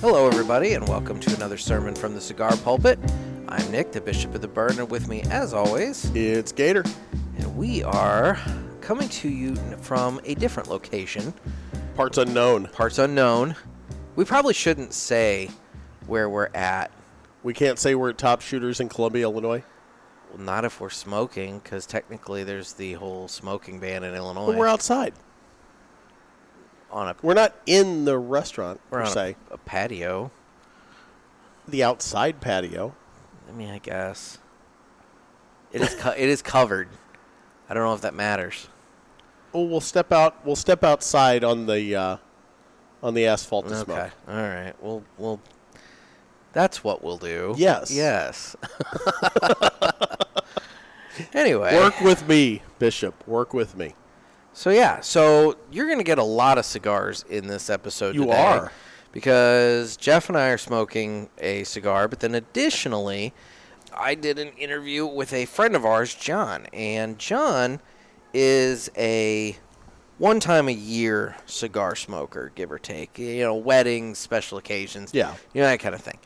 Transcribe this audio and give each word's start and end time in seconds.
Hello, 0.00 0.26
everybody, 0.26 0.72
and 0.74 0.88
welcome 0.88 1.20
to 1.20 1.34
another 1.36 1.58
sermon 1.58 1.94
from 1.94 2.14
the 2.14 2.20
Cigar 2.20 2.56
Pulpit. 2.58 2.98
I'm 3.48 3.70
Nick, 3.70 3.92
the 3.92 4.00
Bishop 4.00 4.34
of 4.34 4.40
the 4.40 4.48
Burn, 4.48 4.78
and 4.78 4.90
with 4.90 5.08
me, 5.08 5.22
as 5.30 5.52
always, 5.52 6.10
It's 6.14 6.52
Gator. 6.52 6.84
and 7.38 7.56
we 7.56 7.82
are 7.82 8.38
coming 8.80 9.08
to 9.10 9.28
you 9.28 9.56
from 9.82 10.20
a 10.24 10.34
different 10.34 10.68
location, 10.70 11.34
Parts 11.96 12.16
unknown. 12.18 12.68
parts 12.68 12.98
unknown. 12.98 13.56
We 14.16 14.24
probably 14.24 14.54
shouldn't 14.54 14.94
say 14.94 15.50
where 16.06 16.28
we're 16.30 16.48
at, 16.54 16.90
We 17.42 17.52
can't 17.54 17.78
say 17.78 17.94
we're 17.94 18.10
at 18.10 18.18
top 18.18 18.40
shooters 18.42 18.80
in 18.80 18.88
Columbia, 18.88 19.24
Illinois. 19.24 19.62
well, 20.32 20.42
not 20.42 20.64
if 20.64 20.80
we're 20.80 20.90
smoking, 20.90 21.58
because 21.58 21.84
technically 21.86 22.42
there's 22.44 22.72
the 22.74 22.94
whole 22.94 23.28
smoking 23.28 23.80
ban 23.80 24.04
in 24.04 24.14
Illinois. 24.14 24.46
But 24.48 24.56
we're 24.56 24.66
outside. 24.68 25.12
On 26.90 27.08
a 27.08 27.16
We're 27.22 27.34
not 27.34 27.54
in 27.66 28.04
the 28.04 28.18
restaurant 28.18 28.80
we're 28.90 28.98
per 29.00 29.04
on 29.04 29.12
se. 29.12 29.36
a, 29.50 29.54
a 29.54 29.58
patio. 29.58 30.30
The 31.68 31.82
outside 31.84 32.40
patio. 32.40 32.94
I 33.48 33.52
mean, 33.52 33.70
I 33.70 33.78
guess 33.78 34.38
it 35.72 35.80
is. 35.82 35.94
Co- 35.94 36.10
it 36.16 36.28
is 36.28 36.42
covered. 36.42 36.88
I 37.68 37.74
don't 37.74 37.84
know 37.84 37.94
if 37.94 38.00
that 38.00 38.14
matters. 38.14 38.68
Oh, 39.54 39.64
we'll 39.64 39.80
step 39.80 40.12
out. 40.12 40.44
We'll 40.44 40.56
step 40.56 40.82
outside 40.84 41.44
on 41.44 41.66
the 41.66 41.94
uh, 41.96 42.16
on 43.02 43.14
the 43.14 43.26
asphalt 43.26 43.68
to 43.68 43.74
Okay. 43.74 43.84
smoke. 43.84 44.10
All 44.28 44.34
right. 44.36 44.72
Well, 44.80 45.02
we'll. 45.18 45.40
That's 46.52 46.82
what 46.82 47.04
we'll 47.04 47.18
do. 47.18 47.54
Yes. 47.56 47.90
Yes. 47.92 48.56
anyway. 51.34 51.74
Work 51.76 52.00
with 52.00 52.26
me, 52.28 52.62
Bishop. 52.78 53.26
Work 53.28 53.52
with 53.54 53.76
me. 53.76 53.94
So 54.52 54.70
yeah. 54.70 55.00
So 55.00 55.56
you're 55.70 55.88
gonna 55.88 56.02
get 56.04 56.18
a 56.18 56.22
lot 56.24 56.58
of 56.58 56.64
cigars 56.64 57.24
in 57.28 57.46
this 57.46 57.70
episode. 57.70 58.14
You 58.14 58.22
today 58.26 58.36
are. 58.36 58.72
because 59.12 59.96
Jeff 59.96 60.28
and 60.28 60.36
I 60.36 60.48
are 60.48 60.58
smoking 60.58 61.28
a 61.38 61.64
cigar, 61.64 62.08
but 62.08 62.20
then 62.20 62.34
additionally, 62.34 63.32
I 63.96 64.14
did 64.14 64.38
an 64.38 64.48
interview 64.58 65.06
with 65.06 65.32
a 65.32 65.46
friend 65.46 65.74
of 65.76 65.84
ours, 65.84 66.14
John, 66.14 66.66
and 66.72 67.18
John 67.18 67.80
is 68.32 68.90
a 68.96 69.56
one 70.18 70.38
time 70.40 70.68
a 70.68 70.72
year 70.72 71.36
cigar 71.46 71.94
smoker, 71.96 72.52
give 72.54 72.70
or 72.70 72.78
take. 72.78 73.18
You 73.18 73.42
know, 73.44 73.54
weddings, 73.54 74.18
special 74.18 74.58
occasions, 74.58 75.10
Yeah. 75.14 75.34
you 75.54 75.60
know 75.62 75.68
that 75.68 75.80
kind 75.80 75.94
of 75.94 76.00
thing. 76.00 76.18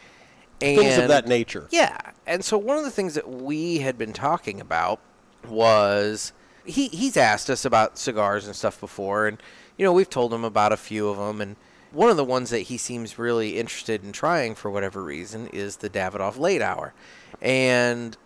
And 0.60 0.78
Things 0.78 0.98
of 0.98 1.08
that 1.08 1.26
nature. 1.26 1.66
yeah, 1.70 1.98
and 2.26 2.44
so 2.44 2.56
one 2.56 2.78
of 2.78 2.84
the 2.84 2.90
things 2.90 3.14
that 3.14 3.28
we 3.28 3.78
had 3.78 3.98
been 3.98 4.12
talking 4.12 4.60
about 4.60 5.00
was 5.48 6.32
he 6.64 6.88
he's 6.88 7.16
asked 7.16 7.50
us 7.50 7.64
about 7.64 7.98
cigars 7.98 8.46
and 8.46 8.56
stuff 8.56 8.80
before, 8.80 9.26
and 9.26 9.42
you 9.76 9.84
know 9.84 9.92
we've 9.92 10.10
told 10.10 10.32
him 10.32 10.44
about 10.44 10.72
a 10.72 10.76
few 10.76 11.08
of 11.08 11.16
them, 11.16 11.40
and 11.40 11.56
one 11.92 12.10
of 12.10 12.16
the 12.16 12.24
ones 12.24 12.50
that 12.50 12.60
he 12.60 12.76
seems 12.76 13.18
really 13.18 13.58
interested 13.58 14.02
in 14.02 14.12
trying 14.12 14.54
for 14.54 14.70
whatever 14.70 15.02
reason 15.02 15.46
is 15.48 15.76
the 15.76 15.90
Davidoff 15.90 16.38
Late 16.38 16.62
Hour, 16.62 16.94
and 17.40 18.16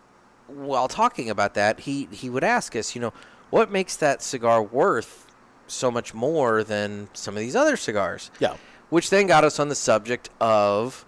while 0.47 0.87
talking 0.87 1.29
about 1.29 1.53
that, 1.53 1.81
he 1.81 2.07
he 2.11 2.29
would 2.29 2.43
ask 2.43 2.75
us, 2.75 2.95
you 2.95 3.01
know, 3.01 3.13
what 3.49 3.71
makes 3.71 3.95
that 3.97 4.21
cigar 4.21 4.61
worth 4.63 5.27
so 5.67 5.91
much 5.91 6.13
more 6.13 6.63
than 6.63 7.09
some 7.13 7.35
of 7.35 7.39
these 7.41 7.55
other 7.55 7.77
cigars? 7.77 8.31
Yeah. 8.39 8.55
which 8.89 9.11
then 9.11 9.27
got 9.27 9.43
us 9.43 9.59
on 9.59 9.69
the 9.69 9.75
subject 9.75 10.31
of 10.41 11.05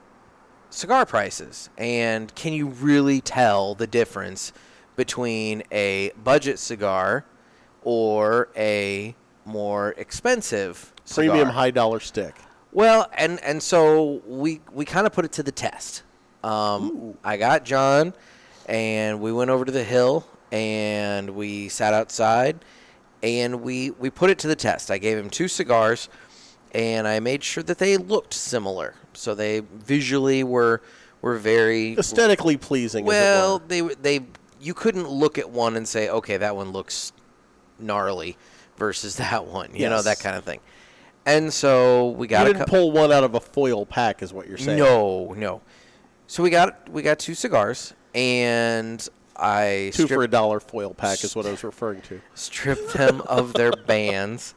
cigar 0.70 1.06
prices 1.06 1.70
and 1.78 2.34
can 2.36 2.54
you 2.54 2.68
really 2.68 3.20
tell 3.20 3.76
the 3.76 3.88
difference 3.88 4.54
between 4.96 5.64
a 5.72 6.12
budget 6.24 6.60
cigar 6.60 7.26
or 7.84 8.50
a 8.56 9.16
more 9.46 9.92
expensive 9.98 10.94
cigar? 11.06 11.32
Premium 11.32 11.50
high 11.50 11.72
dollar 11.72 12.00
stick. 12.00 12.36
Well, 12.72 13.10
and 13.18 13.40
and 13.44 13.62
so 13.62 14.22
we 14.26 14.62
we 14.72 14.86
kind 14.86 15.06
of 15.06 15.14
put 15.14 15.26
it 15.26 15.32
to 15.34 15.44
the 15.44 15.52
test. 15.52 16.04
Um, 16.44 17.18
I 17.24 17.38
got 17.38 17.66
John, 17.66 18.14
and 18.66 19.20
we 19.20 19.32
went 19.32 19.50
over 19.50 19.66
to 19.66 19.72
the 19.72 19.84
hill, 19.84 20.26
and 20.52 21.32
we 21.32 21.70
sat 21.70 21.94
outside, 21.94 22.64
and 23.22 23.62
we 23.62 23.92
we 23.92 24.10
put 24.10 24.30
it 24.30 24.40
to 24.40 24.48
the 24.48 24.56
test. 24.56 24.90
I 24.90 24.98
gave 24.98 25.18
him 25.18 25.30
two 25.30 25.48
cigars, 25.48 26.08
and 26.72 27.08
I 27.08 27.20
made 27.20 27.44
sure 27.44 27.64
that 27.64 27.78
they 27.78 27.98
looked 27.98 28.34
similar, 28.34 28.96
so 29.14 29.36
they 29.36 29.60
visually 29.60 30.44
were 30.44 30.82
were 31.22 31.38
very 31.38 31.94
Aesthetically 31.98 32.58
pleasing. 32.58 33.06
well. 33.06 33.60
They 33.60 33.82
they 33.82 34.22
you 34.62 34.74
couldn't 34.74 35.08
look 35.08 35.38
at 35.38 35.50
one 35.50 35.76
and 35.76 35.88
say, 35.88 36.10
okay, 36.10 36.38
that 36.38 36.56
one 36.56 36.72
looks 36.72 37.12
gnarly 37.80 38.38
versus 38.78 39.16
that 39.18 39.46
one, 39.46 39.74
you 39.74 39.90
know 39.90 40.02
that 40.02 40.20
kind 40.20 40.36
of 40.36 40.44
thing. 40.44 40.60
And 41.26 41.54
so 41.54 42.10
we 42.12 42.28
got 42.28 42.48
You 42.48 42.54
didn't 42.54 42.68
pull 42.68 42.92
one 42.92 43.12
out 43.12 43.24
of 43.24 43.36
a 43.36 43.40
foil 43.40 43.86
pack, 43.86 44.24
is 44.24 44.34
what 44.34 44.48
you're 44.48 44.58
saying. 44.58 44.80
no, 44.80 45.34
no. 45.38 45.62
So 46.28 46.42
we 46.42 46.50
got 46.50 46.90
we 46.90 47.02
got 47.02 47.20
two 47.20 47.36
cigars, 47.36 47.94
and 48.16 49.06
I 49.36 49.92
Two 49.94 50.08
for 50.08 50.24
a 50.24 50.28
dollar 50.28 50.60
foil 50.60 50.94
pack 50.94 51.24
is 51.24 51.36
what 51.36 51.46
I 51.46 51.52
was 51.52 51.64
referring 51.64 52.02
to. 52.04 52.22
stripped 52.34 52.94
them 52.94 53.22
of 53.22 53.54
their 53.54 53.72
bands, 53.88 54.56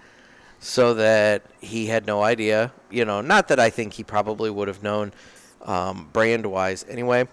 so 0.61 0.95
that 0.95 1.43
he 1.61 1.87
had 1.87 2.07
no 2.07 2.23
idea. 2.23 2.73
You 2.91 3.05
know, 3.05 3.21
not 3.21 3.49
that 3.49 3.59
I 3.61 3.71
think 3.71 3.95
he 3.95 4.05
probably 4.05 4.51
would 4.51 4.69
have 4.69 4.83
known, 4.83 5.13
um, 5.63 6.09
brand 6.13 6.47
wise 6.47 6.85
anyway, 6.89 7.27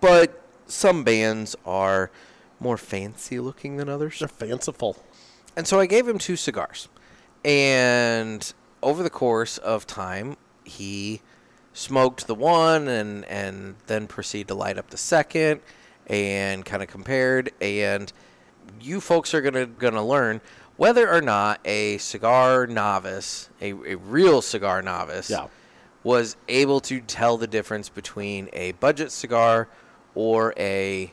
but 0.00 0.40
some 0.70 1.04
bands 1.04 1.56
are 1.66 2.10
more 2.58 2.76
fancy 2.76 3.38
looking 3.40 3.76
than 3.76 3.88
others. 3.88 4.18
They're 4.18 4.28
fanciful. 4.28 4.96
And 5.56 5.66
so 5.66 5.80
I 5.80 5.86
gave 5.86 6.06
him 6.06 6.18
two 6.18 6.36
cigars. 6.36 6.88
And 7.44 8.52
over 8.82 9.02
the 9.02 9.10
course 9.10 9.58
of 9.58 9.86
time, 9.86 10.36
he 10.64 11.22
smoked 11.72 12.26
the 12.26 12.34
one 12.34 12.88
and, 12.88 13.24
and 13.26 13.76
then 13.86 14.06
proceeded 14.06 14.48
to 14.48 14.54
light 14.54 14.78
up 14.78 14.90
the 14.90 14.96
second 14.98 15.60
and 16.06 16.64
kind 16.64 16.82
of 16.82 16.88
compared. 16.88 17.50
And 17.60 18.12
you 18.80 19.00
folks 19.00 19.34
are 19.34 19.40
gonna 19.40 19.66
gonna 19.66 20.04
learn 20.04 20.40
whether 20.76 21.10
or 21.10 21.20
not 21.20 21.60
a 21.64 21.98
cigar 21.98 22.66
novice, 22.66 23.48
a, 23.60 23.70
a 23.72 23.94
real 23.96 24.40
cigar 24.42 24.82
novice, 24.82 25.28
Yeah. 25.30 25.48
was 26.02 26.36
able 26.48 26.80
to 26.80 27.00
tell 27.00 27.36
the 27.36 27.46
difference 27.46 27.88
between 27.88 28.48
a 28.52 28.72
budget 28.72 29.12
cigar 29.12 29.68
or 30.14 30.54
a 30.56 31.12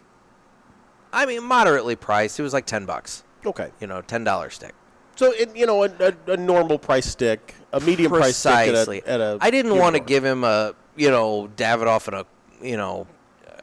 I 1.14 1.26
mean 1.26 1.44
moderately 1.44 1.96
priced. 1.96 2.40
It 2.40 2.44
was 2.44 2.54
like 2.54 2.66
ten 2.66 2.86
bucks 2.86 3.24
Okay. 3.46 3.72
you 3.80 3.88
know, 3.88 4.02
ten 4.02 4.24
dollar 4.24 4.50
stick. 4.50 4.74
So, 5.16 5.32
it, 5.32 5.56
you 5.56 5.66
know, 5.66 5.84
a, 5.84 5.90
a, 6.00 6.14
a 6.34 6.38
normal 6.38 6.78
price 6.78 7.08
stick, 7.08 7.56
a 7.74 7.80
medium 7.80 8.12
price 8.12 8.38
stick 8.38 8.52
Precisely. 8.54 9.00
at 9.04 9.08
a, 9.08 9.12
at 9.12 9.20
a 9.22 9.38
I 9.42 9.50
didn't 9.50 9.76
want 9.78 9.96
to 9.96 10.00
give 10.00 10.24
him 10.24 10.44
a, 10.44 10.76
you 10.96 11.10
know, 11.10 11.50
Davidoff 11.56 12.08
and 12.08 12.18
a, 12.18 12.26
you 12.62 12.78
know, 12.78 13.08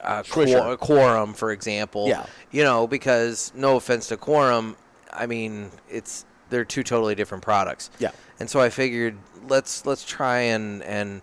a, 0.00 0.24
quor- 0.24 0.72
a 0.72 0.76
quorum, 0.76 1.32
for 1.32 1.52
example. 1.52 2.08
Yeah. 2.08 2.26
You 2.50 2.64
know, 2.64 2.88
because 2.88 3.52
no 3.54 3.76
offense 3.76 4.08
to 4.08 4.16
quorum, 4.16 4.76
I 5.12 5.26
mean, 5.26 5.70
it's 5.88 6.24
they're 6.50 6.64
two 6.64 6.82
totally 6.82 7.14
different 7.14 7.44
products. 7.44 7.90
Yeah. 8.00 8.10
And 8.40 8.50
so 8.50 8.60
I 8.60 8.68
figured 8.68 9.16
let's 9.46 9.86
let's 9.86 10.04
try 10.04 10.40
and 10.40 10.82
and 10.82 11.22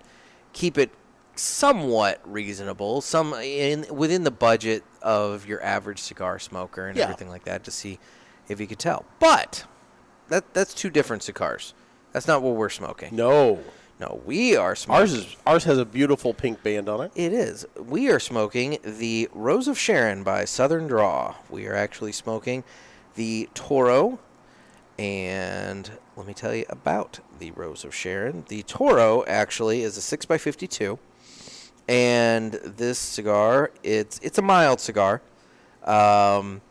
keep 0.53 0.77
it 0.77 0.91
somewhat 1.35 2.19
reasonable, 2.23 3.01
some 3.01 3.33
in 3.33 3.85
within 3.89 4.23
the 4.23 4.31
budget 4.31 4.83
of 5.01 5.45
your 5.45 5.61
average 5.63 5.99
cigar 5.99 6.39
smoker 6.39 6.87
and 6.87 6.97
Yeah. 6.97 7.03
everything 7.05 7.29
like 7.29 7.45
that 7.45 7.63
to 7.65 7.71
see 7.71 7.99
if 8.47 8.59
you 8.59 8.67
could 8.67 8.79
tell. 8.79 9.05
But 9.19 9.65
that 10.29 10.53
that's 10.53 10.73
two 10.73 10.89
different 10.89 11.23
cigars. 11.23 11.73
That's 12.11 12.27
not 12.27 12.41
what 12.41 12.55
we're 12.55 12.69
smoking. 12.69 13.15
No. 13.15 13.59
No, 13.99 14.19
we 14.25 14.55
are 14.55 14.75
smoking. 14.75 14.99
Ours 15.01 15.13
is 15.13 15.35
ours 15.45 15.63
has 15.65 15.77
a 15.77 15.85
beautiful 15.85 16.33
pink 16.33 16.63
band 16.63 16.89
on 16.89 17.01
it. 17.01 17.11
It 17.15 17.33
is. 17.33 17.67
We 17.77 18.09
are 18.09 18.19
smoking 18.19 18.79
the 18.83 19.29
Rose 19.31 19.67
of 19.67 19.77
Sharon 19.77 20.23
by 20.23 20.43
Southern 20.45 20.87
Draw. 20.87 21.35
We 21.51 21.67
are 21.67 21.75
actually 21.75 22.11
smoking 22.11 22.63
the 23.15 23.47
Toro. 23.53 24.17
And 24.97 25.91
let 26.15 26.27
me 26.27 26.33
tell 26.33 26.53
you 26.53 26.65
about 26.69 27.19
the 27.39 27.51
Rose 27.51 27.83
of 27.83 27.93
Sharon. 27.95 28.43
The 28.49 28.63
Toro 28.63 29.23
actually 29.25 29.81
is 29.83 29.97
a 29.97 30.01
6x52. 30.01 30.99
And 31.87 32.53
this 32.53 32.99
cigar, 32.99 33.71
it's 33.83 34.19
it's 34.23 34.37
a 34.37 34.41
mild 34.41 34.79
cigar. 34.79 35.21
Um, 35.83 36.61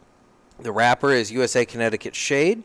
the 0.58 0.72
wrapper 0.72 1.12
is 1.12 1.30
USA 1.32 1.64
Connecticut 1.64 2.14
Shade. 2.14 2.62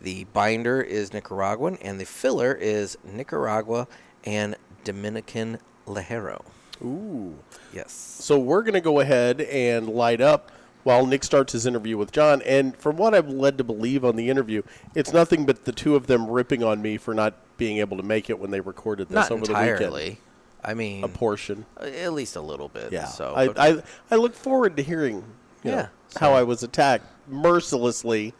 The 0.00 0.24
binder 0.24 0.80
is 0.80 1.12
Nicaraguan, 1.12 1.76
and 1.80 2.00
the 2.00 2.04
filler 2.04 2.54
is 2.54 2.96
Nicaragua 3.04 3.88
and 4.24 4.56
Dominican 4.84 5.58
Ligero. 5.86 6.44
Ooh. 6.82 7.34
Yes. 7.72 7.92
So 7.92 8.38
we're 8.38 8.62
going 8.62 8.74
to 8.74 8.80
go 8.80 9.00
ahead 9.00 9.40
and 9.40 9.88
light 9.88 10.20
up 10.20 10.52
while 10.84 11.04
Nick 11.06 11.24
starts 11.24 11.52
his 11.52 11.66
interview 11.66 11.96
with 11.96 12.12
John. 12.12 12.42
And 12.42 12.76
from 12.76 12.96
what 12.96 13.14
I'm 13.14 13.38
led 13.38 13.58
to 13.58 13.64
believe 13.64 14.04
on 14.04 14.16
the 14.16 14.30
interview, 14.30 14.62
it's 14.94 15.12
nothing 15.12 15.44
but 15.44 15.64
the 15.64 15.72
two 15.72 15.96
of 15.96 16.06
them 16.06 16.28
ripping 16.28 16.62
on 16.62 16.80
me 16.80 16.96
for 16.96 17.14
not 17.14 17.34
being 17.56 17.78
able 17.78 17.96
to 17.96 18.02
make 18.02 18.30
it 18.30 18.38
when 18.38 18.50
they 18.50 18.60
recorded 18.60 19.08
this 19.08 19.16
Not 19.16 19.30
over 19.32 19.46
the 19.46 19.52
weekend. 19.52 20.18
Entirely. 20.64 20.70
I 20.70 20.74
mean, 20.74 21.04
A 21.04 21.08
portion. 21.08 21.66
at 21.80 22.12
least 22.12 22.36
a 22.36 22.40
little 22.40 22.68
bit. 22.68 22.92
Yeah. 22.92 23.06
So 23.06 23.34
I, 23.34 23.46
but- 23.48 23.58
I, 23.58 23.82
I 24.10 24.16
look 24.16 24.34
forward 24.34 24.76
to 24.76 24.82
hearing 24.82 25.16
you 25.62 25.70
Yeah, 25.70 25.74
know, 25.76 25.88
how 26.20 26.32
I 26.32 26.42
was 26.42 26.62
attacked 26.62 27.04
mercilessly 27.28 28.34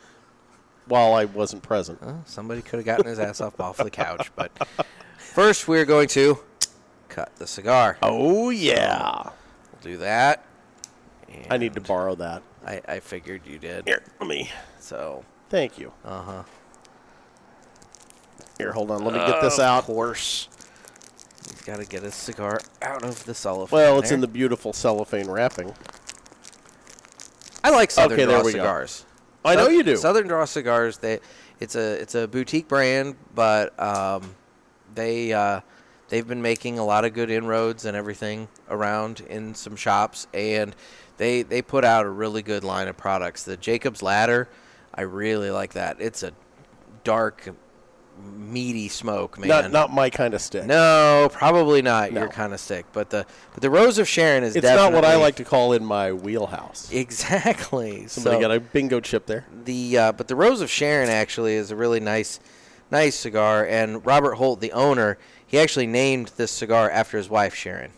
while 0.87 1.15
I 1.15 1.26
wasn't 1.26 1.62
present. 1.62 2.00
Well, 2.03 2.23
somebody 2.26 2.62
could 2.62 2.76
have 2.79 2.87
gotten 2.87 3.06
his 3.06 3.19
ass 3.19 3.41
up 3.41 3.61
off 3.61 3.76
the 3.76 3.91
couch. 3.91 4.31
But 4.37 4.50
first, 5.19 5.69
we're 5.69 5.85
going 5.85 6.09
to 6.09 6.38
cut 7.09 7.35
the 7.37 7.47
cigar. 7.47 7.99
Oh 8.03 8.50
yeah. 8.50 9.23
We'll 9.25 9.82
do 9.82 9.97
that. 9.99 10.44
I 11.50 11.59
need 11.59 11.75
to 11.75 11.81
borrow 11.82 12.15
that. 12.17 12.43
I, 12.67 12.81
I 12.88 13.00
figured 13.00 13.43
you 13.47 13.59
did. 13.59 13.87
Here, 13.87 14.03
let 14.19 14.29
me. 14.29 14.50
So, 14.81 15.25
Thank 15.50 15.79
you. 15.79 15.93
uh 16.05 16.23
huh. 16.23 16.43
Here, 18.59 18.73
hold 18.73 18.91
on. 18.91 19.05
Let 19.05 19.15
me 19.15 19.20
get 19.20 19.41
this 19.41 19.59
out. 19.61 19.81
Of 19.81 19.85
course. 19.85 20.49
He's 21.50 21.62
got 21.62 21.78
to 21.78 21.86
get 21.86 22.02
his 22.02 22.14
cigar 22.14 22.60
out 22.82 23.02
of 23.04 23.24
the 23.24 23.34
cellophane. 23.34 23.76
Well, 23.76 23.98
it's 23.98 24.10
in 24.10 24.20
the 24.20 24.28
beautiful 24.28 24.72
cellophane 24.72 25.28
wrapping. 25.30 25.74
I 27.64 27.70
like 27.70 27.90
Southern 27.90 28.18
Okay, 28.18 28.24
there 28.26 28.36
Draw 28.38 28.46
we 28.46 28.52
go. 28.52 28.58
cigars. 28.58 29.04
I 29.44 29.54
know 29.54 29.64
South- 29.64 29.72
you 29.72 29.82
do. 29.82 29.96
Southern 29.96 30.28
Draw 30.28 30.44
cigars. 30.44 30.98
They, 30.98 31.20
it's 31.60 31.74
a 31.74 32.00
it's 32.00 32.14
a 32.14 32.28
boutique 32.28 32.68
brand, 32.68 33.16
but 33.34 33.78
um, 33.80 34.34
they 34.94 35.32
uh, 35.32 35.60
they've 36.08 36.26
been 36.26 36.42
making 36.42 36.78
a 36.78 36.84
lot 36.84 37.04
of 37.04 37.14
good 37.14 37.30
inroads 37.30 37.84
and 37.84 37.96
everything 37.96 38.48
around 38.68 39.20
in 39.28 39.54
some 39.54 39.76
shops, 39.76 40.26
and 40.32 40.74
they 41.16 41.42
they 41.42 41.62
put 41.62 41.84
out 41.84 42.06
a 42.06 42.10
really 42.10 42.42
good 42.42 42.62
line 42.64 42.88
of 42.88 42.96
products. 42.96 43.42
The 43.42 43.56
Jacob's 43.56 44.02
Ladder, 44.02 44.48
I 44.94 45.02
really 45.02 45.50
like 45.50 45.72
that. 45.74 46.00
It's 46.00 46.22
a 46.22 46.32
dark, 47.04 47.48
meaty 48.23 48.88
smoke, 48.88 49.38
man. 49.38 49.49
Not 49.49 49.73
not 49.73 49.93
my 49.93 50.11
kind 50.11 50.35
of 50.35 50.41
stick. 50.41 50.65
no, 50.65 51.29
probably 51.32 51.82
not 51.82 52.12
No. 52.12 52.20
your 52.20 52.29
kind 52.29 52.53
of 52.53 52.61
stick, 52.61 52.87
but 52.93 53.11
the 53.11 53.26
but 53.53 53.62
the 53.62 53.70
Rose 53.70 53.99
of 53.99 54.09
Sharon 54.09 54.43
is 54.44 54.56
it's 54.56 54.67
not 54.67 54.93
what 54.93 55.05
I 55.05 55.17
like 55.17 55.37
to 55.37 55.44
call 55.44 55.73
in 55.73 55.85
my 55.85 56.12
wheelhouse. 56.12 56.91
Exactly. 56.93 58.06
Somebody 58.09 58.37
so, 58.37 58.41
got 58.41 58.50
a 58.56 58.61
bingo 58.61 59.00
chip 59.00 59.26
there. 59.26 59.47
the 59.65 59.99
uh, 59.99 60.12
but 60.12 60.29
the 60.29 60.37
Rose 60.37 60.61
of 60.61 60.70
Sharon 60.70 61.09
actually 61.09 61.55
is 61.55 61.70
a 61.70 61.76
really 61.76 62.00
nice, 62.00 62.41
nice 62.91 63.15
cigar. 63.17 63.67
And 63.67 64.05
Robert 64.06 64.35
Holt, 64.37 64.61
the 64.61 64.73
owner, 64.73 65.19
he 65.47 65.59
actually 65.59 65.87
named 65.87 66.32
this 66.37 66.50
cigar 66.50 66.91
after 66.91 67.17
his 67.19 67.29
wife 67.29 67.55
Sharon. 67.55 67.91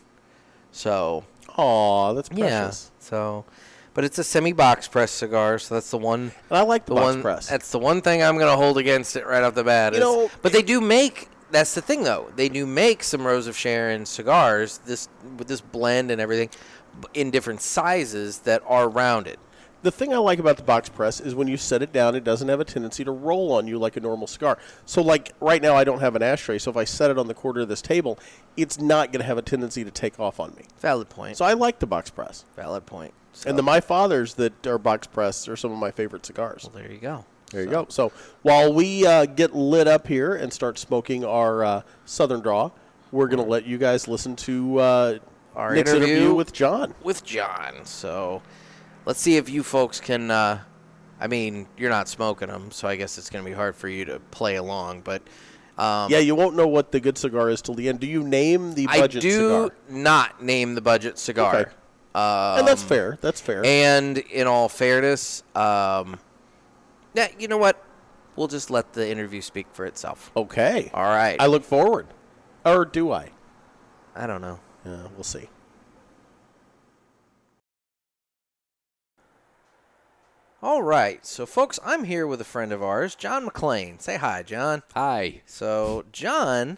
So 0.71 1.23
Aw, 1.57 2.13
that's 2.13 2.29
yeah. 2.33 2.59
precious. 2.61 2.91
So, 2.99 3.45
but 3.93 4.03
it's 4.03 4.17
a 4.19 4.23
semi-box 4.23 4.87
press 4.87 5.11
cigar, 5.11 5.59
so 5.59 5.75
that's 5.75 5.91
the 5.91 5.97
one. 5.97 6.31
And 6.49 6.57
I 6.57 6.61
like 6.61 6.85
the, 6.85 6.93
The 6.93 7.01
box 7.01 7.13
one 7.13 7.21
press. 7.21 7.47
that's 7.49 7.71
the 7.71 7.79
one 7.79 8.01
thing 8.01 8.23
I'm 8.23 8.37
gonna 8.37 8.55
hold 8.57 8.77
against 8.77 9.15
it 9.15 9.25
right 9.27 9.43
off 9.43 9.53
the 9.55 9.63
bat. 9.63 9.93
You 9.93 9.97
is- 9.99 10.03
know, 10.03 10.31
but 10.41 10.51
they 10.53 10.61
do 10.61 10.79
make. 10.81 11.27
That's 11.51 11.73
the 11.75 11.81
thing, 11.81 12.03
though. 12.03 12.31
They 12.37 12.47
do 12.47 12.65
make 12.65 13.03
some 13.03 13.27
Rose 13.27 13.45
of 13.47 13.57
Sharon 13.57 14.05
cigars. 14.05 14.79
This 14.85 15.09
with 15.37 15.49
this 15.49 15.59
blend 15.59 16.09
and 16.09 16.21
everything, 16.21 16.49
in 17.13 17.29
different 17.31 17.61
sizes 17.61 18.39
that 18.39 18.63
are 18.67 18.87
rounded. 18.87 19.37
The 19.83 19.91
thing 19.91 20.13
I 20.13 20.17
like 20.17 20.37
about 20.37 20.57
the 20.57 20.63
box 20.63 20.89
press 20.89 21.19
is 21.19 21.33
when 21.33 21.47
you 21.47 21.57
set 21.57 21.81
it 21.81 21.91
down, 21.91 22.13
it 22.15 22.23
doesn't 22.23 22.47
have 22.49 22.59
a 22.59 22.65
tendency 22.65 23.03
to 23.03 23.11
roll 23.11 23.51
on 23.53 23.67
you 23.67 23.79
like 23.79 23.97
a 23.97 23.99
normal 23.99 24.27
cigar. 24.27 24.59
So, 24.85 25.01
like 25.01 25.31
right 25.39 25.59
now, 25.61 25.75
I 25.75 25.83
don't 25.83 26.01
have 26.01 26.15
an 26.15 26.21
ashtray, 26.21 26.59
so 26.59 26.69
if 26.69 26.77
I 26.77 26.83
set 26.83 27.09
it 27.09 27.17
on 27.17 27.27
the 27.27 27.33
corner 27.33 27.61
of 27.61 27.67
this 27.67 27.81
table, 27.81 28.19
it's 28.55 28.79
not 28.79 29.11
going 29.11 29.21
to 29.21 29.25
have 29.25 29.39
a 29.39 29.41
tendency 29.41 29.83
to 29.83 29.89
take 29.89 30.19
off 30.19 30.39
on 30.39 30.53
me. 30.55 30.65
Valid 30.79 31.09
point. 31.09 31.37
So, 31.37 31.45
I 31.45 31.53
like 31.53 31.79
the 31.79 31.87
box 31.87 32.11
press. 32.11 32.45
Valid 32.55 32.85
point. 32.85 33.13
So, 33.33 33.49
And 33.49 33.57
the 33.57 33.63
My 33.63 33.81
Fathers 33.81 34.35
that 34.35 34.67
are 34.67 34.77
box 34.77 35.07
press 35.07 35.47
are 35.47 35.55
some 35.55 35.71
of 35.71 35.79
my 35.79 35.89
favorite 35.89 36.25
cigars. 36.27 36.63
well, 36.71 36.81
there 36.83 36.91
you 36.91 36.99
go. 36.99 37.25
There 37.49 37.63
you 37.63 37.69
go. 37.69 37.87
So, 37.89 38.11
while 38.43 38.71
we 38.71 39.05
uh, 39.07 39.25
get 39.25 39.55
lit 39.55 39.87
up 39.87 40.05
here 40.05 40.35
and 40.35 40.53
start 40.53 40.77
smoking 40.77 41.25
our 41.25 41.63
uh, 41.65 41.81
Southern 42.05 42.41
Draw, 42.41 42.69
we're 43.11 43.27
going 43.27 43.43
to 43.43 43.49
let 43.49 43.65
you 43.65 43.77
guys 43.79 44.07
listen 44.07 44.35
to 44.37 44.77
uh, 44.79 45.19
Our 45.55 45.75
interview. 45.75 46.03
interview 46.07 46.33
with 46.35 46.53
John. 46.53 46.93
with 47.03 47.23
John. 47.25 47.83
So 47.83 48.41
let's 49.05 49.19
see 49.19 49.37
if 49.37 49.49
you 49.49 49.63
folks 49.63 49.99
can. 49.99 50.31
Uh, 50.31 50.61
I 51.19 51.27
mean, 51.27 51.67
you're 51.77 51.89
not 51.89 52.07
smoking 52.09 52.47
them, 52.47 52.71
so 52.71 52.87
I 52.87 52.95
guess 52.95 53.17
it's 53.17 53.29
going 53.29 53.43
to 53.45 53.49
be 53.49 53.55
hard 53.55 53.75
for 53.75 53.87
you 53.87 54.05
to 54.05 54.19
play 54.31 54.55
along. 54.55 55.01
But 55.01 55.21
um, 55.77 56.11
Yeah, 56.11 56.17
you 56.19 56.33
won't 56.35 56.55
know 56.55 56.67
what 56.67 56.91
the 56.91 56.99
good 56.99 57.17
cigar 57.17 57.49
is 57.49 57.61
till 57.61 57.75
the 57.75 57.89
end. 57.89 57.99
Do 57.99 58.07
you 58.07 58.23
name 58.23 58.73
the 58.73 58.87
I 58.89 58.99
budget 59.01 59.21
do 59.21 59.31
cigar? 59.31 59.69
not 59.89 60.43
name 60.43 60.73
the 60.75 60.81
budget 60.81 61.19
cigar. 61.19 61.55
Okay. 61.55 61.71
Um, 62.13 62.59
and 62.59 62.67
that's 62.67 62.83
fair. 62.83 63.17
That's 63.21 63.39
fair. 63.39 63.63
And 63.63 64.17
in 64.17 64.47
all 64.47 64.67
fairness, 64.67 65.43
um, 65.55 66.19
yeah, 67.13 67.27
you 67.39 67.47
know 67.47 67.57
what? 67.57 67.81
We'll 68.35 68.47
just 68.47 68.69
let 68.71 68.93
the 68.93 69.09
interview 69.09 69.41
speak 69.41 69.67
for 69.73 69.85
itself. 69.85 70.31
okay. 70.35 70.89
All 70.93 71.03
right. 71.03 71.37
I 71.39 71.45
look 71.47 71.63
forward. 71.63 72.07
Or 72.65 72.83
do 72.85 73.11
I? 73.11 73.29
I 74.15 74.25
don't 74.27 74.41
know. 74.41 74.59
Yeah, 74.85 75.07
we'll 75.15 75.23
see. 75.23 75.47
All 80.63 80.83
right. 80.83 81.25
So, 81.25 81.45
folks, 81.45 81.79
I'm 81.83 82.03
here 82.03 82.27
with 82.27 82.39
a 82.39 82.45
friend 82.45 82.71
of 82.71 82.83
ours, 82.83 83.15
John 83.15 83.45
McLean. 83.45 83.97
Say 83.99 84.17
hi, 84.17 84.43
John. 84.43 84.83
Hi. 84.93 85.41
So 85.45 86.05
John 86.11 86.77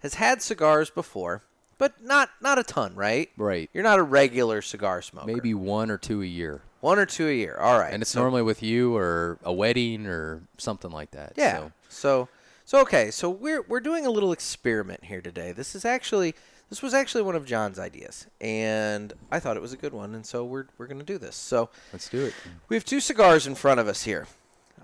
has 0.00 0.14
had 0.14 0.42
cigars 0.42 0.90
before, 0.90 1.42
but 1.78 2.02
not 2.02 2.30
not 2.42 2.58
a 2.58 2.62
ton, 2.62 2.94
right? 2.94 3.30
Right. 3.38 3.70
You're 3.72 3.82
not 3.82 3.98
a 3.98 4.02
regular 4.02 4.60
cigar 4.60 5.00
smoker. 5.00 5.26
Maybe 5.26 5.54
one 5.54 5.90
or 5.90 5.96
two 5.96 6.20
a 6.22 6.26
year. 6.26 6.60
one 6.80 6.98
or 6.98 7.06
two 7.06 7.26
a 7.28 7.32
year. 7.32 7.56
All 7.58 7.78
right. 7.78 7.94
And 7.94 8.02
it's 8.02 8.10
so, 8.10 8.20
normally 8.20 8.42
with 8.42 8.62
you 8.62 8.94
or 8.94 9.38
a 9.42 9.52
wedding 9.52 10.06
or 10.06 10.42
something 10.58 10.90
like 10.90 11.12
that. 11.12 11.32
yeah. 11.36 11.56
So, 11.56 11.72
So 11.88 12.28
so 12.66 12.80
okay. 12.82 13.10
So 13.10 13.30
we're 13.30 13.62
we're 13.62 13.80
doing 13.80 14.04
a 14.04 14.10
little 14.10 14.32
experiment 14.32 15.04
here 15.04 15.22
today. 15.22 15.52
This 15.52 15.74
is 15.74 15.86
actually 15.86 16.34
this 16.74 16.82
was 16.82 16.92
actually 16.92 17.22
one 17.22 17.36
of 17.36 17.46
John's 17.46 17.78
ideas, 17.78 18.26
and 18.40 19.12
I 19.30 19.38
thought 19.38 19.56
it 19.56 19.60
was 19.60 19.72
a 19.72 19.76
good 19.76 19.92
one, 19.92 20.12
and 20.12 20.26
so 20.26 20.44
we're 20.44 20.66
we're 20.76 20.88
gonna 20.88 21.04
do 21.04 21.18
this. 21.18 21.36
So 21.36 21.70
let's 21.92 22.08
do 22.08 22.24
it. 22.24 22.34
we 22.68 22.74
have 22.74 22.84
two 22.84 22.98
cigars 22.98 23.46
in 23.46 23.54
front 23.54 23.78
of 23.78 23.86
us 23.86 24.02
here. 24.02 24.26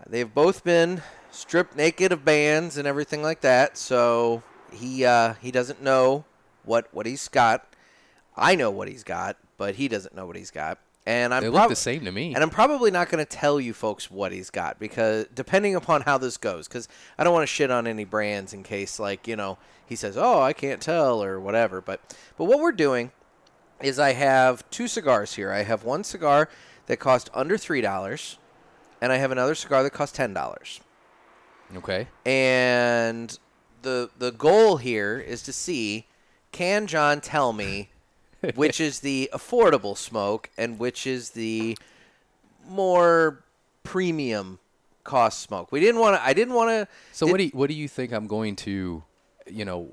They've 0.08 0.32
both 0.32 0.62
been 0.62 1.02
stripped 1.32 1.74
naked 1.74 2.12
of 2.12 2.24
bands 2.24 2.76
and 2.76 2.86
everything 2.86 3.24
like 3.24 3.40
that. 3.40 3.76
So 3.76 4.44
he 4.72 5.04
uh, 5.04 5.34
he 5.42 5.50
doesn't 5.50 5.82
know 5.82 6.24
what 6.62 6.86
what 6.94 7.06
he's 7.06 7.26
got. 7.26 7.66
I 8.36 8.54
know 8.54 8.70
what 8.70 8.86
he's 8.86 9.02
got, 9.02 9.36
but 9.58 9.74
he 9.74 9.88
doesn't 9.88 10.14
know 10.14 10.26
what 10.26 10.36
he's 10.36 10.52
got. 10.52 10.78
And 11.10 11.34
I'm 11.34 11.42
They 11.42 11.48
look 11.48 11.68
the 11.68 11.74
same 11.74 12.04
to 12.04 12.12
me. 12.12 12.34
And 12.34 12.42
I'm 12.42 12.50
probably 12.50 12.92
not 12.92 13.10
going 13.10 13.24
to 13.24 13.28
tell 13.28 13.60
you 13.60 13.74
folks 13.74 14.12
what 14.12 14.30
he's 14.30 14.48
got 14.48 14.78
because 14.78 15.26
depending 15.34 15.74
upon 15.74 16.02
how 16.02 16.18
this 16.18 16.36
goes, 16.36 16.68
because 16.68 16.86
I 17.18 17.24
don't 17.24 17.32
want 17.32 17.42
to 17.42 17.52
shit 17.52 17.68
on 17.68 17.88
any 17.88 18.04
brands 18.04 18.52
in 18.52 18.62
case 18.62 19.00
like 19.00 19.26
you 19.26 19.34
know 19.34 19.58
he 19.84 19.96
says, 19.96 20.16
oh 20.16 20.40
I 20.40 20.52
can't 20.52 20.80
tell 20.80 21.20
or 21.20 21.40
whatever. 21.40 21.80
But 21.80 22.00
but 22.36 22.44
what 22.44 22.60
we're 22.60 22.70
doing 22.70 23.10
is 23.82 23.98
I 23.98 24.12
have 24.12 24.68
two 24.70 24.86
cigars 24.86 25.34
here. 25.34 25.50
I 25.50 25.64
have 25.64 25.82
one 25.82 26.04
cigar 26.04 26.48
that 26.86 26.98
cost 26.98 27.28
under 27.34 27.58
three 27.58 27.80
dollars, 27.80 28.38
and 29.00 29.10
I 29.10 29.16
have 29.16 29.32
another 29.32 29.56
cigar 29.56 29.82
that 29.82 29.90
cost 29.90 30.14
ten 30.14 30.32
dollars. 30.32 30.80
Okay. 31.74 32.06
And 32.24 33.36
the 33.82 34.10
the 34.16 34.30
goal 34.30 34.76
here 34.76 35.18
is 35.18 35.42
to 35.42 35.52
see 35.52 36.06
can 36.52 36.86
John 36.86 37.20
tell 37.20 37.52
me 37.52 37.88
which 38.54 38.80
is 38.80 39.00
the 39.00 39.28
affordable 39.32 39.96
smoke 39.96 40.50
and 40.56 40.78
which 40.78 41.06
is 41.06 41.30
the 41.30 41.76
more 42.68 43.42
premium 43.82 44.58
cost 45.04 45.40
smoke. 45.40 45.72
We 45.72 45.80
didn't 45.80 46.00
want 46.00 46.16
to. 46.16 46.24
I 46.24 46.32
didn't 46.32 46.54
want 46.54 46.70
to. 46.70 46.88
So 47.12 47.26
what 47.26 47.38
do 47.38 47.44
you, 47.44 47.50
what 47.52 47.68
do 47.68 47.74
you 47.74 47.88
think 47.88 48.12
I'm 48.12 48.26
going 48.26 48.56
to, 48.56 49.02
you 49.46 49.64
know? 49.64 49.88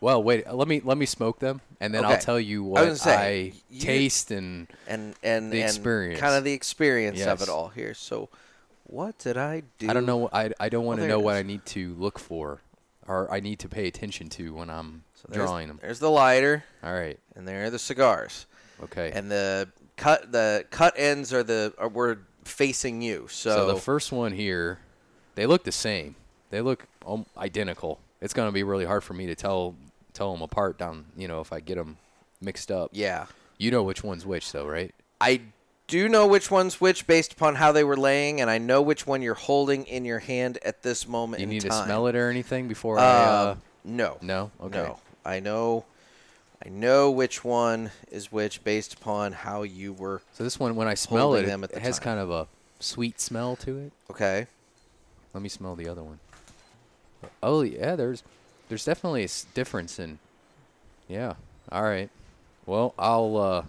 Well, 0.00 0.22
wait. 0.22 0.52
Let 0.52 0.68
me 0.68 0.80
let 0.84 0.96
me 0.96 1.06
smoke 1.06 1.40
them, 1.40 1.60
and 1.80 1.92
then 1.92 2.04
I'll 2.04 2.18
tell 2.18 2.38
you 2.38 2.62
what 2.62 2.84
I, 2.84 2.94
say, 2.94 3.52
you- 3.68 3.80
taste 3.80 4.30
and 4.30 4.68
and 4.86 5.14
and 5.24 5.52
The 5.52 5.62
experience. 5.62 6.20
kind 6.20 6.34
of 6.36 6.44
the 6.44 6.52
experience 6.52 7.20
of 7.22 7.42
it 7.42 7.48
all 7.48 7.68
here. 7.68 7.94
So, 7.94 8.28
what 8.84 9.18
did 9.18 9.36
I 9.36 9.64
do? 9.78 9.88
I 9.90 9.94
don't 9.94 10.06
know. 10.06 10.28
I, 10.32 10.52
I 10.60 10.68
don't 10.68 10.84
want 10.84 11.00
Well, 11.00 11.08
to 11.08 11.12
know 11.14 11.18
what. 11.18 11.34
I 11.34 11.42
need 11.42 11.66
to 11.66 11.94
look 11.94 12.20
for, 12.20 12.60
or 13.08 13.28
I 13.32 13.40
need 13.40 13.58
to 13.60 13.68
pay 13.68 13.88
attention 13.88 14.28
to 14.30 14.54
when 14.54 14.70
I'm 14.70 15.02
So 15.22 15.28
there's, 15.30 15.46
drawing 15.48 15.68
them. 15.68 15.78
There's 15.82 15.98
the 15.98 16.10
lighter, 16.10 16.64
All 16.82 16.92
right. 16.92 17.18
and 17.34 17.46
there 17.46 17.64
are 17.64 17.70
the 17.70 17.78
cigars, 17.78 18.46
Okay. 18.84 19.10
and 19.12 19.30
the 19.30 19.68
cut 19.96 20.30
the 20.30 20.64
cut 20.70 20.94
ends 20.96 21.32
are 21.32 21.42
the 21.42 21.74
are 21.78 21.88
were 21.88 22.20
facing 22.44 23.02
you. 23.02 23.26
So, 23.28 23.50
So 23.50 23.66
the 23.74 23.80
first 23.80 24.12
one 24.12 24.32
here, 24.32 24.78
they 25.34 25.44
look 25.46 25.64
the 25.64 25.72
same. 25.72 26.14
They 26.50 26.60
look 26.60 26.86
identical. 27.36 27.98
It's 28.20 28.32
going 28.34 28.48
to 28.48 28.52
be 28.52 28.62
really 28.62 28.84
hard 28.84 29.02
for 29.04 29.14
me 29.14 29.26
to 29.26 29.34
tell 29.34 29.74
tell 30.12 30.32
them 30.32 30.42
apart 30.42 30.78
down. 30.78 31.06
You 31.16 31.28
know, 31.28 31.40
if 31.40 31.52
I 31.52 31.60
get 31.60 31.76
them 31.76 31.96
mixed 32.40 32.70
up. 32.70 32.90
yeah, 32.92 33.26
You 33.58 33.70
know 33.72 33.82
which 33.82 34.04
one's 34.04 34.24
which, 34.24 34.52
though, 34.52 34.66
right? 34.66 34.94
I 35.20 35.40
do 35.88 36.08
know 36.08 36.26
which 36.28 36.50
one's 36.50 36.80
which 36.80 37.06
based 37.08 37.32
upon 37.32 37.56
how 37.56 37.72
they 37.72 37.82
were 37.82 37.96
laying, 37.96 38.40
and 38.40 38.48
I 38.48 38.58
know 38.58 38.80
which 38.82 39.06
one 39.06 39.22
you're 39.22 39.34
holding 39.34 39.84
in 39.86 40.04
your 40.04 40.20
hand 40.20 40.58
at 40.64 40.82
this 40.84 41.08
moment 41.08 41.40
You 41.40 41.46
need 41.46 41.62
time. 41.62 41.70
to 41.70 41.84
smell 41.84 42.06
it 42.06 42.14
or 42.14 42.30
anything 42.30 42.68
before 42.68 42.98
I. 43.00 43.02
Uh, 43.02 43.56
no. 43.84 44.18
no. 44.22 44.50
Okay. 44.62 44.78
No. 44.78 44.98
I 45.28 45.40
know. 45.40 45.84
I 46.64 46.70
know 46.70 47.10
which 47.10 47.44
one 47.44 47.90
is 48.10 48.32
which 48.32 48.64
based 48.64 48.94
upon 48.94 49.32
how 49.32 49.62
you 49.62 49.92
were. 49.92 50.22
So 50.32 50.42
this 50.42 50.58
one, 50.58 50.74
when 50.74 50.88
I 50.88 50.94
smell 50.94 51.34
it, 51.34 51.46
it, 51.46 51.70
the 51.70 51.80
has 51.80 51.98
time. 51.98 52.04
kind 52.04 52.20
of 52.20 52.30
a 52.30 52.46
sweet 52.80 53.20
smell 53.20 53.54
to 53.56 53.78
it. 53.78 53.92
Okay. 54.10 54.46
Let 55.34 55.42
me 55.42 55.50
smell 55.50 55.76
the 55.76 55.86
other 55.86 56.02
one. 56.02 56.18
Oh 57.42 57.60
yeah, 57.60 57.94
there's 57.94 58.22
there's 58.68 58.84
definitely 58.84 59.24
a 59.24 59.28
difference 59.54 59.98
in. 59.98 60.18
Yeah. 61.08 61.34
All 61.70 61.82
right. 61.82 62.08
Well, 62.64 62.94
I'll 62.98 63.36
uh, 63.36 63.62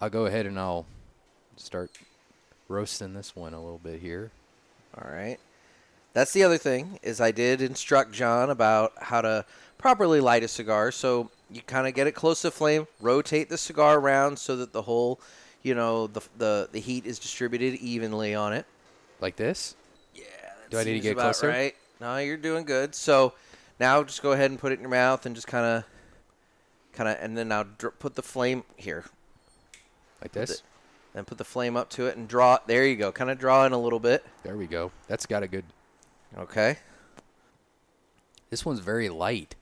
I'll 0.00 0.10
go 0.10 0.26
ahead 0.26 0.44
and 0.44 0.58
I'll 0.58 0.84
start 1.56 1.90
roasting 2.68 3.14
this 3.14 3.34
one 3.34 3.54
a 3.54 3.62
little 3.62 3.80
bit 3.82 4.00
here. 4.00 4.30
All 4.96 5.10
right. 5.10 5.38
That's 6.12 6.32
the 6.32 6.44
other 6.44 6.58
thing 6.58 7.00
is 7.02 7.20
I 7.20 7.32
did 7.32 7.60
instruct 7.60 8.12
John 8.12 8.50
about 8.50 8.92
how 9.00 9.20
to 9.20 9.44
properly 9.84 10.18
light 10.18 10.42
a 10.42 10.48
cigar. 10.48 10.90
So 10.90 11.30
you 11.50 11.60
kind 11.60 11.86
of 11.86 11.92
get 11.92 12.06
it 12.06 12.12
close 12.12 12.40
to 12.40 12.46
the 12.46 12.52
flame. 12.52 12.86
Rotate 13.02 13.50
the 13.50 13.58
cigar 13.58 13.98
around 13.98 14.38
so 14.38 14.56
that 14.56 14.72
the 14.72 14.80
whole, 14.80 15.20
you 15.62 15.74
know, 15.74 16.06
the 16.06 16.22
the 16.38 16.68
the 16.72 16.80
heat 16.80 17.04
is 17.04 17.18
distributed 17.18 17.74
evenly 17.74 18.34
on 18.34 18.54
it. 18.54 18.64
Like 19.20 19.36
this? 19.36 19.76
Yeah. 20.14 20.22
Do 20.70 20.78
I 20.78 20.84
need 20.84 20.94
to 20.94 21.00
get 21.00 21.18
closer? 21.18 21.48
Right. 21.48 21.74
No, 22.00 22.16
you're 22.16 22.38
doing 22.38 22.64
good. 22.64 22.94
So 22.94 23.34
now 23.78 24.02
just 24.02 24.22
go 24.22 24.32
ahead 24.32 24.50
and 24.50 24.58
put 24.58 24.72
it 24.72 24.76
in 24.76 24.80
your 24.80 24.88
mouth 24.90 25.26
and 25.26 25.34
just 25.34 25.46
kind 25.48 25.66
of, 25.66 25.84
kind 26.94 27.10
of, 27.10 27.18
and 27.20 27.36
then 27.36 27.48
now 27.48 27.64
dr- 27.64 27.98
put 27.98 28.14
the 28.14 28.22
flame 28.22 28.64
here. 28.76 29.04
Like 30.22 30.32
Put 30.32 30.40
this? 30.46 30.60
the- 30.60 30.66
Then 31.12 31.24
put 31.26 31.36
the 31.36 31.44
flame 31.44 31.76
up 31.76 31.90
to 31.90 32.06
it 32.06 32.16
and 32.16 32.26
draw. 32.26 32.56
There 32.66 32.86
you 32.86 32.96
go. 32.96 33.12
Kind 33.12 33.30
of 33.30 33.38
draw 33.38 33.66
in 33.66 33.72
a 33.72 33.78
little 33.78 34.00
bit. 34.00 34.24
There 34.44 34.56
we 34.56 34.66
go. 34.66 34.92
That's 35.08 35.26
got 35.26 35.42
a 35.42 35.46
good. 35.46 35.64
Okay. 36.38 36.78
This 38.48 38.64
one's 38.64 38.80
very 38.80 39.10
light. 39.10 39.54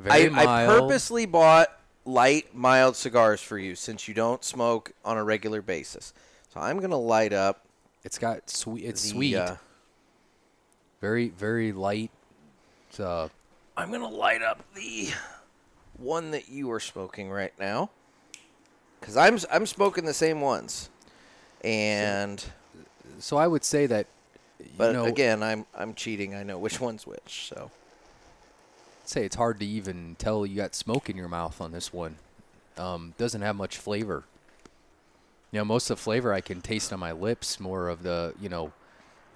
I, 0.00 0.02
Very 0.02 0.26
I 0.26 0.44
mild. 0.44 0.80
purposely 0.80 1.26
bought 1.26 1.68
light, 2.04 2.54
mild 2.54 2.96
cigars 2.96 3.40
for 3.40 3.58
you 3.58 3.74
since 3.74 4.06
you 4.08 4.14
don't 4.14 4.44
smoke 4.44 4.92
on 5.04 5.16
a 5.16 5.24
regular 5.24 5.62
basis. 5.62 6.12
So 6.52 6.60
I'm 6.60 6.80
gonna 6.80 6.98
light 6.98 7.32
up. 7.32 7.64
It's 8.04 8.18
got 8.18 8.48
sweet. 8.50 8.84
It's 8.84 9.02
the, 9.02 9.08
sweet. 9.08 9.36
uh, 9.36 9.56
very 11.00 11.28
very 11.30 11.72
light. 11.72 12.10
Uh, 12.98 13.28
I'm 13.76 13.90
gonna 13.90 14.08
light 14.08 14.42
up 14.42 14.64
the 14.74 15.10
one 15.98 16.30
that 16.30 16.48
you 16.48 16.70
are 16.70 16.80
smoking 16.80 17.30
right 17.30 17.52
now, 17.58 17.90
because 19.00 19.16
I'm 19.16 19.38
I'm 19.50 19.66
smoking 19.66 20.04
the 20.04 20.14
same 20.14 20.40
ones, 20.40 20.90
and 21.62 22.44
so 23.18 23.36
I 23.36 23.46
would 23.46 23.64
say 23.64 23.86
that. 23.86 24.06
You 24.58 24.70
but 24.78 24.92
know, 24.92 25.04
again 25.04 25.42
I'm 25.42 25.66
I'm 25.74 25.92
cheating. 25.94 26.34
I 26.34 26.42
know 26.42 26.58
which 26.58 26.80
one's 26.80 27.06
which. 27.06 27.48
So 27.48 27.70
say 29.08 29.24
it's 29.24 29.36
hard 29.36 29.60
to 29.60 29.66
even 29.66 30.16
tell 30.18 30.44
you 30.46 30.56
got 30.56 30.74
smoke 30.74 31.08
in 31.10 31.16
your 31.16 31.28
mouth 31.28 31.60
on 31.60 31.72
this 31.72 31.92
one. 31.92 32.16
Um, 32.76 33.14
doesn't 33.18 33.42
have 33.42 33.56
much 33.56 33.76
flavor. 33.78 34.24
You 35.52 35.60
know, 35.60 35.64
most 35.64 35.88
of 35.90 35.96
the 35.98 36.02
flavor 36.02 36.32
I 36.34 36.40
can 36.40 36.60
taste 36.60 36.92
on 36.92 37.00
my 37.00 37.12
lips. 37.12 37.58
More 37.60 37.88
of 37.88 38.02
the 38.02 38.34
you 38.40 38.48
know, 38.48 38.72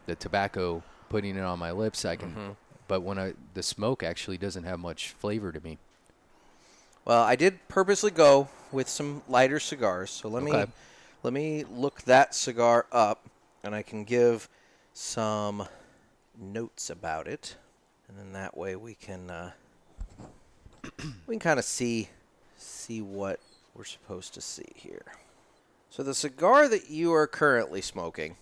the 0.07 0.15
tobacco 0.15 0.83
putting 1.09 1.37
it 1.37 1.43
on 1.43 1.59
my 1.59 1.71
lips. 1.71 2.05
I 2.05 2.17
can, 2.17 2.31
Mm-hmm. 2.31 2.50
but 2.89 3.00
when 3.03 3.19
I 3.19 3.35
the 3.55 3.62
smoke 3.62 4.03
actually 4.03 4.37
doesn't 4.39 4.65
have 4.65 4.79
much 4.79 5.11
flavor 5.11 5.53
to 5.53 5.61
me. 5.61 5.79
well 7.05 7.23
I 7.23 7.37
did 7.37 7.67
purposely 7.69 8.11
go 8.11 8.49
with 8.73 8.89
some 8.89 9.23
lighter 9.29 9.61
cigars. 9.61 10.11
So 10.11 10.29
let 10.29 10.43
me 10.43 10.53
let 11.23 11.33
me 11.33 11.65
look 11.65 12.03
that 12.03 12.35
cigar 12.35 12.87
up, 12.93 13.29
and 13.62 13.75
I 13.75 13.83
can 13.83 14.05
give 14.05 14.49
some 14.93 15.67
notes 16.39 16.91
about 16.91 17.27
it, 17.29 17.57
and 18.09 18.19
then 18.19 18.33
that 18.33 18.57
way 18.57 18.77
we 18.77 18.95
can 18.95 19.31
uh, 19.31 19.53
we 21.27 21.35
can 21.35 21.41
kind 21.41 21.59
of 21.59 21.65
see 21.65 22.09
see 22.57 23.01
what 23.01 23.41
we're 23.75 23.85
supposed 23.85 24.35
to 24.35 24.41
see 24.41 24.67
here. 24.75 25.05
So 25.91 26.03
the 26.03 26.15
cigar 26.15 26.69
that 26.69 26.91
you 26.91 27.13
are 27.13 27.27
currently 27.27 27.81
smoking, 27.81 28.37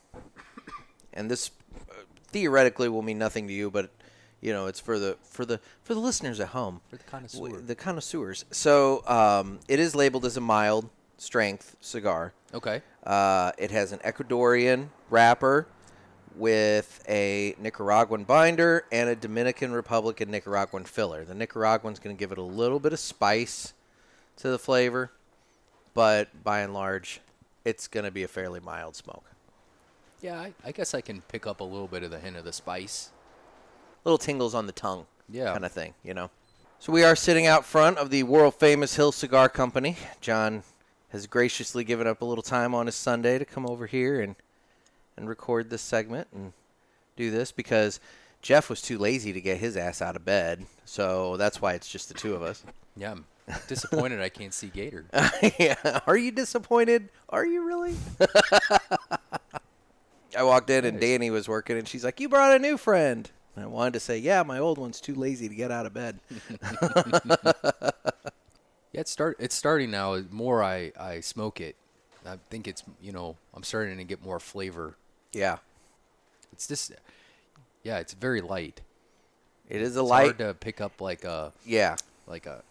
and 1.12 1.30
this 1.30 1.50
uh, 1.90 1.94
theoretically 2.28 2.88
will 2.88 3.02
mean 3.02 3.18
nothing 3.18 3.46
to 3.48 3.52
you, 3.52 3.70
but 3.70 3.90
you 4.40 4.52
know 4.52 4.66
it's 4.66 4.80
for 4.80 4.98
the 4.98 5.16
for 5.22 5.44
the 5.44 5.60
for 5.82 5.94
the 5.94 6.00
listeners 6.00 6.40
at 6.40 6.48
home, 6.48 6.80
For 6.90 6.96
the 6.96 7.04
connoisseur. 7.04 7.60
the 7.60 7.74
connoisseurs. 7.74 8.44
So 8.50 9.02
um, 9.06 9.60
it 9.68 9.78
is 9.78 9.94
labeled 9.94 10.24
as 10.24 10.36
a 10.36 10.40
mild 10.40 10.90
strength 11.16 11.76
cigar. 11.80 12.32
Okay. 12.54 12.82
Uh, 13.04 13.52
it 13.58 13.70
has 13.70 13.92
an 13.92 13.98
Ecuadorian 14.00 14.88
wrapper 15.10 15.66
with 16.38 17.04
a 17.08 17.54
Nicaraguan 17.60 18.24
binder 18.24 18.84
and 18.92 19.08
a 19.08 19.16
Dominican 19.16 19.72
Republic 19.72 20.20
and 20.20 20.30
Nicaraguan 20.30 20.84
filler. 20.84 21.24
The 21.24 21.34
Nicaraguan's 21.34 21.98
going 21.98 22.14
to 22.16 22.18
give 22.18 22.32
it 22.32 22.38
a 22.38 22.42
little 22.42 22.78
bit 22.80 22.92
of 22.92 22.98
spice 23.00 23.72
to 24.36 24.48
the 24.50 24.58
flavor, 24.58 25.10
but 25.94 26.44
by 26.44 26.60
and 26.60 26.72
large, 26.72 27.20
it's 27.64 27.88
going 27.88 28.04
to 28.04 28.10
be 28.10 28.22
a 28.22 28.28
fairly 28.28 28.60
mild 28.60 28.94
smoke. 28.96 29.24
Yeah, 30.20 30.38
I, 30.40 30.52
I 30.64 30.72
guess 30.72 30.94
I 30.94 31.00
can 31.00 31.20
pick 31.22 31.46
up 31.46 31.60
a 31.60 31.64
little 31.64 31.88
bit 31.88 32.02
of 32.02 32.10
the 32.10 32.18
hint 32.18 32.36
of 32.36 32.44
the 32.44 32.52
spice. 32.52 33.10
Little 34.04 34.18
tingles 34.18 34.54
on 34.54 34.66
the 34.66 34.72
tongue, 34.72 35.06
Yeah. 35.28 35.52
kind 35.52 35.64
of 35.64 35.72
thing, 35.72 35.94
you 36.02 36.14
know. 36.14 36.30
So 36.80 36.92
we 36.92 37.02
are 37.04 37.16
sitting 37.16 37.46
out 37.46 37.64
front 37.64 37.98
of 37.98 38.10
the 38.10 38.22
world 38.22 38.54
famous 38.54 38.94
Hill 38.96 39.10
Cigar 39.12 39.48
Company. 39.48 39.96
John 40.20 40.62
has 41.10 41.26
graciously 41.26 41.82
given 41.84 42.06
up 42.06 42.22
a 42.22 42.24
little 42.24 42.42
time 42.42 42.74
on 42.74 42.86
his 42.86 42.94
Sunday 42.94 43.38
to 43.38 43.44
come 43.44 43.66
over 43.66 43.86
here 43.86 44.20
and 44.20 44.36
and 45.18 45.28
record 45.28 45.70
this 45.70 45.82
segment 45.82 46.28
and 46.34 46.52
do 47.16 47.30
this 47.30 47.52
because 47.52 48.00
Jeff 48.42 48.70
was 48.70 48.80
too 48.80 48.98
lazy 48.98 49.32
to 49.32 49.40
get 49.40 49.58
his 49.58 49.76
ass 49.76 50.00
out 50.00 50.16
of 50.16 50.24
bed. 50.24 50.66
So 50.84 51.36
that's 51.36 51.60
why 51.60 51.74
it's 51.74 51.88
just 51.88 52.08
the 52.08 52.14
two 52.14 52.34
of 52.34 52.42
us. 52.42 52.64
Yeah, 52.96 53.12
I'm 53.12 53.24
disappointed 53.66 54.20
I 54.20 54.28
can't 54.28 54.54
see 54.54 54.68
Gator. 54.68 55.04
yeah. 55.58 56.00
Are 56.06 56.16
you 56.16 56.30
disappointed? 56.30 57.08
Are 57.28 57.46
you 57.46 57.64
really? 57.64 57.96
I 60.36 60.42
walked 60.42 60.70
in 60.70 60.84
and. 60.84 61.00
Danny 61.00 61.30
was 61.30 61.48
working 61.48 61.78
and 61.78 61.88
she's 61.88 62.04
like, 62.04 62.20
"You 62.20 62.28
brought 62.28 62.54
a 62.54 62.58
new 62.58 62.76
friend." 62.76 63.30
And 63.56 63.64
I 63.64 63.68
wanted 63.68 63.94
to 63.94 64.00
say, 64.00 64.18
"Yeah, 64.18 64.42
my 64.42 64.58
old 64.58 64.78
one's 64.78 65.00
too 65.00 65.14
lazy 65.14 65.48
to 65.48 65.54
get 65.54 65.70
out 65.70 65.86
of 65.86 65.94
bed." 65.94 66.18
Yeah, 68.92 69.02
it's 69.02 69.10
start. 69.10 69.36
It's 69.38 69.54
starting 69.54 69.90
now. 69.90 70.14
The 70.16 70.26
More 70.30 70.62
I 70.62 70.92
I 70.98 71.20
smoke 71.20 71.60
it, 71.60 71.76
I 72.26 72.36
think 72.48 72.66
it's 72.66 72.82
you 73.00 73.12
know 73.12 73.36
I'm 73.54 73.62
starting 73.62 73.98
to 73.98 74.04
get 74.04 74.24
more 74.24 74.40
flavor. 74.40 74.96
Yeah. 75.32 75.58
It's 76.52 76.66
just, 76.66 76.92
yeah, 77.82 77.98
it's 77.98 78.14
very 78.14 78.40
light. 78.40 78.80
It 79.68 79.80
is 79.82 79.96
a 79.96 80.00
It's 80.00 80.08
light. 80.08 80.24
hard 80.24 80.38
to 80.38 80.54
pick 80.54 80.80
up 80.80 81.00
like 81.00 81.24
a 81.24 81.52
yeah. 81.64 81.96
like 82.26 82.46
a, 82.46 82.62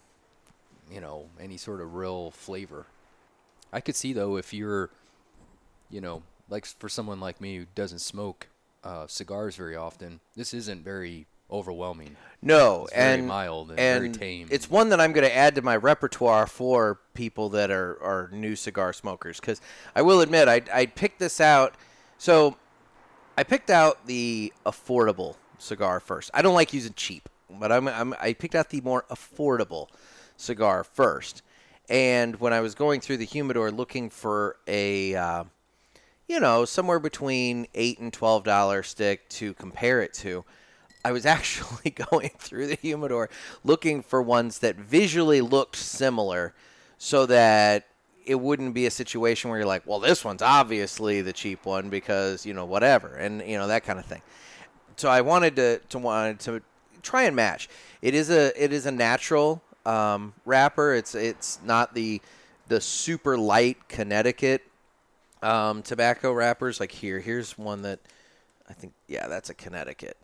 you 0.91 0.99
know, 0.99 1.27
any 1.39 1.57
sort 1.57 1.79
of 1.81 1.93
real 1.95 2.31
flavor. 2.31 2.85
I 3.71 3.79
could 3.81 3.95
see 3.95 4.13
though 4.13 4.35
if 4.37 4.53
you're, 4.53 4.89
you 5.89 6.01
know, 6.01 6.23
like 6.49 6.65
for 6.65 6.89
someone 6.89 7.19
like 7.19 7.39
me 7.39 7.57
who 7.57 7.65
doesn't 7.75 7.99
smoke 7.99 8.47
uh, 8.83 9.05
cigars 9.07 9.55
very 9.55 9.75
often, 9.75 10.19
this 10.35 10.53
isn't 10.53 10.83
very 10.83 11.27
overwhelming. 11.51 12.15
No, 12.41 12.85
It's 12.85 12.93
very 12.93 13.19
and 13.19 13.27
mild 13.27 13.69
and 13.71 13.79
and 13.79 14.03
very 14.03 14.11
tame. 14.13 14.47
It's 14.51 14.69
one 14.69 14.89
that 14.89 14.99
I'm 14.99 15.13
going 15.13 15.27
to 15.27 15.35
add 15.35 15.55
to 15.55 15.61
my 15.61 15.75
repertoire 15.77 16.45
for 16.47 16.99
people 17.13 17.49
that 17.49 17.71
are, 17.71 18.01
are 18.01 18.29
new 18.33 18.55
cigar 18.55 18.91
smokers. 18.91 19.39
Because 19.39 19.61
I 19.95 20.01
will 20.01 20.21
admit, 20.21 20.47
I 20.49 20.61
I 20.73 20.87
picked 20.87 21.19
this 21.19 21.39
out. 21.39 21.75
So 22.17 22.57
I 23.37 23.43
picked 23.43 23.69
out 23.69 24.07
the 24.07 24.53
affordable 24.65 25.35
cigar 25.57 25.99
first. 25.99 26.31
I 26.33 26.41
don't 26.41 26.55
like 26.55 26.73
using 26.73 26.93
cheap, 26.93 27.29
but 27.49 27.71
I'm, 27.71 27.87
I'm 27.87 28.13
I 28.19 28.33
picked 28.33 28.55
out 28.55 28.69
the 28.69 28.81
more 28.81 29.05
affordable 29.09 29.87
cigar 30.35 30.83
first. 30.83 31.41
And 31.89 32.39
when 32.39 32.51
I 32.53 32.59
was 32.59 32.75
going 32.75 32.99
through 33.01 33.17
the 33.17 33.25
humidor 33.25 33.71
looking 33.71 34.09
for 34.09 34.57
a 34.67 35.15
uh, 35.15 35.43
you 36.27 36.39
know, 36.39 36.65
somewhere 36.65 36.99
between 36.99 37.67
eight 37.73 37.99
and 37.99 38.11
twelve 38.11 38.43
dollar 38.43 38.83
stick 38.83 39.27
to 39.29 39.53
compare 39.53 40.01
it 40.01 40.13
to. 40.15 40.43
I 41.05 41.11
was 41.11 41.25
actually 41.37 41.91
going 41.91 42.31
through 42.37 42.67
the 42.67 42.77
humidor 42.81 43.29
looking 43.63 44.01
for 44.01 44.21
ones 44.21 44.59
that 44.59 44.75
visually 44.75 45.41
looked 45.41 45.77
similar, 45.77 46.53
so 46.97 47.25
that 47.27 47.87
it 48.27 48.35
wouldn't 48.35 48.73
be 48.73 48.85
a 48.85 48.91
situation 48.91 49.49
where 49.49 49.59
you're 49.59 49.67
like, 49.67 49.83
well, 49.85 49.99
this 49.99 50.23
one's 50.23 50.41
obviously 50.41 51.21
the 51.21 51.33
cheap 51.33 51.65
one 51.65 51.89
because 51.89 52.45
you 52.45 52.53
know 52.53 52.65
whatever, 52.65 53.15
and 53.15 53.41
you 53.41 53.57
know 53.57 53.67
that 53.67 53.83
kind 53.83 53.97
of 53.97 54.05
thing. 54.05 54.21
So 54.97 55.09
I 55.09 55.21
wanted 55.21 55.55
to 55.55 55.79
to 55.89 55.97
wanted 55.97 56.39
to 56.41 56.61
try 57.01 57.23
and 57.23 57.35
match. 57.35 57.69
It 58.01 58.13
is 58.13 58.29
a 58.29 58.51
it 58.61 58.73
is 58.73 58.85
a 58.85 58.91
natural 58.91 59.61
um, 59.85 60.33
wrapper. 60.45 60.93
It's 60.93 61.15
it's 61.15 61.59
not 61.63 61.93
the 61.93 62.21
the 62.67 62.81
super 62.81 63.37
light 63.37 63.87
Connecticut 63.87 64.63
um, 65.41 65.81
tobacco 65.81 66.33
wrappers. 66.33 66.79
Like 66.79 66.91
here, 66.91 67.19
here's 67.19 67.57
one 67.57 67.83
that 67.83 67.99
I 68.69 68.73
think, 68.73 68.93
yeah, 69.07 69.27
that's 69.27 69.49
a 69.49 69.53
Connecticut. 69.53 70.17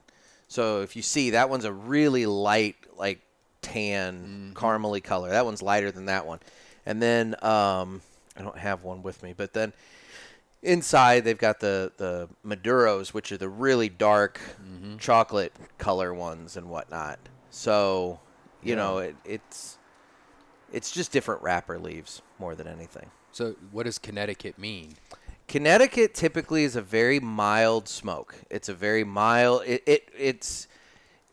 So 0.47 0.81
if 0.81 0.95
you 0.95 1.01
see, 1.01 1.31
that 1.31 1.49
one's 1.49 1.65
a 1.65 1.71
really 1.71 2.25
light, 2.25 2.75
like 2.97 3.21
tan, 3.61 4.51
caramely 4.55 5.03
color. 5.03 5.29
That 5.29 5.45
one's 5.45 5.61
lighter 5.61 5.91
than 5.91 6.05
that 6.05 6.25
one. 6.25 6.39
And 6.85 7.01
then 7.01 7.35
um, 7.43 8.01
I 8.37 8.41
don't 8.41 8.57
have 8.57 8.83
one 8.83 9.03
with 9.03 9.23
me, 9.23 9.33
but 9.35 9.53
then 9.53 9.73
inside 10.61 11.23
they've 11.23 11.37
got 11.37 11.59
the 11.59 11.91
the 11.97 12.29
Maduros, 12.45 13.09
which 13.13 13.31
are 13.31 13.37
the 13.37 13.49
really 13.49 13.89
dark 13.89 14.39
chocolate 14.99 15.53
color 15.77 16.13
ones 16.13 16.55
and 16.57 16.69
whatnot. 16.69 17.19
So 17.49 18.19
you 18.61 18.71
Yeah. 18.71 18.75
know, 18.75 18.97
it, 18.99 19.15
it's 19.25 19.77
it's 20.71 20.91
just 20.91 21.11
different 21.11 21.41
wrapper 21.41 21.77
leaves 21.77 22.21
more 22.39 22.55
than 22.55 22.67
anything. 22.67 23.11
So 23.31 23.55
what 23.71 23.83
does 23.83 23.97
Connecticut 23.99 24.57
mean? 24.57 24.95
Connecticut 25.47 26.13
typically 26.13 26.63
is 26.63 26.75
a 26.75 26.81
very 26.81 27.19
mild 27.19 27.87
smoke. 27.87 28.35
It's 28.49 28.69
a 28.69 28.73
very 28.73 29.03
mild. 29.03 29.63
It, 29.65 29.83
it 29.85 30.09
it's 30.17 30.67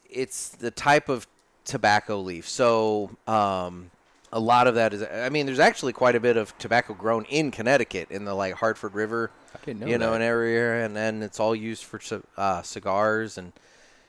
it's 0.08 0.48
the 0.48 0.70
type 0.70 1.08
of 1.08 1.26
tobacco 1.64 2.18
leaf. 2.20 2.48
So 2.48 3.10
um, 3.26 3.90
a 4.32 4.40
lot 4.40 4.66
of 4.66 4.76
that 4.76 4.94
is. 4.94 5.02
I 5.02 5.28
mean, 5.28 5.46
there's 5.46 5.58
actually 5.58 5.92
quite 5.92 6.14
a 6.14 6.20
bit 6.20 6.36
of 6.36 6.56
tobacco 6.58 6.94
grown 6.94 7.24
in 7.24 7.50
Connecticut 7.50 8.10
in 8.10 8.24
the 8.24 8.34
like 8.34 8.54
Hartford 8.54 8.94
River, 8.94 9.30
know 9.66 9.86
you 9.86 9.98
know, 9.98 10.10
that. 10.10 10.16
an 10.16 10.22
area, 10.22 10.84
and 10.84 10.94
then 10.94 11.22
it's 11.22 11.40
all 11.40 11.54
used 11.54 11.84
for 11.84 12.00
uh, 12.36 12.62
cigars 12.62 13.38
and 13.38 13.52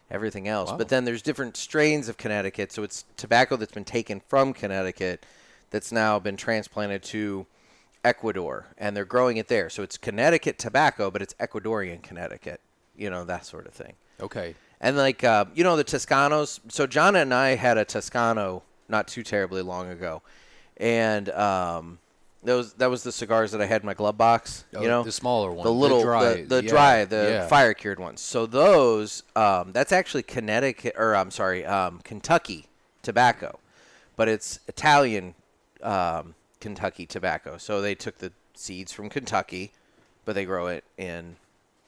everything 0.10 0.48
else. 0.48 0.72
Wow. 0.72 0.78
But 0.78 0.90
then 0.90 1.06
there's 1.06 1.22
different 1.22 1.58
strains 1.58 2.08
of 2.08 2.18
Connecticut, 2.18 2.72
so 2.72 2.84
it's 2.84 3.06
tobacco 3.18 3.56
that's 3.56 3.72
been 3.72 3.86
taken 3.86 4.22
from 4.28 4.54
Connecticut 4.54 5.26
that's 5.72 5.92
now 5.92 6.20
been 6.20 6.38
transplanted 6.38 7.02
to 7.04 7.48
Ecuador, 8.04 8.68
and 8.78 8.96
they're 8.96 9.06
growing 9.06 9.38
it 9.38 9.48
there. 9.48 9.70
So 9.70 9.84
it's 9.84 9.98
Connecticut 9.98 10.60
tobacco, 10.60 11.10
but 11.10 11.22
it's 11.22 11.34
Ecuadorian 11.36 12.04
Connecticut, 12.04 12.62
you 12.96 13.10
know 13.10 13.24
that 13.26 13.46
sort 13.46 13.66
of 13.66 13.74
thing. 13.74 13.94
Okay. 14.20 14.56
And 14.80 14.98
like 14.98 15.24
uh, 15.24 15.46
you 15.56 15.64
know 15.64 15.76
the 15.76 15.84
Toscanos. 15.84 16.60
So 16.70 16.86
John 16.86 17.16
and 17.16 17.34
I 17.34 17.56
had 17.56 17.78
a 17.78 17.86
Toscano 17.86 18.64
not 18.92 19.08
too 19.08 19.24
terribly 19.24 19.62
long 19.62 19.90
ago, 19.90 20.22
and 20.78 21.30
um, 21.30 21.98
those 22.44 22.74
that 22.74 22.90
was 22.90 23.04
the 23.04 23.12
cigars 23.12 23.52
that 23.52 23.62
I 23.62 23.66
had 23.66 23.82
in 23.82 23.86
my 23.86 23.94
glove 23.94 24.18
box. 24.18 24.66
Oh, 24.76 24.82
you 24.82 24.88
know 24.88 25.04
the 25.04 25.12
smaller 25.12 25.52
one, 25.52 25.64
the 25.64 25.72
the 25.72 25.76
little, 25.76 26.02
dry- 26.02 26.36
the, 26.36 26.44
the 26.44 26.64
yeah, 26.64 26.70
dry, 26.70 27.06
the 27.06 27.16
yeah. 27.16 27.48
fire 27.48 27.74
cured 27.74 28.00
ones. 28.00 28.22
So 28.22 28.46
those, 28.46 29.24
um, 29.36 29.72
that's 29.72 29.92
actually 29.92 30.24
Connecticut, 30.24 30.96
or 30.98 31.16
I'm 31.16 31.32
sorry, 31.32 31.66
um, 31.66 32.00
Kentucky 32.04 32.68
tobacco, 33.02 33.60
but 34.16 34.28
it's 34.28 34.60
Italian 34.68 35.36
um, 35.82 36.36
Kentucky 36.60 37.06
tobacco. 37.06 37.58
So 37.58 37.82
they 37.82 37.96
took 37.96 38.18
the 38.18 38.32
seeds 38.54 38.92
from 38.92 39.10
Kentucky, 39.10 39.72
but 40.26 40.36
they 40.36 40.46
grow 40.46 40.68
it 40.68 40.84
in 40.98 41.38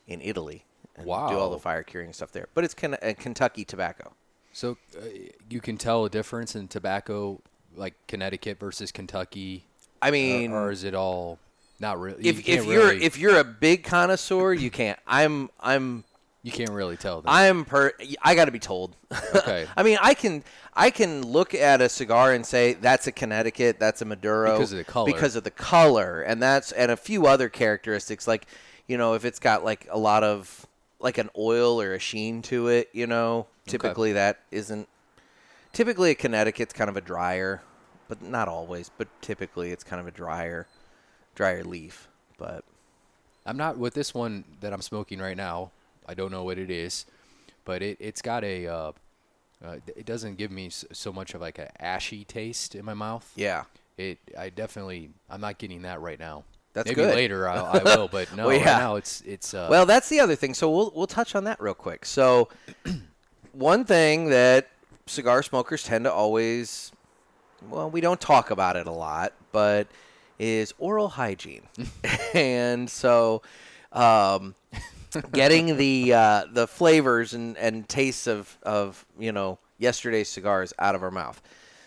in 0.07 0.21
Italy 0.21 0.65
and 0.95 1.05
do 1.05 1.11
all 1.11 1.49
the 1.49 1.59
fire 1.59 1.83
curing 1.83 2.13
stuff 2.13 2.31
there. 2.31 2.47
But 2.53 2.63
it's 2.63 2.73
Ken- 2.73 2.97
uh, 3.01 3.13
Kentucky 3.17 3.65
tobacco. 3.65 4.13
So 4.53 4.77
uh, 4.95 5.05
you 5.49 5.59
can 5.59 5.77
tell 5.77 6.05
a 6.05 6.09
difference 6.09 6.55
in 6.55 6.67
tobacco, 6.67 7.41
like 7.75 7.95
Connecticut 8.07 8.59
versus 8.59 8.91
Kentucky. 8.91 9.65
I 10.01 10.11
mean, 10.11 10.51
or, 10.51 10.71
is 10.71 10.83
it 10.83 10.93
all 10.93 11.39
not 11.79 11.99
really? 11.99 12.25
if 12.25 12.37
you 12.37 12.43
can't 12.43 12.59
if 12.61 12.65
you're 12.67 12.87
really, 12.87 13.03
if 13.03 13.17
you're 13.17 13.37
a 13.37 13.43
big 13.43 13.83
connoisseur, 13.83 14.53
you 14.53 14.69
can't. 14.69 14.99
I'm 15.07 15.49
I'm 15.59 16.03
you 16.43 16.51
can't 16.51 16.69
really 16.69 16.97
tell. 16.97 17.21
Them. 17.21 17.33
I'm 17.33 17.65
per. 17.65 17.93
I 18.21 18.35
got 18.35 18.45
to 18.45 18.51
be 18.51 18.59
told. 18.59 18.95
Okay. 19.33 19.65
I 19.77 19.81
mean, 19.81 19.97
I 20.01 20.13
can 20.13 20.43
I 20.75 20.91
can 20.91 21.25
look 21.25 21.55
at 21.55 21.81
a 21.81 21.89
cigar 21.89 22.33
and 22.33 22.45
say 22.45 22.73
that's 22.73 23.07
a 23.07 23.11
Connecticut, 23.11 23.79
that's 23.79 24.01
a 24.01 24.05
Maduro 24.05 24.51
Because 24.53 24.71
of 24.71 24.77
the 24.77 24.83
color. 24.83 25.11
because 25.11 25.35
of 25.35 25.43
the 25.43 25.51
color, 25.51 26.21
and 26.21 26.43
that's 26.43 26.71
and 26.73 26.91
a 26.91 26.97
few 26.97 27.25
other 27.25 27.49
characteristics 27.49 28.27
like 28.27 28.45
you 28.87 28.97
know 28.97 29.13
if 29.13 29.25
it's 29.25 29.39
got 29.39 29.63
like 29.63 29.87
a 29.89 29.97
lot 29.97 30.23
of 30.23 30.67
like 30.99 31.17
an 31.17 31.29
oil 31.37 31.81
or 31.81 31.93
a 31.93 31.99
sheen 31.99 32.41
to 32.43 32.67
it, 32.67 32.89
you 32.93 33.07
know, 33.07 33.47
typically 33.67 34.13
that 34.13 34.39
isn't. 34.51 34.87
Typically, 35.71 36.11
a 36.11 36.15
Connecticut's 36.15 36.73
kind 36.73 36.89
of 36.89 36.95
a 36.97 37.01
drier, 37.01 37.61
but 38.07 38.21
not 38.21 38.47
always. 38.47 38.91
But 38.97 39.07
typically, 39.21 39.71
it's 39.71 39.83
kind 39.83 39.99
of 39.99 40.07
a 40.07 40.11
drier, 40.11 40.67
drier 41.35 41.63
leaf. 41.63 42.07
But 42.37 42.63
I'm 43.45 43.57
not 43.57 43.77
with 43.77 43.93
this 43.93 44.13
one 44.13 44.43
that 44.61 44.71
I'm 44.73 44.81
smoking 44.81 45.19
right 45.19 45.37
now. 45.37 45.71
I 46.07 46.13
don't 46.13 46.31
know 46.31 46.43
what 46.43 46.57
it 46.57 46.69
is, 46.69 47.05
but 47.65 47.81
it 47.81 47.97
it's 47.99 48.21
got 48.21 48.43
a. 48.43 48.67
Uh, 48.67 48.91
uh, 49.65 49.77
it 49.95 50.05
doesn't 50.05 50.37
give 50.37 50.51
me 50.51 50.69
so 50.69 51.13
much 51.13 51.33
of 51.33 51.39
like 51.41 51.57
a 51.57 51.81
ashy 51.81 52.25
taste 52.25 52.75
in 52.75 52.83
my 52.83 52.93
mouth. 52.93 53.31
yeah, 53.35 53.63
It 53.97 54.19
I 54.37 54.49
definitely 54.49 55.09
I'm 55.29 55.39
not 55.39 55.57
getting 55.57 55.83
that 55.83 56.01
right 56.01 56.19
now. 56.19 56.43
That's 56.73 56.87
Maybe 56.87 56.95
good. 56.95 57.15
later 57.15 57.47
I, 57.47 57.55
I 57.79 57.83
will, 57.83 58.07
but 58.09 58.31
no, 58.35 58.47
Well, 58.47 58.57
right 58.57 58.65
now 58.65 58.95
it's 58.95 59.21
it's. 59.21 59.53
Uh, 59.53 59.67
Well, 59.69 59.85
that's 59.85 60.09
the 60.09 60.19
other 60.19 60.35
thing. 60.35 60.53
So 60.53 60.69
we'll 60.69 60.91
we'll 60.93 61.07
touch 61.07 61.33
on 61.33 61.45
that 61.45 61.61
real 61.61 61.73
quick. 61.75 62.05
So 62.05 62.49
one 63.53 63.85
thing 63.85 64.29
that 64.29 64.69
cigar 65.05 65.41
smokers 65.41 65.83
tend 65.83 66.05
to 66.05 66.11
always 66.11 66.91
well, 67.69 67.89
we 67.89 68.01
don't 68.01 68.19
talk 68.19 68.51
about 68.51 68.75
it 68.75 68.87
a 68.87 68.91
lot, 68.91 69.33
but 69.51 69.87
is 70.39 70.73
oral 70.77 71.09
hygiene. 71.09 71.61
and 72.33 72.89
so 72.89 73.41
um, 73.91 74.55
getting 75.31 75.77
the 75.77 76.13
uh, 76.13 76.45
the 76.51 76.67
flavors 76.67 77.33
and, 77.33 77.57
and 77.57 77.87
tastes 77.87 78.27
of, 78.27 78.57
of, 78.63 79.05
you 79.17 79.31
know, 79.31 79.59
yesterday's 79.77 80.29
cigars 80.29 80.73
out 80.79 80.95
of 80.95 81.03
our 81.03 81.11
mouth. 81.11 81.41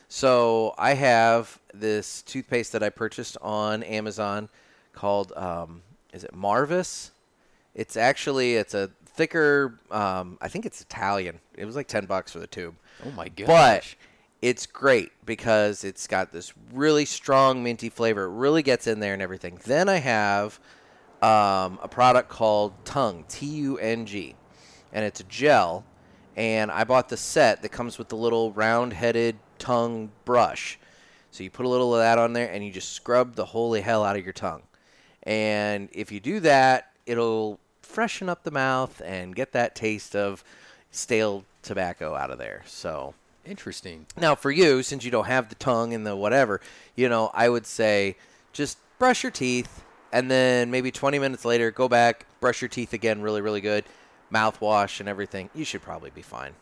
So 0.09 0.75
I 0.79 0.95
have 0.95 1.59
this 1.75 2.23
toothpaste 2.23 2.73
that 2.73 2.83
I 2.83 2.91
purchased 2.91 3.37
on 3.43 3.83
Amazon 3.83 4.49
called 4.93 5.33
um, 5.37 5.83
is 6.13 6.25
it 6.25 6.35
Marvis? 6.35 7.11
It's 7.75 7.97
actually 7.97 8.55
it's 8.55 8.73
a 8.73 8.91
thicker. 9.17 9.79
Um, 9.91 10.39
I 10.41 10.49
think 10.49 10.67
it's 10.67 10.81
Italian. 10.81 11.41
It 11.57 11.65
was 11.65 11.77
like 11.77 11.89
ten 11.89 12.07
bucks 12.07 12.33
for 12.33 12.39
the 12.39 12.47
tube, 12.47 12.75
oh 13.05 13.11
my 13.13 13.29
gosh. 13.29 13.47
but 13.47 13.95
it's 14.43 14.67
great 14.67 15.11
because 15.25 15.85
it's 15.85 16.07
got 16.07 16.33
this 16.33 16.53
really 16.73 17.05
strong 17.05 17.63
minty 17.63 17.89
flavor. 17.89 18.25
It 18.25 18.31
really 18.31 18.63
gets 18.63 18.87
in 18.87 19.01
there 19.01 19.15
and 19.15 19.23
everything. 19.23 19.59
Then 19.65 19.89
I 19.89 19.97
have 19.97 20.61
um, 21.23 21.79
a 21.83 21.89
product 21.91 22.29
called 22.29 22.73
Tongue 22.85 23.25
T 23.29 23.47
U 23.47 23.79
N 23.79 24.07
G, 24.07 24.35
and 24.93 25.05
it's 25.05 25.21
a 25.21 25.25
gel. 25.25 25.85
And 26.37 26.71
I 26.71 26.85
bought 26.85 27.09
the 27.09 27.17
set 27.17 27.63
that 27.63 27.71
comes 27.71 27.97
with 27.97 28.11
the 28.11 28.17
little 28.17 28.53
round-headed 28.53 29.39
tongue 29.59 30.11
brush. 30.27 30.79
So 31.31 31.43
you 31.43 31.49
put 31.49 31.65
a 31.65 31.69
little 31.71 31.95
of 31.95 32.01
that 32.01 32.19
on 32.19 32.35
there, 32.35 32.51
and 32.53 32.63
you 32.63 32.71
just 32.71 32.93
scrub 32.93 33.37
the 33.37 33.47
holy 33.47 33.81
hell 33.81 34.05
out 34.05 34.17
of 34.17 34.23
your 34.23 34.35
tongue. 34.35 34.63
And 35.23 35.89
if 35.93 36.13
you 36.13 36.21
do 36.21 36.41
that, 36.41 36.93
it'll 37.07 37.59
freshen 37.87 38.29
up 38.29 38.43
the 38.45 38.51
mouth 38.51 39.01
and 39.05 39.35
get 39.35 39.53
that 39.53 39.75
taste 39.75 40.15
of 40.17 40.45
stale 40.91 41.45
tobacco 41.63 42.15
out 42.15 42.31
of 42.31 42.39
there. 42.39 42.63
So 42.67 43.15
interesting. 43.45 44.07
now 44.17 44.35
for 44.35 44.51
you, 44.51 44.83
since 44.83 45.05
you 45.05 45.11
don't 45.11 45.27
have 45.27 45.49
the 45.49 45.55
tongue 45.55 45.95
and 45.95 46.07
the 46.07 46.17
whatever, 46.17 46.61
you 46.95 47.09
know, 47.09 47.31
I 47.33 47.49
would 47.49 47.67
say 47.67 48.17
just 48.53 48.79
brush 48.99 49.23
your 49.23 49.33
teeth 49.33 49.83
and 50.13 50.31
then 50.31 50.71
maybe 50.71 50.91
20 50.91 51.19
minutes 51.19 51.45
later 51.45 51.71
go 51.71 51.89
back, 51.89 52.27
brush 52.41 52.61
your 52.63 52.69
teeth 52.69 52.93
again 52.93 53.23
really 53.23 53.41
really 53.41 53.61
good, 53.61 53.85
mouthwash 54.33 55.01
and 55.01 55.09
everything. 55.09 55.51
You 55.55 55.65
should 55.65 55.83
probably 55.83 56.11
be 56.11 56.23
fine. 56.23 56.55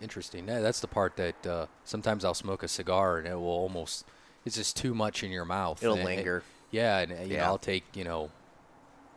Interesting. 0.00 0.46
That's 0.46 0.80
the 0.80 0.88
part 0.88 1.16
that 1.16 1.46
uh, 1.46 1.66
sometimes 1.84 2.24
I'll 2.24 2.34
smoke 2.34 2.62
a 2.64 2.68
cigar 2.68 3.18
and 3.18 3.26
it 3.28 3.34
will 3.36 3.46
almost 3.46 4.04
it's 4.44 4.56
just 4.56 4.76
too 4.76 4.94
much 4.94 5.22
in 5.22 5.30
your 5.30 5.44
mouth. 5.44 5.80
It'll 5.82 5.94
and 5.94 6.02
it- 6.02 6.16
linger. 6.16 6.42
yeah, 6.70 6.98
and 6.98 7.10
you 7.30 7.36
know 7.36 7.42
Yeah. 7.42 7.46
I'll 7.46 7.58
take 7.58 7.84
you 7.94 8.02
know 8.04 8.30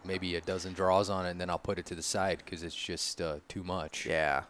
maybe 0.05 0.35
a 0.35 0.41
dozen 0.41 0.73
draws 0.73 1.09
on 1.09 1.25
it 1.25 1.31
and 1.31 1.41
then 1.41 1.49
I'll 1.49 1.59
put 1.59 1.79
it 1.79 1.85
to 1.87 1.95
the 1.95 2.01
side 2.03 2.39
because 2.43 2.63
it's 2.63 2.75
just 2.75 3.21
uh, 3.21 3.37
too 3.47 3.63
much. 3.63 4.05
Yeah. 4.05 4.43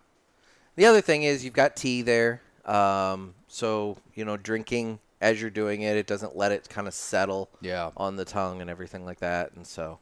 The 0.75 0.85
other 0.85 1.01
thing 1.01 1.23
is 1.23 1.43
you've 1.45 1.53
got 1.53 1.75
tea 1.75 2.01
there. 2.01 2.41
Um, 2.65 3.35
so, 3.47 3.97
you 4.13 4.25
know, 4.25 4.37
drinking 4.37 4.99
as 5.21 5.39
you're 5.39 5.49
doing 5.49 5.81
it, 5.81 5.95
it 5.95 6.07
doesn't 6.07 6.35
let 6.35 6.51
it 6.51 6.67
kind 6.69 6.87
of 6.87 6.93
settle 6.93 7.49
Yeah. 7.61 7.91
on 7.95 8.15
the 8.17 8.25
tongue 8.25 8.59
and 8.61 8.69
everything 8.69 9.05
like 9.05 9.19
that. 9.19 9.53
And 9.53 9.65
so, 9.65 9.99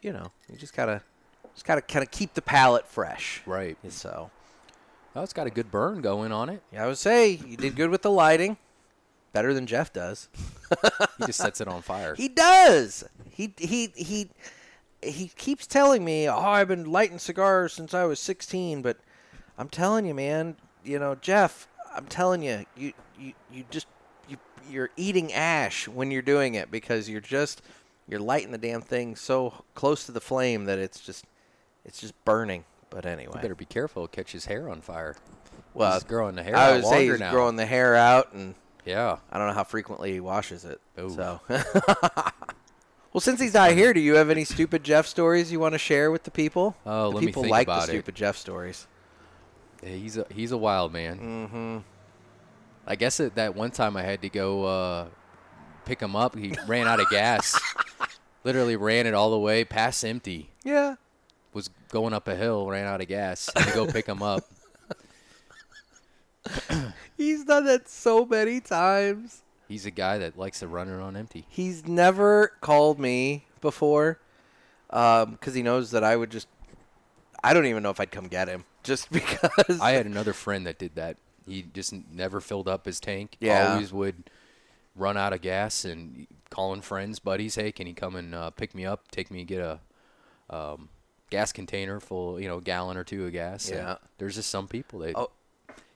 you 0.00 0.12
know, 0.12 0.32
you 0.50 0.56
just 0.56 0.74
gotta 0.74 1.02
just 1.54 1.66
gotta 1.66 1.82
kind 1.82 2.02
of 2.04 2.10
keep 2.10 2.34
the 2.34 2.42
palate 2.42 2.86
fresh. 2.86 3.42
Right. 3.46 3.76
So, 3.88 4.30
Oh, 5.16 5.22
it's 5.22 5.32
got 5.32 5.48
a 5.48 5.50
good 5.50 5.72
burn 5.72 6.00
going 6.02 6.30
on 6.30 6.48
it. 6.48 6.62
yeah, 6.72 6.84
I 6.84 6.86
would 6.86 6.96
say 6.96 7.30
you 7.30 7.56
did 7.56 7.74
good 7.74 7.90
with 7.90 8.02
the 8.02 8.10
lighting, 8.12 8.56
better 9.32 9.52
than 9.52 9.66
Jeff 9.66 9.92
does. 9.92 10.28
He 11.18 11.26
just 11.26 11.38
sets 11.40 11.60
it 11.60 11.66
on 11.68 11.82
fire. 11.82 12.14
He 12.14 12.28
does. 12.28 13.04
He 13.28 13.52
he 13.58 13.92
he 13.94 14.30
he 15.02 15.28
keeps 15.28 15.66
telling 15.66 16.04
me, 16.04 16.28
"Oh, 16.28 16.38
I've 16.38 16.68
been 16.68 16.90
lighting 16.90 17.18
cigars 17.18 17.72
since 17.72 17.94
I 17.94 18.04
was 18.04 18.20
16." 18.20 18.82
But 18.82 18.98
I'm 19.58 19.68
telling 19.68 20.06
you, 20.06 20.14
man, 20.14 20.56
you 20.84 20.98
know, 20.98 21.14
Jeff, 21.14 21.68
I'm 21.94 22.06
telling 22.06 22.42
you, 22.42 22.64
you 22.76 22.92
you 23.18 23.32
you 23.52 23.64
just 23.70 23.86
you 24.28 24.36
you're 24.68 24.90
eating 24.96 25.32
ash 25.32 25.88
when 25.88 26.10
you're 26.10 26.22
doing 26.22 26.54
it 26.54 26.70
because 26.70 27.08
you're 27.08 27.20
just 27.20 27.62
you're 28.08 28.20
lighting 28.20 28.50
the 28.52 28.58
damn 28.58 28.80
thing 28.82 29.16
so 29.16 29.64
close 29.74 30.04
to 30.06 30.12
the 30.12 30.20
flame 30.20 30.64
that 30.66 30.78
it's 30.78 31.00
just 31.00 31.24
it's 31.84 32.00
just 32.00 32.14
burning. 32.24 32.64
But 32.90 33.04
You 33.04 33.10
anyway, 33.12 33.38
better 33.40 33.54
be 33.54 33.64
careful. 33.66 34.08
catch 34.08 34.32
his 34.32 34.46
hair 34.46 34.68
on 34.68 34.80
fire. 34.80 35.16
well, 35.74 35.92
he's 35.94 36.02
growing 36.04 36.34
the 36.34 36.42
hair 36.42 36.56
I 36.56 36.70
out 36.70 36.74
would 36.76 36.86
say 36.86 37.08
he's 37.08 37.20
now. 37.20 37.30
growing 37.30 37.56
the 37.56 37.66
hair 37.66 37.94
out 37.96 38.32
and. 38.32 38.54
Yeah. 38.84 39.18
I 39.30 39.36
don't 39.38 39.46
know 39.48 39.52
how 39.52 39.62
frequently 39.62 40.10
he 40.12 40.20
washes 40.20 40.64
it. 40.64 40.80
Ooh. 40.98 41.10
So, 41.10 41.38
well, 43.12 43.20
since 43.20 43.40
he's 43.40 43.54
not 43.54 43.72
here, 43.72 43.92
do 43.92 44.00
you 44.00 44.14
have 44.14 44.30
any 44.30 44.44
stupid 44.44 44.84
Jeff 44.84 45.06
stories 45.06 45.50
you 45.50 45.58
want 45.58 45.74
to 45.74 45.78
share 45.78 46.10
with 46.10 46.22
the 46.22 46.30
people? 46.30 46.76
Oh, 46.86 47.10
the 47.10 47.16
let 47.16 47.20
me 47.20 47.26
people 47.26 47.42
think 47.42 47.50
like 47.50 47.66
about 47.66 47.86
the 47.86 47.92
it. 47.92 47.96
stupid 47.96 48.14
Jeff 48.14 48.36
stories. 48.36 48.86
Yeah, 49.82 49.90
he's 49.90 50.16
a 50.16 50.26
he's 50.30 50.52
a 50.52 50.58
wild 50.58 50.92
man. 50.92 51.18
Mm-hmm. 51.18 51.78
I 52.86 52.96
guess 52.96 53.18
at 53.20 53.34
that 53.34 53.54
one 53.54 53.70
time 53.70 53.96
I 53.96 54.02
had 54.02 54.22
to 54.22 54.28
go 54.28 54.64
uh, 54.64 55.06
pick 55.84 56.00
him 56.00 56.14
up. 56.14 56.36
He 56.36 56.54
ran 56.66 56.86
out 56.86 57.00
of 57.00 57.08
gas. 57.10 57.58
Literally 58.44 58.76
ran 58.76 59.06
it 59.06 59.14
all 59.14 59.30
the 59.30 59.38
way 59.38 59.64
past 59.64 60.04
empty. 60.04 60.50
Yeah. 60.64 60.94
Was 61.52 61.68
going 61.90 62.14
up 62.14 62.28
a 62.28 62.36
hill, 62.36 62.68
ran 62.68 62.86
out 62.86 63.00
of 63.00 63.08
gas. 63.08 63.50
Had 63.56 63.68
to 63.68 63.74
go 63.74 63.86
pick 63.86 64.06
him 64.06 64.22
up. 64.22 64.44
He's 67.16 67.44
done 67.44 67.64
that 67.66 67.88
so 67.88 68.24
many 68.24 68.60
times. 68.60 69.42
He's 69.70 69.86
a 69.86 69.90
guy 69.92 70.18
that 70.18 70.36
likes 70.36 70.58
to 70.60 70.66
run 70.66 70.88
it 70.88 71.00
on 71.00 71.16
empty. 71.16 71.46
He's 71.48 71.86
never 71.86 72.48
called 72.60 72.98
me 72.98 73.44
before 73.60 74.18
because 74.88 75.54
he 75.54 75.62
knows 75.62 75.92
that 75.92 76.02
I 76.02 76.16
would 76.16 76.30
just. 76.30 76.48
I 77.44 77.54
don't 77.54 77.66
even 77.66 77.82
know 77.82 77.90
if 77.90 78.00
I'd 78.00 78.10
come 78.10 78.26
get 78.26 78.48
him 78.48 78.64
just 78.82 79.10
because. 79.12 79.80
I 79.80 79.92
had 79.92 80.06
another 80.06 80.32
friend 80.32 80.66
that 80.66 80.78
did 80.78 80.96
that. 80.96 81.16
He 81.46 81.62
just 81.72 81.94
never 82.12 82.40
filled 82.40 82.66
up 82.68 82.84
his 82.84 82.98
tank. 82.98 83.36
Yeah. 83.40 83.74
Always 83.74 83.92
would 83.92 84.24
run 84.96 85.16
out 85.16 85.32
of 85.32 85.40
gas 85.40 85.84
and 85.84 86.26
calling 86.50 86.80
friends, 86.80 87.20
buddies, 87.20 87.54
hey, 87.54 87.70
can 87.70 87.86
you 87.86 87.94
come 87.94 88.16
and 88.16 88.34
uh, 88.34 88.50
pick 88.50 88.74
me 88.74 88.84
up, 88.84 89.08
take 89.12 89.30
me 89.30 89.44
get 89.44 89.60
a 89.60 89.78
um, 90.54 90.88
gas 91.30 91.52
container 91.52 92.00
full, 92.00 92.40
you 92.40 92.48
know, 92.48 92.58
gallon 92.58 92.96
or 92.96 93.04
two 93.04 93.24
of 93.24 93.32
gas. 93.32 93.68
and 93.68 93.78
Yeah. 93.78 93.96
there's 94.18 94.34
just 94.34 94.50
some 94.50 94.66
people 94.66 94.98
that, 94.98 95.14
Oh. 95.16 95.30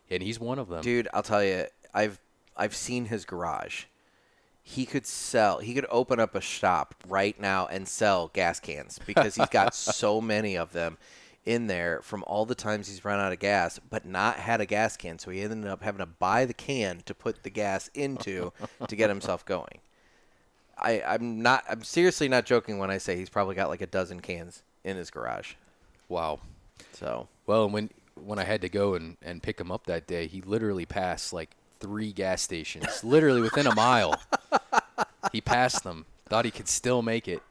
and 0.09 0.23
he's 0.23 0.39
one 0.39 0.61
of 0.61 0.69
them. 0.69 0.81
Dude, 0.81 1.09
I'll 1.13 1.25
tell 1.25 1.43
you, 1.45 1.67
I've 1.93 2.21
I've 2.57 2.75
seen 2.75 3.07
his 3.07 3.25
garage. 3.25 3.85
He 4.63 4.87
could 4.87 5.07
sell. 5.07 5.59
He 5.59 5.75
could 5.75 5.87
open 5.91 6.19
up 6.19 6.35
a 6.35 6.41
shop 6.41 6.95
right 7.07 7.39
now 7.39 7.67
and 7.67 7.87
sell 7.87 8.31
gas 8.33 8.61
cans 8.61 8.99
because 9.07 9.35
he's 9.35 9.49
got 9.49 9.75
so 9.75 10.21
many 10.21 10.57
of 10.57 10.73
them 10.73 10.97
in 11.45 11.67
there 11.67 12.01
from 12.03 12.25
all 12.27 12.47
the 12.47 12.55
times 12.55 12.89
he's 12.89 13.05
run 13.05 13.21
out 13.21 13.33
of 13.33 13.39
gas, 13.39 13.79
but 13.91 14.07
not 14.07 14.37
had 14.37 14.61
a 14.61 14.67
gas 14.67 14.97
can. 14.97 15.19
So 15.19 15.31
he 15.31 15.43
ended 15.43 15.71
up 15.71 15.83
having 15.83 15.99
to 15.99 16.07
buy 16.07 16.47
the 16.47 16.55
can 16.55 17.03
to 17.05 17.15
put 17.15 17.43
the 17.43 17.51
gas 17.51 17.91
into 17.95 18.53
to 18.89 18.97
get 18.97 19.11
himself 19.11 19.45
going. 19.45 19.81
I, 20.79 21.03
I'm 21.03 21.43
not. 21.43 21.65
I'm 21.69 21.85
seriously 21.85 22.29
not 22.29 22.47
joking 22.47 22.79
when 22.79 22.91
I 22.91 22.99
say 22.99 23.17
he's 23.17 23.31
probably 23.31 23.55
got 23.55 23.69
like 23.69 23.83
a 23.83 23.87
dozen 23.87 24.21
cans 24.21 24.63
in 24.83 24.97
his 24.97 25.11
garage. 25.11 25.55
Wow. 26.09 26.41
So 26.93 27.29
Well, 27.47 27.69
when 27.69 27.91
when 28.15 28.39
I 28.39 28.45
had 28.45 28.61
to 28.63 28.69
go 28.69 28.95
and, 28.95 29.17
and 29.23 29.43
pick 29.43 29.61
him 29.61 29.71
up 29.71 29.87
that 29.87 30.07
day, 30.07 30.27
he 30.27 30.41
literally 30.41 30.87
passed 30.87 31.33
like 31.33 31.57
three 31.81 32.13
gas 32.13 32.43
stations, 32.43 33.03
literally 33.05 33.41
within 33.41 33.67
a 33.67 33.75
mile. 33.75 34.15
He 35.33 35.41
passed 35.41 35.85
them. 35.85 36.07
Thought 36.29 36.45
he 36.45 36.51
could 36.51 36.69
still 36.69 37.03
make 37.03 37.29
it. 37.29 37.43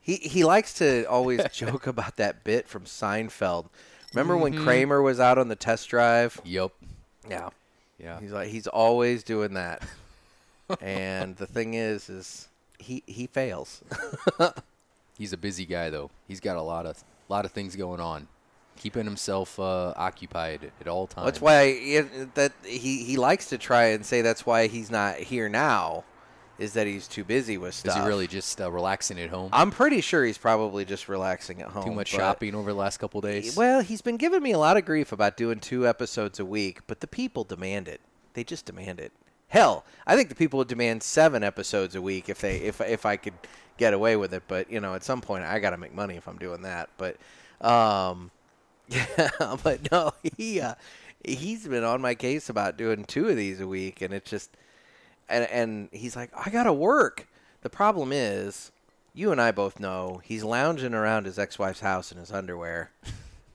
He 0.00 0.16
he 0.16 0.44
likes 0.44 0.72
to 0.74 1.04
always 1.04 1.40
joke 1.52 1.86
about 1.86 2.16
that 2.16 2.42
bit 2.44 2.68
from 2.68 2.84
Seinfeld. 2.84 3.66
Remember 4.14 4.36
when 4.36 4.52
Mm-hmm. 4.54 4.64
Kramer 4.64 5.02
was 5.02 5.20
out 5.20 5.38
on 5.38 5.48
the 5.48 5.56
test 5.56 5.88
drive? 5.88 6.40
Yep. 6.44 6.72
Yeah. 7.28 7.50
Yeah. 7.98 8.18
He's 8.20 8.32
like 8.32 8.48
he's 8.48 8.66
always 8.66 9.22
doing 9.22 9.54
that. 9.54 9.82
and 10.80 11.36
the 11.36 11.46
thing 11.46 11.74
is 11.74 12.08
is 12.08 12.48
he 12.78 13.02
he 13.06 13.26
fails. 13.26 13.82
He's 15.18 15.32
a 15.34 15.36
busy 15.36 15.66
guy 15.66 15.90
though. 15.90 16.10
He's 16.26 16.40
got 16.40 16.56
a 16.56 16.62
lot 16.62 16.86
of 16.86 17.02
lot 17.28 17.44
of 17.44 17.52
things 17.52 17.76
going 17.76 18.00
on, 18.00 18.26
keeping 18.80 19.04
himself 19.04 19.60
uh, 19.60 19.92
occupied 19.94 20.72
at 20.80 20.88
all 20.88 21.06
times. 21.06 21.26
That's 21.26 21.40
why 21.40 21.62
it, 21.64 22.34
that 22.34 22.52
he 22.64 23.04
he 23.04 23.18
likes 23.18 23.50
to 23.50 23.58
try 23.58 23.88
and 23.88 24.04
say 24.04 24.22
that's 24.22 24.46
why 24.46 24.68
he's 24.68 24.90
not 24.90 25.16
here 25.16 25.50
now 25.50 26.04
is 26.58 26.72
that 26.74 26.86
he's 26.86 27.06
too 27.06 27.24
busy 27.24 27.58
with 27.58 27.74
stuff. 27.74 27.96
Is 27.96 28.02
he 28.02 28.08
really 28.08 28.26
just 28.26 28.60
uh, 28.60 28.70
relaxing 28.70 29.18
at 29.20 29.28
home? 29.30 29.50
I'm 29.52 29.70
pretty 29.70 30.00
sure 30.00 30.24
he's 30.24 30.38
probably 30.38 30.84
just 30.84 31.08
relaxing 31.08 31.60
at 31.62 31.68
home. 31.68 31.84
Too 31.84 31.92
much 31.92 32.08
shopping 32.08 32.54
over 32.54 32.72
the 32.72 32.78
last 32.78 32.98
couple 32.98 33.20
days. 33.20 33.54
Well, 33.56 33.80
he's 33.82 34.02
been 34.02 34.16
giving 34.16 34.42
me 34.42 34.52
a 34.52 34.58
lot 34.58 34.76
of 34.76 34.84
grief 34.84 35.12
about 35.12 35.36
doing 35.36 35.60
two 35.60 35.86
episodes 35.86 36.38
a 36.38 36.44
week, 36.44 36.80
but 36.86 37.00
the 37.00 37.06
people 37.06 37.44
demand 37.44 37.86
it. 37.86 38.00
They 38.32 38.44
just 38.44 38.64
demand 38.66 39.00
it. 39.00 39.12
Hell, 39.48 39.84
I 40.06 40.16
think 40.16 40.28
the 40.28 40.34
people 40.34 40.58
would 40.58 40.68
demand 40.68 41.02
seven 41.02 41.42
episodes 41.42 41.94
a 41.94 42.02
week 42.02 42.28
if 42.28 42.40
they 42.40 42.58
if 42.58 42.80
if 42.80 43.04
I 43.04 43.16
could 43.16 43.34
get 43.76 43.92
away 43.92 44.16
with 44.16 44.32
it. 44.32 44.44
But 44.48 44.70
you 44.70 44.80
know, 44.80 44.94
at 44.94 45.02
some 45.02 45.20
point, 45.20 45.44
I 45.44 45.58
got 45.58 45.70
to 45.70 45.78
make 45.78 45.94
money 45.94 46.16
if 46.16 46.28
I'm 46.28 46.38
doing 46.38 46.62
that. 46.62 46.88
But, 46.96 47.16
um, 47.60 48.30
yeah, 49.18 49.56
but 49.62 49.90
no, 49.92 50.12
he 50.36 50.60
uh, 50.60 50.74
he's 51.24 51.66
been 51.68 51.84
on 51.84 52.00
my 52.00 52.14
case 52.14 52.48
about 52.48 52.76
doing 52.76 53.04
two 53.04 53.28
of 53.28 53.36
these 53.36 53.60
a 53.60 53.66
week, 53.66 54.00
and 54.02 54.12
it's 54.12 54.28
just 54.30 54.50
and 55.28 55.44
and 55.50 55.88
he's 55.92 56.16
like, 56.16 56.30
I 56.36 56.50
gotta 56.50 56.72
work. 56.72 57.26
The 57.62 57.70
problem 57.70 58.10
is, 58.12 58.72
you 59.14 59.30
and 59.32 59.40
I 59.40 59.50
both 59.52 59.78
know 59.78 60.20
he's 60.24 60.42
lounging 60.44 60.94
around 60.94 61.26
his 61.26 61.38
ex-wife's 61.38 61.80
house 61.80 62.10
in 62.10 62.18
his 62.18 62.32
underwear, 62.32 62.90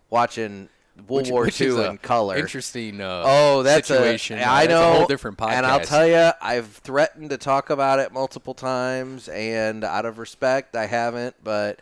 watching 0.10 0.70
World 1.08 1.24
Which- 1.24 1.32
War 1.32 1.44
which 1.46 1.60
II 1.60 1.70
a 1.72 1.90
in 1.90 1.98
color. 1.98 2.38
Interesting. 2.38 3.02
Uh, 3.02 3.24
Oh, 3.26 3.64
that's 3.64 3.88
situation. 3.90 4.40
A, 4.40 4.44
Uh, 4.44 4.52
I 4.52 4.68
that's 4.68 4.70
know. 4.80 4.92
a 4.92 4.94
whole 4.98 5.08
different 5.08 5.38
podcast. 5.38 5.52
And 5.54 5.66
I'll 5.66 5.82
tell 5.82 6.08
you, 6.08 6.32
I've 6.42 6.68
threatened 6.68 7.32
to 7.32 7.38
talk 7.38 7.70
about 7.70 8.00
it 8.00 8.14
multiple 8.14 8.54
times, 8.54 9.28
and 9.28 9.84
out 9.84 10.06
of 10.06 10.18
respect, 10.20 10.76
I 10.76 10.86
haven't. 10.86 11.36
But 11.44 11.80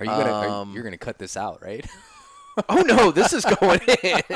Are 0.00 0.06
you 0.06 0.10
gonna? 0.10 0.32
are- 0.32 0.48
um, 0.48 0.72
you're 0.74 0.82
gonna 0.82 0.96
cut 0.98 1.18
this 1.18 1.36
out, 1.36 1.62
right? 1.62 1.86
oh 2.68 2.82
no, 2.82 3.10
this 3.10 3.32
is 3.32 3.44
going 3.44 3.80
in. 4.02 4.22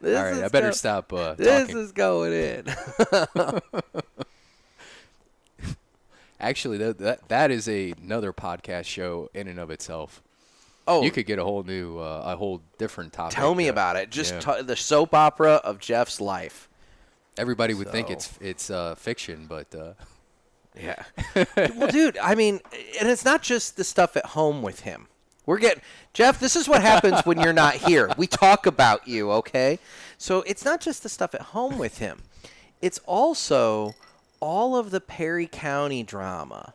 This 0.00 0.16
All 0.18 0.24
right. 0.24 0.32
is 0.34 0.42
I 0.42 0.48
better 0.48 0.68
go- 0.68 0.72
stop 0.72 1.12
uh, 1.12 1.34
This 1.34 1.62
talking. 1.68 1.78
is 1.78 1.92
going 1.92 2.32
in. 2.32 2.66
Actually, 6.40 6.78
that, 6.78 6.98
that 6.98 7.28
that 7.28 7.50
is 7.50 7.68
a, 7.68 7.92
another 8.02 8.32
podcast 8.32 8.84
show 8.86 9.30
in 9.34 9.48
and 9.48 9.58
of 9.58 9.70
itself. 9.70 10.22
Oh, 10.86 11.02
You 11.02 11.10
could 11.10 11.24
get 11.26 11.38
a 11.38 11.44
whole 11.44 11.62
new, 11.62 11.98
uh, 11.98 12.22
a 12.26 12.36
whole 12.36 12.60
different 12.76 13.12
topic. 13.14 13.34
Tell 13.34 13.54
me 13.54 13.68
uh, 13.68 13.72
about 13.72 13.96
it. 13.96 14.10
Just 14.10 14.34
yeah. 14.34 14.40
ta- 14.40 14.62
the 14.62 14.76
soap 14.76 15.14
opera 15.14 15.54
of 15.64 15.78
Jeff's 15.78 16.20
life. 16.20 16.68
Everybody 17.38 17.72
would 17.74 17.88
think 17.88 18.10
it's 18.10 18.36
it's 18.40 18.68
uh, 18.70 18.94
fiction, 18.96 19.46
but 19.48 19.74
uh, 19.74 19.92
Yeah. 20.78 21.02
well, 21.56 21.88
dude, 21.88 22.18
I 22.18 22.34
mean, 22.34 22.60
and 23.00 23.08
it's 23.08 23.24
not 23.24 23.42
just 23.42 23.76
the 23.76 23.84
stuff 23.84 24.16
at 24.16 24.26
home 24.26 24.60
with 24.62 24.80
him. 24.80 25.08
We're 25.46 25.58
getting 25.58 25.82
Jeff. 26.12 26.40
This 26.40 26.56
is 26.56 26.68
what 26.68 26.80
happens 26.80 27.20
when 27.24 27.38
you're 27.40 27.52
not 27.52 27.74
here. 27.74 28.10
We 28.16 28.26
talk 28.26 28.66
about 28.66 29.06
you, 29.06 29.30
okay? 29.32 29.78
So 30.16 30.42
it's 30.42 30.64
not 30.64 30.80
just 30.80 31.02
the 31.02 31.08
stuff 31.08 31.34
at 31.34 31.42
home 31.42 31.78
with 31.78 31.98
him. 31.98 32.22
It's 32.80 33.00
also 33.06 33.94
all 34.40 34.76
of 34.76 34.90
the 34.90 35.00
Perry 35.00 35.46
County 35.46 36.02
drama. 36.02 36.72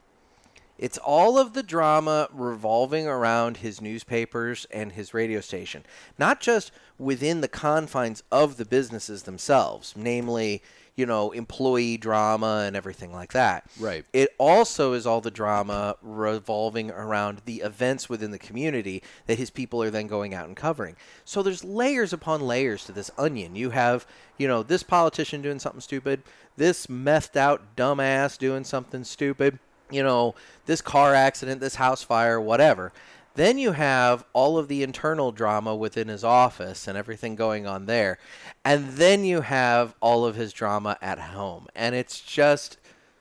It's 0.77 0.97
all 0.97 1.37
of 1.37 1.53
the 1.53 1.63
drama 1.63 2.29
revolving 2.31 3.05
around 3.05 3.57
his 3.57 3.81
newspapers 3.81 4.65
and 4.71 4.93
his 4.93 5.13
radio 5.13 5.41
station, 5.41 5.83
not 6.17 6.39
just 6.39 6.71
within 6.97 7.41
the 7.41 7.49
confines 7.49 8.23
of 8.31 8.55
the 8.57 8.65
businesses 8.65 9.23
themselves, 9.23 9.93
namely, 9.97 10.61
you 10.99 11.05
know, 11.05 11.31
employee 11.31 11.95
drama 11.95 12.65
and 12.67 12.75
everything 12.75 13.13
like 13.13 13.31
that. 13.31 13.63
Right. 13.79 14.03
It 14.11 14.35
also 14.37 14.91
is 14.91 15.07
all 15.07 15.21
the 15.21 15.31
drama 15.31 15.95
revolving 16.01 16.91
around 16.91 17.41
the 17.45 17.61
events 17.61 18.09
within 18.09 18.31
the 18.31 18.37
community 18.37 19.01
that 19.25 19.37
his 19.37 19.49
people 19.49 19.81
are 19.81 19.89
then 19.89 20.07
going 20.07 20.33
out 20.33 20.47
and 20.47 20.57
covering. 20.57 20.97
So 21.23 21.41
there's 21.41 21.63
layers 21.63 22.11
upon 22.11 22.41
layers 22.41 22.83
to 22.83 22.91
this 22.91 23.09
onion. 23.17 23.55
You 23.55 23.69
have, 23.69 24.05
you 24.37 24.45
know, 24.45 24.61
this 24.61 24.83
politician 24.83 25.41
doing 25.41 25.59
something 25.59 25.79
stupid, 25.79 26.21
this 26.57 26.87
methed 26.87 27.37
out 27.37 27.77
dumbass 27.77 28.37
doing 28.37 28.65
something 28.65 29.05
stupid 29.05 29.57
you 29.91 30.03
know, 30.03 30.35
this 30.67 30.81
car 30.81 31.15
accident, 31.15 31.61
this 31.61 31.75
house 31.75 32.03
fire, 32.03 32.39
whatever. 32.39 32.91
Then 33.35 33.57
you 33.57 33.71
have 33.73 34.25
all 34.33 34.57
of 34.57 34.67
the 34.67 34.83
internal 34.83 35.31
drama 35.31 35.75
within 35.75 36.07
his 36.09 36.23
office 36.23 36.87
and 36.87 36.97
everything 36.97 37.35
going 37.35 37.65
on 37.67 37.85
there. 37.85 38.17
And 38.65 38.89
then 38.93 39.23
you 39.23 39.41
have 39.41 39.95
all 40.01 40.25
of 40.25 40.35
his 40.35 40.51
drama 40.51 40.97
at 41.01 41.19
home. 41.19 41.67
And 41.75 41.95
it's 41.95 42.19
just 42.19 42.77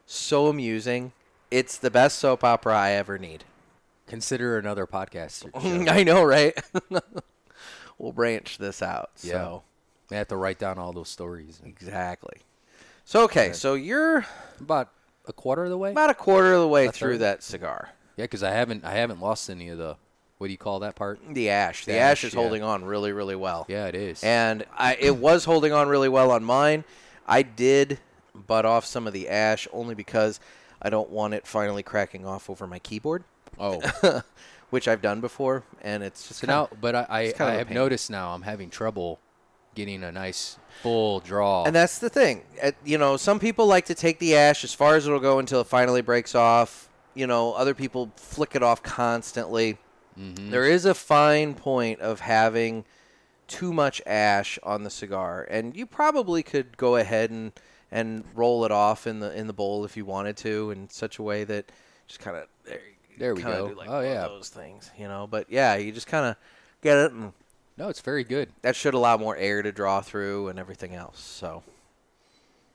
so 0.07 0.49
amusing. 0.49 1.13
It's 1.51 1.77
the 1.79 1.91
best 1.91 2.19
soap 2.19 2.43
opera 2.43 2.75
I 2.77 2.91
ever 2.93 3.19
need. 3.19 3.45
consider 4.07 4.59
another 4.59 4.87
podcast. 4.87 5.49
I 5.91 6.03
know, 6.03 6.25
right? 6.25 6.59
we'll 7.99 8.13
branch 8.13 8.59
this 8.59 8.83
out. 8.83 9.11
Yeah. 9.23 9.33
So, 9.33 9.63
I 10.11 10.15
have 10.17 10.29
to 10.29 10.37
write 10.37 10.59
down 10.59 10.79
all 10.79 10.93
those 10.93 11.11
stories. 11.11 11.61
exactly. 11.65 12.39
So, 13.05 13.23
okay, 13.25 13.53
so 13.53 13.75
you're 13.75 14.25
About 14.61 14.91
a 15.27 15.33
quarter 15.33 15.65
of 15.65 15.71
the 15.71 15.79
way. 15.79 15.93
about 15.93 16.11
a 16.11 16.15
quarter 16.15 16.53
of 16.55 16.61
the 16.61 16.69
way 16.69 16.87
A 16.87 16.93
through 16.93 17.13
third? 17.15 17.21
that 17.21 17.43
cigar. 17.43 17.91
Yeah, 18.19 18.25
because 18.25 18.43
I 18.43 18.51
haven't 18.51 18.85
I 18.85 18.93
haven't 18.95 19.21
lost 19.21 19.49
any 19.49 19.69
of 19.69 19.79
the 19.79 19.97
what 20.39 20.49
do 20.49 20.53
you 20.53 20.59
call 20.59 20.81
that 20.81 20.95
part? 20.97 21.21
The 21.31 21.51
ash. 21.51 21.85
The, 21.85 21.93
The 21.93 21.99
ash, 21.99 22.19
ash, 22.19 22.25
is 22.25 22.35
yeah. 22.35 22.41
holding 22.41 22.63
on 22.63 22.85
really, 22.85 23.13
really 23.13 23.35
well. 23.37 23.65
Yeah, 23.69 23.87
it 23.87 23.95
is. 23.95 24.23
And 24.23 24.65
I, 24.77 24.97
it 25.01 25.17
was 25.17 25.45
holding 25.45 25.73
on 25.73 25.89
really 25.89 26.09
well 26.09 26.31
on 26.31 26.45
mine. 26.45 26.85
I 27.27 27.43
did 27.43 27.99
butt 28.47 28.65
off 28.67 28.85
some 28.85 29.07
of 29.07 29.13
the 29.13 29.29
ash 29.29 29.67
only 29.73 29.95
because 29.97 30.39
I 30.83 30.91
don't 30.91 31.11
want 31.11 31.35
it 31.35 31.47
finally 31.47 31.83
cracking 31.83 32.25
off 32.27 32.49
over 32.51 32.67
my 32.69 32.79
keyboard, 32.79 33.25
oh, 33.59 33.81
which 34.71 34.87
I've 34.87 35.03
done 35.03 35.21
before, 35.21 35.65
and 35.83 36.03
it's 36.05 36.29
just 36.29 36.41
so 36.41 36.47
kinda- 36.47 36.69
now, 36.73 36.77
but 36.81 36.95
I 36.95 37.07
I, 37.09 37.35
I 37.41 37.53
have 37.55 37.67
pain. 37.69 37.75
noticed 37.75 38.11
now 38.11 38.33
I'm 38.35 38.43
having 38.43 38.71
trouble 38.71 39.19
getting 39.75 40.03
a 40.05 40.13
nice 40.13 40.57
full 40.83 41.19
draw. 41.21 41.65
And 41.65 41.75
that's 41.75 41.99
the 41.99 42.09
thing. 42.11 42.43
At, 42.63 42.75
you 42.85 42.99
know, 42.99 43.17
some 43.17 43.39
people 43.41 43.67
like 43.67 43.87
to 43.87 43.95
take 43.95 44.19
the 44.21 44.35
ash 44.37 44.63
as 44.65 44.73
far 44.75 44.97
as 44.97 45.07
it'll 45.07 45.21
go 45.21 45.39
until 45.39 45.61
it 45.61 45.67
finally 45.69 46.01
breaks 46.03 46.35
off. 46.35 46.88
You 47.19 47.27
know, 47.27 47.53
other 47.55 47.75
people 47.75 48.13
flick 48.17 48.55
it 48.55 48.63
off 48.63 48.83
constantly. 48.83 49.77
Mm-hmm. 50.19 50.51
There 50.51 50.65
is 50.65 50.85
a 50.85 50.95
fine 50.95 51.55
point 51.55 52.01
of 52.01 52.21
having 52.21 52.85
too 53.49 53.73
much 53.73 54.01
ash 54.07 54.59
on 54.63 54.85
the 54.85 54.91
cigar, 54.91 55.47
and 55.51 55.77
you 55.77 55.85
probably 55.85 56.43
could 56.43 56.77
go 56.77 56.97
ahead 56.97 57.31
and 57.31 57.53
and 57.91 58.23
roll 58.35 58.65
it 58.65 58.71
off 58.71 59.07
in 59.07 59.19
the 59.21 59.37
in 59.37 59.47
the 59.47 59.53
bowl 59.53 59.85
if 59.85 59.97
you 59.97 60.05
wanted 60.05 60.37
to, 60.39 60.71
in 60.71 60.89
such 60.91 61.19
a 61.19 61.23
way 61.23 61.43
that 61.45 61.73
just 62.07 62.21
kind 62.21 62.37
of 62.37 62.47
there. 62.65 62.81
There 63.19 63.35
we 63.35 63.43
go. 63.43 63.69
Do 63.71 63.75
like 63.75 63.89
Oh, 63.91 64.01
yeah. 64.01 64.29
those 64.29 64.49
things, 64.49 64.91
you 64.97 65.09
know. 65.09 65.27
But 65.27 65.51
yeah, 65.51 65.75
you 65.75 65.91
just 65.91 66.07
kind 66.07 66.25
of 66.25 66.37
get 66.83 66.99
it, 66.99 67.11
and 67.13 67.33
no, 67.77 67.89
it's 67.89 68.01
very 68.01 68.23
good. 68.23 68.51
that 68.63 68.77
should 68.77 68.95
allow 68.95 69.17
more 69.17 69.37
air 69.37 69.61
to 69.63 69.73
draw 69.73 70.01
through 70.03 70.49
and 70.49 70.59
everything 70.59 70.95
else. 70.95 71.19
So, 71.21 71.65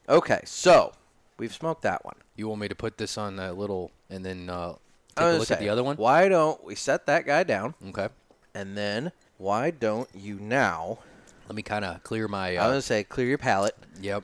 okay, 0.10 0.42
so 0.44 0.92
we've 1.38 1.54
smoked 1.54 1.82
that 1.84 2.04
one. 2.06 2.16
You 2.36 2.48
want 2.48 2.62
me 2.62 2.68
to 2.68 2.76
put 2.76 2.98
this 2.98 3.18
on 3.18 3.36
that 3.38 3.58
little 3.58 3.92
and 4.10 4.26
then 4.26 4.50
uh, 4.50 4.74
take 5.16 5.26
a 5.26 5.32
look 5.38 5.52
at 5.52 5.60
the 5.60 5.70
other 5.70 5.84
one? 5.84 5.98
Why 5.98 6.28
don't 6.30 6.64
we 6.64 6.76
set 6.76 7.06
that 7.08 7.26
guy 7.26 7.44
down, 7.44 7.74
Okay. 7.90 8.10
and 8.56 8.78
then 8.78 9.12
why 9.38 9.72
don't 9.72 10.10
you 10.14 10.36
now? 10.40 11.00
Let 11.48 11.56
me 11.56 11.62
kind 11.62 11.84
of 11.86 12.02
clear 12.04 12.28
my. 12.28 12.50
I'm 12.52 12.60
Uh, 12.60 12.68
gonna 12.70 12.82
say 12.82 13.04
clear 13.04 13.28
your 13.28 13.38
palate. 13.38 13.76
yep. 14.02 14.24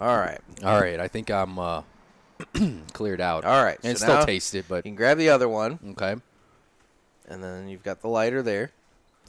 All 0.00 0.16
right, 0.16 0.40
All 0.64 0.80
right. 0.80 1.00
I 1.00 1.08
think 1.08 1.28
I'm 1.30 1.58
uh, 1.58 1.82
cleared 2.92 3.20
out. 3.20 3.44
all 3.44 3.62
right. 3.64 3.78
And 3.82 3.98
so 3.98 4.06
still 4.06 4.24
taste 4.24 4.54
it, 4.54 4.64
but 4.68 4.76
You 4.78 4.82
can 4.92 4.94
grab 4.94 5.18
the 5.18 5.28
other 5.30 5.48
one, 5.48 5.78
okay. 5.90 6.16
And 7.28 7.42
then 7.42 7.68
you've 7.68 7.82
got 7.82 8.00
the 8.00 8.08
lighter 8.08 8.42
there. 8.42 8.70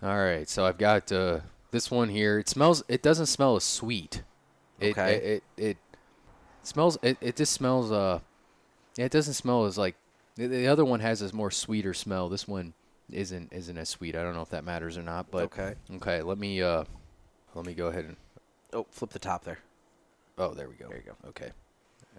All 0.02 0.18
right, 0.18 0.48
so 0.48 0.66
I've 0.66 0.78
got 0.78 1.12
uh, 1.12 1.40
this 1.72 1.92
one 1.92 2.10
here. 2.10 2.40
It 2.40 2.48
smells. 2.48 2.84
It 2.88 3.02
doesn't 3.02 3.26
smell 3.26 3.56
as 3.58 3.64
sweet. 3.64 4.22
It, 4.80 4.92
Okay. 4.92 5.16
It 5.16 5.44
it, 5.58 5.64
it 5.66 5.78
smells. 6.64 6.98
It, 7.02 7.18
it 7.22 7.36
just 7.36 7.54
smells. 7.54 7.92
Uh, 7.92 8.20
it 8.98 9.12
doesn't 9.12 9.34
smell 9.36 9.66
as 9.66 9.78
like 9.78 9.96
the, 10.36 10.48
the 10.48 10.68
other 10.68 10.86
one 10.86 11.00
has 11.00 11.22
a 11.22 11.34
more 11.36 11.52
sweeter 11.52 11.94
smell. 11.94 12.30
This 12.30 12.48
one 12.48 12.74
isn't 13.12 13.52
isn't 13.52 13.78
as 13.78 13.90
sweet. 13.90 14.16
I 14.16 14.22
don't 14.24 14.36
know 14.36 14.42
if 14.42 14.50
that 14.50 14.64
matters 14.64 14.98
or 14.98 15.04
not, 15.04 15.32
but 15.32 15.44
Okay. 15.44 15.76
Okay, 15.96 16.22
let 16.22 16.38
me 16.38 16.62
uh, 16.62 16.84
let 17.56 17.66
me 17.66 17.74
go 17.74 17.88
ahead 17.88 18.06
and. 18.06 18.16
Oh, 18.72 18.86
flip 18.92 19.10
the 19.10 19.20
top 19.20 19.44
there. 19.44 19.60
Oh, 20.38 20.54
there 20.54 20.70
we 20.70 20.76
go. 20.76 20.88
There 20.88 20.98
you 20.98 21.04
go. 21.04 21.30
Okay, 21.30 21.52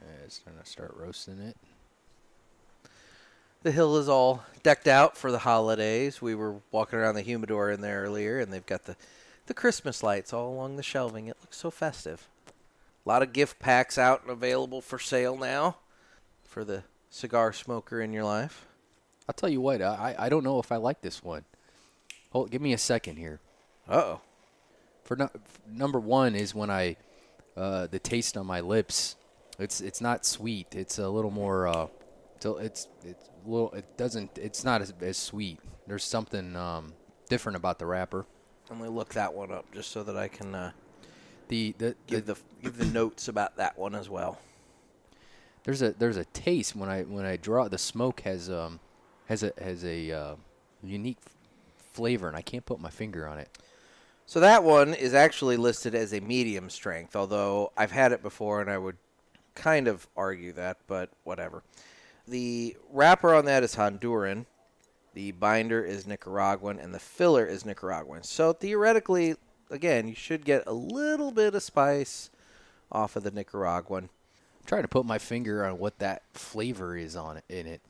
uh, 0.00 0.24
it's 0.24 0.38
gonna 0.40 0.64
start 0.64 0.94
roasting 0.96 1.38
it. 1.40 1.56
The 3.62 3.72
hill 3.72 3.98
is 3.98 4.08
all 4.08 4.42
decked 4.62 4.88
out 4.88 5.18
for 5.18 5.30
the 5.30 5.40
holidays. 5.40 6.22
We 6.22 6.34
were 6.34 6.56
walking 6.70 6.98
around 6.98 7.14
the 7.14 7.22
humidor 7.22 7.70
in 7.70 7.82
there 7.82 8.02
earlier, 8.02 8.40
and 8.40 8.50
they've 8.50 8.64
got 8.64 8.84
the, 8.84 8.96
the 9.46 9.54
Christmas 9.54 10.02
lights 10.02 10.32
all 10.32 10.48
along 10.50 10.76
the 10.76 10.82
shelving. 10.82 11.26
It 11.26 11.36
looks 11.42 11.58
so 11.58 11.70
festive. 11.70 12.26
A 13.10 13.18
lot 13.18 13.22
of 13.22 13.32
gift 13.32 13.58
packs 13.58 13.98
out 13.98 14.22
and 14.22 14.30
available 14.30 14.80
for 14.80 14.96
sale 14.96 15.36
now 15.36 15.78
for 16.44 16.62
the 16.62 16.84
cigar 17.08 17.52
smoker 17.52 18.00
in 18.00 18.12
your 18.12 18.22
life. 18.22 18.68
I'll 19.28 19.32
tell 19.32 19.48
you 19.48 19.60
what. 19.60 19.82
I 19.82 20.14
I 20.16 20.28
don't 20.28 20.44
know 20.44 20.60
if 20.60 20.70
I 20.70 20.76
like 20.76 21.00
this 21.00 21.20
one. 21.20 21.44
Hold, 22.30 22.52
give 22.52 22.62
me 22.62 22.72
a 22.72 22.78
second 22.78 23.16
here. 23.16 23.40
Uh 23.88 23.94
oh. 23.94 24.20
For 25.02 25.16
no, 25.16 25.24
f- 25.24 25.60
number 25.68 25.98
one 25.98 26.36
is 26.36 26.54
when 26.54 26.70
I, 26.70 26.98
uh, 27.56 27.88
the 27.88 27.98
taste 27.98 28.36
on 28.36 28.46
my 28.46 28.60
lips, 28.60 29.16
it's 29.58 29.80
it's 29.80 30.00
not 30.00 30.24
sweet. 30.24 30.76
It's 30.76 31.00
a 31.00 31.08
little 31.08 31.32
more. 31.32 31.66
Uh, 31.66 31.88
it's 32.36 32.86
it's 33.04 33.28
a 33.44 33.50
little. 33.50 33.72
It 33.72 33.96
doesn't. 33.96 34.38
It's 34.38 34.62
not 34.62 34.82
as, 34.82 34.94
as 35.00 35.16
sweet. 35.16 35.58
There's 35.88 36.04
something 36.04 36.54
um, 36.54 36.92
different 37.28 37.56
about 37.56 37.80
the 37.80 37.86
wrapper. 37.86 38.24
Let 38.70 38.78
me 38.78 38.86
look 38.86 39.14
that 39.14 39.34
one 39.34 39.50
up 39.50 39.66
just 39.74 39.90
so 39.90 40.04
that 40.04 40.16
I 40.16 40.28
can 40.28 40.54
uh, 40.54 40.70
The 41.50 41.74
the, 41.78 41.86
the 41.88 41.96
give 42.06 42.26
the 42.26 42.36
give 42.62 42.78
the 42.78 42.86
notes 42.86 43.28
about 43.28 43.56
that 43.56 43.78
one 43.78 43.94
as 43.94 44.08
well. 44.08 44.38
there's 45.64 45.82
a 45.82 45.92
there's 45.92 46.16
a 46.16 46.24
taste 46.26 46.74
when 46.76 46.88
I 46.88 47.02
when 47.02 47.24
I 47.26 47.36
draw 47.36 47.68
the 47.68 47.78
smoke 47.78 48.20
has 48.20 48.48
um 48.48 48.80
has 49.26 49.42
a 49.42 49.52
has 49.60 49.84
a 49.84 50.10
uh, 50.12 50.34
unique 50.82 51.18
f- 51.26 51.34
flavor 51.92 52.28
and 52.28 52.36
I 52.36 52.42
can't 52.42 52.64
put 52.64 52.80
my 52.80 52.90
finger 52.90 53.26
on 53.26 53.38
it. 53.38 53.48
So 54.26 54.40
that 54.40 54.62
one 54.62 54.94
is 54.94 55.12
actually 55.12 55.56
listed 55.56 55.94
as 55.94 56.12
a 56.14 56.20
medium 56.20 56.70
strength, 56.70 57.16
although 57.16 57.72
I've 57.76 57.90
had 57.90 58.12
it 58.12 58.22
before 58.22 58.60
and 58.60 58.70
I 58.70 58.78
would 58.78 58.96
kind 59.56 59.88
of 59.88 60.06
argue 60.16 60.52
that, 60.52 60.78
but 60.86 61.10
whatever. 61.24 61.64
The 62.28 62.76
wrapper 62.92 63.34
on 63.34 63.44
that 63.46 63.64
is 63.64 63.74
Honduran, 63.74 64.46
the 65.14 65.32
binder 65.32 65.82
is 65.82 66.06
Nicaraguan, 66.06 66.78
and 66.78 66.94
the 66.94 67.00
filler 67.00 67.44
is 67.44 67.66
Nicaraguan. 67.66 68.22
So 68.22 68.52
theoretically, 68.52 69.34
again, 69.70 70.08
you 70.08 70.14
should 70.14 70.44
get 70.44 70.64
a 70.66 70.72
little 70.72 71.30
bit 71.30 71.54
of 71.54 71.62
spice 71.62 72.30
off 72.90 73.16
of 73.16 73.22
the 73.22 73.30
Nicaraguan. 73.30 74.04
I'm 74.04 74.66
trying 74.66 74.82
to 74.82 74.88
put 74.88 75.06
my 75.06 75.18
finger 75.18 75.64
on 75.64 75.78
what 75.78 75.98
that 75.98 76.22
flavor 76.32 76.96
is 76.96 77.16
on 77.16 77.38
it 77.38 77.44
in 77.48 77.66
it. 77.66 77.80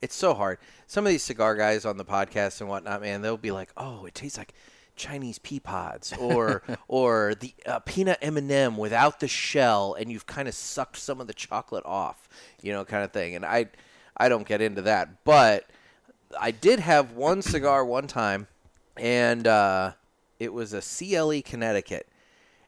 It's 0.00 0.16
so 0.16 0.34
hard. 0.34 0.58
Some 0.86 1.06
of 1.06 1.10
these 1.10 1.22
cigar 1.22 1.54
guys 1.54 1.84
on 1.84 1.96
the 1.96 2.04
podcast 2.04 2.60
and 2.60 2.68
whatnot, 2.68 3.00
man, 3.00 3.22
they'll 3.22 3.36
be 3.36 3.52
like, 3.52 3.70
"Oh, 3.76 4.04
it 4.04 4.14
tastes 4.14 4.36
like 4.36 4.52
Chinese 4.96 5.38
pea 5.38 5.60
pods," 5.60 6.12
or 6.18 6.62
or 6.88 7.34
the 7.38 7.54
uh, 7.66 7.78
peanut 7.80 8.18
M 8.20 8.36
and 8.36 8.50
m 8.50 8.76
without 8.76 9.20
the 9.20 9.28
shell, 9.28 9.94
and 9.94 10.10
you've 10.10 10.26
kind 10.26 10.48
of 10.48 10.54
sucked 10.54 10.96
some 10.96 11.20
of 11.20 11.28
the 11.28 11.34
chocolate 11.34 11.86
off, 11.86 12.28
you 12.60 12.72
know, 12.72 12.84
kind 12.84 13.04
of 13.04 13.12
thing. 13.12 13.36
And 13.36 13.46
I, 13.46 13.66
I 14.16 14.28
don't 14.28 14.46
get 14.46 14.60
into 14.60 14.82
that, 14.82 15.24
but 15.24 15.70
I 16.38 16.50
did 16.50 16.80
have 16.80 17.12
one 17.12 17.40
cigar 17.40 17.84
one 17.84 18.08
time, 18.08 18.48
and 18.96 19.46
uh, 19.46 19.92
it 20.42 20.52
was 20.52 20.72
a 20.72 20.80
CLE 20.82 21.40
Connecticut. 21.42 22.08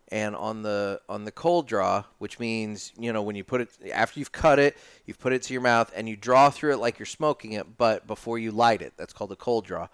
And 0.08 0.36
on 0.36 0.62
the 0.62 1.00
on 1.08 1.24
the 1.24 1.32
cold 1.32 1.66
draw, 1.66 2.04
which 2.18 2.38
means 2.38 2.92
you 2.96 3.12
know 3.12 3.22
when 3.22 3.36
you 3.36 3.42
put 3.42 3.62
it 3.62 3.70
after 3.92 4.20
you've 4.20 4.32
cut 4.32 4.58
it, 4.58 4.76
you've 5.06 5.18
put 5.18 5.32
it 5.32 5.42
to 5.42 5.52
your 5.54 5.62
mouth 5.62 5.90
and 5.96 6.08
you 6.08 6.14
draw 6.14 6.50
through 6.50 6.74
it 6.74 6.76
like 6.76 6.98
you're 6.98 7.06
smoking 7.06 7.52
it, 7.52 7.78
but 7.78 8.06
before 8.06 8.38
you 8.38 8.52
light 8.52 8.82
it, 8.82 8.92
that's 8.96 9.14
called 9.14 9.32
a 9.32 9.36
cold 9.36 9.64
draw. 9.64 9.88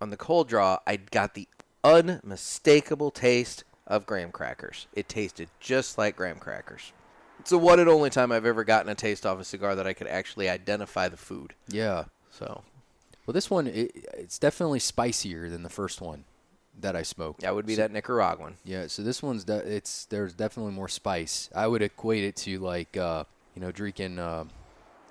On 0.00 0.10
the 0.10 0.16
cold 0.16 0.48
draw, 0.48 0.78
I 0.86 0.96
got 0.96 1.34
the 1.34 1.48
unmistakable 1.84 3.12
taste 3.12 3.64
of 3.86 4.06
graham 4.06 4.32
crackers. 4.32 4.88
It 4.92 5.08
tasted 5.08 5.48
just 5.60 5.96
like 5.96 6.16
graham 6.16 6.38
crackers. 6.38 6.92
It's 7.38 7.50
the 7.50 7.58
one 7.58 7.78
and 7.78 7.88
only 7.88 8.10
time 8.10 8.32
I've 8.32 8.44
ever 8.44 8.64
gotten 8.64 8.90
a 8.90 8.96
taste 8.96 9.24
off 9.24 9.38
a 9.38 9.44
cigar 9.44 9.76
that 9.76 9.86
I 9.86 9.92
could 9.92 10.08
actually 10.08 10.48
identify 10.48 11.08
the 11.08 11.16
food. 11.16 11.54
Yeah. 11.68 12.04
So 12.30 12.62
Well, 13.24 13.32
this 13.32 13.48
one 13.48 13.68
it, 13.68 13.92
it's 14.14 14.38
definitely 14.38 14.80
spicier 14.80 15.48
than 15.48 15.62
the 15.62 15.70
first 15.70 16.00
one 16.00 16.24
that 16.80 16.94
I 16.96 17.02
smoked. 17.02 17.40
that 17.40 17.54
would 17.54 17.66
be 17.66 17.74
that 17.76 17.90
Nicaraguan. 17.92 18.56
Yeah, 18.64 18.86
so 18.86 19.02
this 19.02 19.22
one's 19.22 19.44
de- 19.44 19.56
it's 19.76 20.04
there's 20.06 20.34
definitely 20.34 20.72
more 20.72 20.88
spice. 20.88 21.50
I 21.54 21.66
would 21.66 21.82
equate 21.82 22.24
it 22.24 22.36
to 22.36 22.58
like 22.58 22.96
uh, 22.96 23.24
you 23.54 23.60
know 23.60 23.70
drinking 23.72 24.18
uh, 24.18 24.44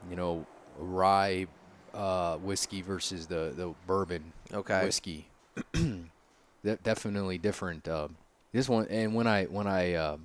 you 0.10 0.16
know 0.16 0.46
rye 0.80 1.48
uh, 1.94 2.38
whiskey 2.38 2.82
versus 2.82 3.28
the 3.28 3.54
the 3.56 3.74
bourbon 3.86 4.34
Okay. 4.54 4.84
whiskey. 4.86 5.28
De- 5.74 6.76
definitely 6.84 7.38
different. 7.38 7.88
Uh, 7.88 8.08
this 8.52 8.68
one 8.70 8.88
and 8.90 9.14
when 9.14 9.28
I 9.28 9.46
when 9.46 9.68
I 9.68 9.94
uh, 9.94 10.18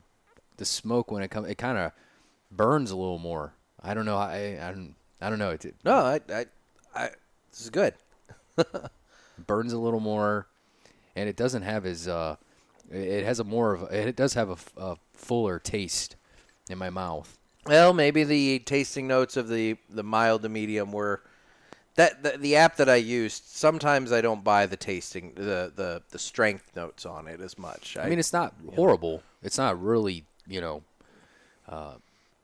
the 0.57 0.65
smoke 0.65 1.11
when 1.11 1.23
it 1.23 1.29
comes 1.31 1.49
it 1.49 1.59
kind 1.59 1.79
of 1.79 1.93
burns 2.51 2.91
a 2.91 2.97
little 2.97 3.19
more. 3.19 3.55
I 3.83 3.95
don't 3.95 4.07
know. 4.07 4.17
I 4.17 4.59
I 4.61 4.71
don't 4.71 4.95
I 5.21 5.29
don't 5.31 5.39
know. 5.39 5.51
It, 5.51 5.65
it 5.65 5.75
No, 5.85 5.95
I, 5.97 6.21
I, 6.33 6.47
I 6.95 7.11
this 7.51 7.61
is 7.61 7.71
good. 7.71 7.95
burns 9.47 9.73
a 9.73 9.79
little 9.79 10.01
more, 10.01 10.47
and 11.17 11.29
it 11.29 11.37
doesn't 11.37 11.63
have 11.63 11.85
as 11.87 12.09
uh, 12.09 12.37
it 12.91 13.25
has 13.25 13.39
a 13.41 13.45
more 13.45 13.75
of 13.75 13.83
a- 13.85 14.09
it 14.09 14.17
does 14.17 14.35
have 14.35 14.51
a 14.77 14.97
fuller 15.15 15.59
taste 15.59 16.17
in 16.69 16.79
my 16.79 16.91
mouth. 16.91 17.39
Well, 17.67 17.93
maybe 17.93 18.25
the 18.25 18.59
tasting 18.61 19.07
notes 19.07 19.37
of 19.37 19.49
the 19.49 19.77
the 19.89 20.03
mild 20.03 20.43
to 20.43 20.49
medium 20.49 20.91
were 20.93 21.23
that 21.95 22.23
the, 22.23 22.37
the 22.39 22.57
app 22.57 22.77
that 22.77 22.89
I 22.89 22.97
used. 22.97 23.45
Sometimes 23.47 24.11
I 24.13 24.21
don't 24.21 24.43
buy 24.43 24.67
the 24.67 24.77
tasting 24.77 25.33
the 25.35 25.73
the 25.75 26.03
the 26.11 26.19
strength 26.19 26.73
notes 26.75 27.07
on 27.07 27.29
it 27.29 27.41
as 27.41 27.59
much. 27.59 27.97
I 27.97 28.09
mean, 28.09 28.19
it's 28.19 28.33
not 28.33 28.55
horrible. 28.75 29.23
It's 29.43 29.59
not 29.59 29.81
really 29.83 30.25
you 30.49 30.61
know, 30.61 30.83
uh, 31.69 31.95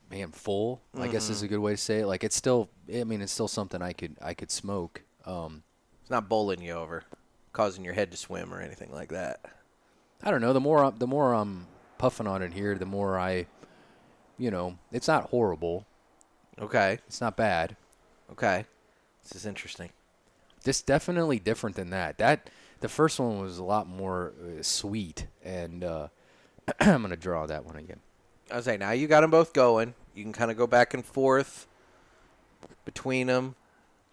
man, 0.09 0.31
full. 0.31 0.81
I 0.97 1.07
guess 1.07 1.29
is 1.29 1.41
a 1.41 1.47
good 1.47 1.59
way 1.59 1.71
to 1.73 1.77
say 1.77 1.99
it. 1.99 2.07
Like 2.07 2.23
it's 2.23 2.35
still. 2.35 2.69
I 2.93 3.03
mean, 3.03 3.21
it's 3.21 3.33
still 3.33 3.47
something 3.49 3.81
I 3.81 3.91
could 3.93 4.15
I 4.21 4.33
could 4.33 4.51
smoke. 4.51 5.01
Um, 5.25 5.63
it's 6.01 6.09
not 6.09 6.29
bowling 6.29 6.61
you 6.61 6.71
over, 6.73 7.03
causing 7.53 7.83
your 7.83 7.93
head 7.93 8.11
to 8.11 8.17
swim 8.17 8.53
or 8.53 8.61
anything 8.61 8.91
like 8.91 9.09
that. 9.09 9.39
I 10.23 10.31
don't 10.31 10.41
know. 10.41 10.53
The 10.53 10.59
more 10.59 10.91
the 10.91 11.07
more 11.07 11.33
I'm 11.33 11.67
puffing 11.97 12.27
on 12.27 12.41
it 12.41 12.53
here, 12.53 12.75
the 12.75 12.85
more 12.85 13.17
I, 13.17 13.45
you 14.37 14.51
know, 14.51 14.77
it's 14.91 15.07
not 15.07 15.29
horrible. 15.29 15.85
Okay, 16.61 16.99
It's 17.07 17.21
not 17.21 17.37
bad. 17.37 17.77
okay, 18.31 18.65
this 19.23 19.33
is 19.33 19.45
interesting. 19.45 19.91
This 20.63 20.81
definitely 20.81 21.39
different 21.39 21.77
than 21.77 21.89
that. 21.91 22.17
That 22.17 22.49
the 22.81 22.89
first 22.89 23.17
one 23.19 23.39
was 23.39 23.57
a 23.59 23.63
lot 23.63 23.87
more 23.87 24.33
uh, 24.43 24.61
sweet, 24.61 25.27
and 25.43 25.83
uh, 25.85 26.07
I'm 26.81 27.01
gonna 27.01 27.15
draw 27.15 27.45
that 27.45 27.63
one 27.65 27.77
again. 27.77 28.01
I 28.51 28.57
was 28.57 28.65
saying 28.65 28.79
now 28.79 28.91
you 28.91 29.07
got 29.07 29.21
them 29.21 29.31
both 29.31 29.53
going. 29.53 29.93
You 30.13 30.23
can 30.23 30.33
kind 30.33 30.51
of 30.51 30.57
go 30.57 30.67
back 30.67 30.93
and 30.93 31.05
forth 31.05 31.65
between 32.83 33.27
them. 33.27 33.55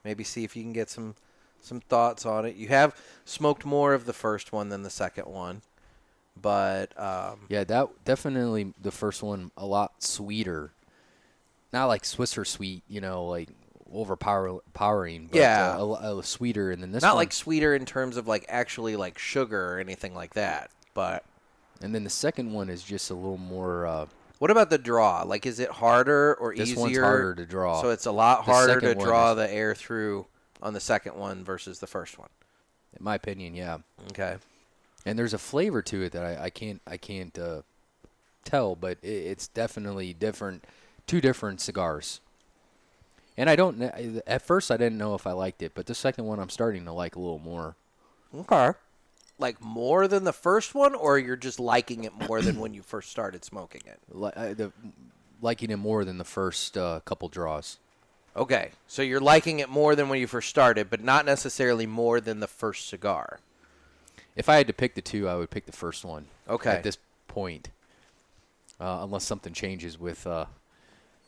Maybe 0.05 0.23
see 0.23 0.45
if 0.45 0.55
you 0.55 0.63
can 0.63 0.73
get 0.73 0.89
some 0.89 1.17
some 1.67 1.81
thoughts 1.81 2.25
on 2.25 2.45
it. 2.47 2.57
You 2.57 2.69
have 2.69 2.95
smoked 3.25 3.65
more 3.65 3.93
of 3.95 4.07
the 4.07 4.13
first 4.13 4.53
one 4.53 4.69
than 4.69 4.83
the 4.83 4.91
second 4.91 5.27
one, 5.27 5.63
but 6.41 6.99
um, 7.01 7.41
Yeah, 7.49 7.65
that 7.65 7.89
definitely 8.05 8.73
the 8.81 8.91
first 8.93 9.23
one 9.23 9.51
a 9.57 9.67
lot 9.67 10.03
sweeter. 10.03 10.71
Not 11.73 11.87
like 11.87 12.05
Swisher 12.05 12.47
sweet, 12.47 12.83
you 12.89 13.01
know, 13.01 13.25
like 13.27 13.49
overpowering. 13.93 15.27
But, 15.31 15.39
Yeah. 15.39 15.77
uh, 15.77 15.79
a, 15.79 15.85
a 16.13 16.15
little 16.15 16.71
and 16.71 16.83
then 16.83 16.93
this 16.93 17.03
not 17.03 17.11
one, 17.11 17.17
like 17.17 17.33
sweeter 17.33 17.75
in 17.75 17.85
terms 17.85 18.17
of 18.17 18.27
like 18.29 18.45
actually 18.49 18.97
like 18.97 19.19
sugar 19.19 19.75
or 19.75 19.79
anything 19.79 20.15
like 20.15 20.35
that. 20.35 20.71
But 20.95 21.25
and 21.83 21.95
then 21.95 22.05
the 22.05 22.11
second 22.11 22.53
one 22.53 22.71
is 22.71 22.83
just 22.83 23.11
a 23.11 23.15
little 23.15 23.37
more. 23.39 23.87
Uh, 23.87 24.07
what 24.39 24.51
about 24.51 24.71
the 24.71 24.79
draw? 24.79 25.23
Like, 25.23 25.47
is 25.47 25.61
it 25.61 25.71
harder 25.71 26.35
or 26.37 26.55
This 26.55 26.71
easier? 26.71 26.75
This 26.75 26.83
one's 26.83 26.99
harder 26.99 27.35
to 27.35 27.47
draw. 27.47 27.81
So 27.83 27.91
it's 27.91 28.07
a 28.07 28.13
lot 28.13 28.45
harder 28.45 28.81
to 28.81 28.95
draw 28.95 29.31
is- 29.33 29.37
the 29.37 29.53
air 29.53 29.75
through 29.75 30.27
on 30.63 30.73
the 30.75 30.81
second 30.81 31.17
one 31.17 31.45
versus 31.45 31.79
the 31.79 31.87
first 31.87 32.19
one. 32.19 32.29
in 32.99 33.05
my 33.05 33.15
opinion, 33.15 33.55
yeah. 33.55 33.79
Okay. 34.11 34.37
And 35.05 35.19
there's 35.19 35.35
a 35.35 35.39
flavor 35.39 35.83
to 35.83 36.03
it 36.03 36.13
that 36.13 36.25
I, 36.25 36.45
I 36.45 36.51
can't 36.51 36.81
I 36.87 36.97
can't 36.97 37.39
uh, 37.39 37.63
tell, 38.45 38.75
but 38.75 38.99
it, 39.03 39.09
it's 39.09 39.49
definitely 39.49 40.13
different. 40.13 40.65
Two 41.07 41.21
different 41.21 41.61
cigars. 41.61 42.21
And 43.37 43.49
I 43.51 43.55
don't. 43.55 43.81
At 44.27 44.43
first, 44.43 44.71
I 44.71 44.77
didn't 44.77 44.99
know 44.99 45.15
if 45.15 45.27
I 45.27 45.33
liked 45.33 45.63
it, 45.63 45.73
but 45.75 45.87
the 45.87 45.95
second 45.95 46.25
one 46.25 46.41
I'm 46.41 46.49
starting 46.49 46.85
to 46.87 46.93
like 46.93 47.17
a 47.17 47.21
little 47.21 47.39
more. 47.39 47.77
Okay. 48.35 48.71
Like 49.39 49.61
more 49.61 50.09
than 50.09 50.25
the 50.25 50.33
first 50.33 50.75
one, 50.75 50.95
or 50.95 51.19
you're 51.19 51.37
just 51.37 51.61
liking 51.61 52.05
it 52.05 52.13
more 52.27 52.41
than 52.41 52.59
when 52.59 52.73
you 52.73 52.83
first 52.83 53.11
started 53.11 53.45
smoking 53.45 53.83
it? 53.85 54.01
Li- 54.11 54.33
uh, 54.35 54.55
the, 54.55 54.73
liking 55.43 55.71
it 55.71 55.77
more 55.77 56.05
than 56.05 56.17
the 56.17 56.25
first 56.25 56.79
uh, 56.79 57.01
couple 57.05 57.29
draws. 57.29 57.79
Okay, 58.37 58.71
so 58.87 59.01
you're 59.01 59.21
liking 59.21 59.61
it 59.61 59.71
more 59.71 59.97
than 59.97 60.11
when 60.11 60.21
you 60.21 60.27
first 60.27 60.51
started, 60.51 60.91
but 60.91 61.03
not 61.03 61.25
necessarily 61.25 61.87
more 61.87 62.21
than 62.21 62.41
the 62.41 62.47
first 62.47 62.87
cigar. 62.87 63.41
If 64.37 64.51
I 64.51 64.57
had 64.57 64.67
to 64.67 64.75
pick 64.75 64.95
the 64.95 65.01
two, 65.01 65.27
I 65.27 65.37
would 65.37 65.49
pick 65.49 65.65
the 65.65 65.73
first 65.73 66.05
one. 66.05 66.27
Okay. 66.47 66.71
At 66.71 66.83
this 66.83 66.99
point, 67.29 67.71
uh, 68.79 69.01
unless 69.03 69.25
something 69.25 69.55
changes 69.55 69.99
with, 69.99 70.27
uh, 70.27 70.45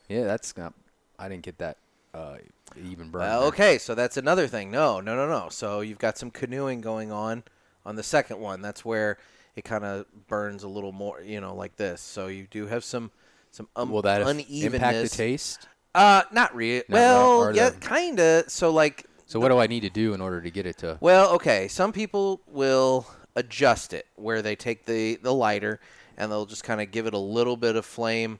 yeah, 0.07 0.25
that's 0.25 0.55
not. 0.55 0.73
I 1.17 1.27
didn't 1.27 1.43
get 1.43 1.57
that 1.57 1.77
uh, 2.13 2.37
even 2.77 3.09
burn. 3.09 3.21
Well, 3.21 3.43
okay, 3.45 3.79
so 3.79 3.95
that's 3.95 4.17
another 4.17 4.47
thing. 4.47 4.69
No, 4.69 5.01
no, 5.01 5.15
no, 5.15 5.27
no. 5.27 5.49
So 5.49 5.81
you've 5.81 5.97
got 5.97 6.17
some 6.17 6.29
canoeing 6.29 6.81
going 6.81 7.11
on 7.11 7.43
on 7.85 7.95
the 7.95 8.03
second 8.03 8.39
one. 8.39 8.61
That's 8.61 8.85
where 8.85 9.17
it 9.55 9.63
kind 9.63 9.83
of 9.83 10.05
burns 10.27 10.63
a 10.63 10.67
little 10.67 10.91
more, 10.91 11.21
you 11.21 11.41
know, 11.41 11.55
like 11.55 11.75
this. 11.75 12.01
So 12.01 12.27
you 12.27 12.47
do 12.51 12.67
have 12.67 12.83
some 12.83 13.09
some 13.51 13.67
um, 13.75 13.89
Will 13.89 14.03
that 14.03 14.21
unevenness. 14.21 14.73
impact 14.73 15.01
the 15.01 15.09
taste? 15.09 15.67
Uh, 15.99 16.23
not 16.31 16.55
really. 16.55 16.83
No, 16.87 16.97
well, 17.39 17.55
yeah, 17.55 17.69
the- 17.69 17.79
kind 17.79 18.19
of. 18.19 18.49
So 18.49 18.71
like, 18.71 19.05
So 19.25 19.39
what 19.39 19.49
do 19.49 19.57
I 19.59 19.67
need 19.67 19.81
to 19.81 19.89
do 19.89 20.13
in 20.13 20.21
order 20.21 20.41
to 20.41 20.49
get 20.49 20.65
it 20.65 20.77
to? 20.79 20.97
well, 21.01 21.31
okay. 21.35 21.67
Some 21.67 21.91
people 21.91 22.41
will 22.47 23.05
adjust 23.35 23.93
it 23.93 24.05
where 24.15 24.41
they 24.41 24.55
take 24.55 24.85
the 24.85 25.15
the 25.17 25.33
lighter 25.33 25.79
and 26.17 26.31
they'll 26.31 26.45
just 26.45 26.63
kind 26.63 26.81
of 26.81 26.91
give 26.91 27.05
it 27.05 27.13
a 27.13 27.17
little 27.19 27.55
bit 27.57 27.75
of 27.75 27.85
flame 27.85 28.39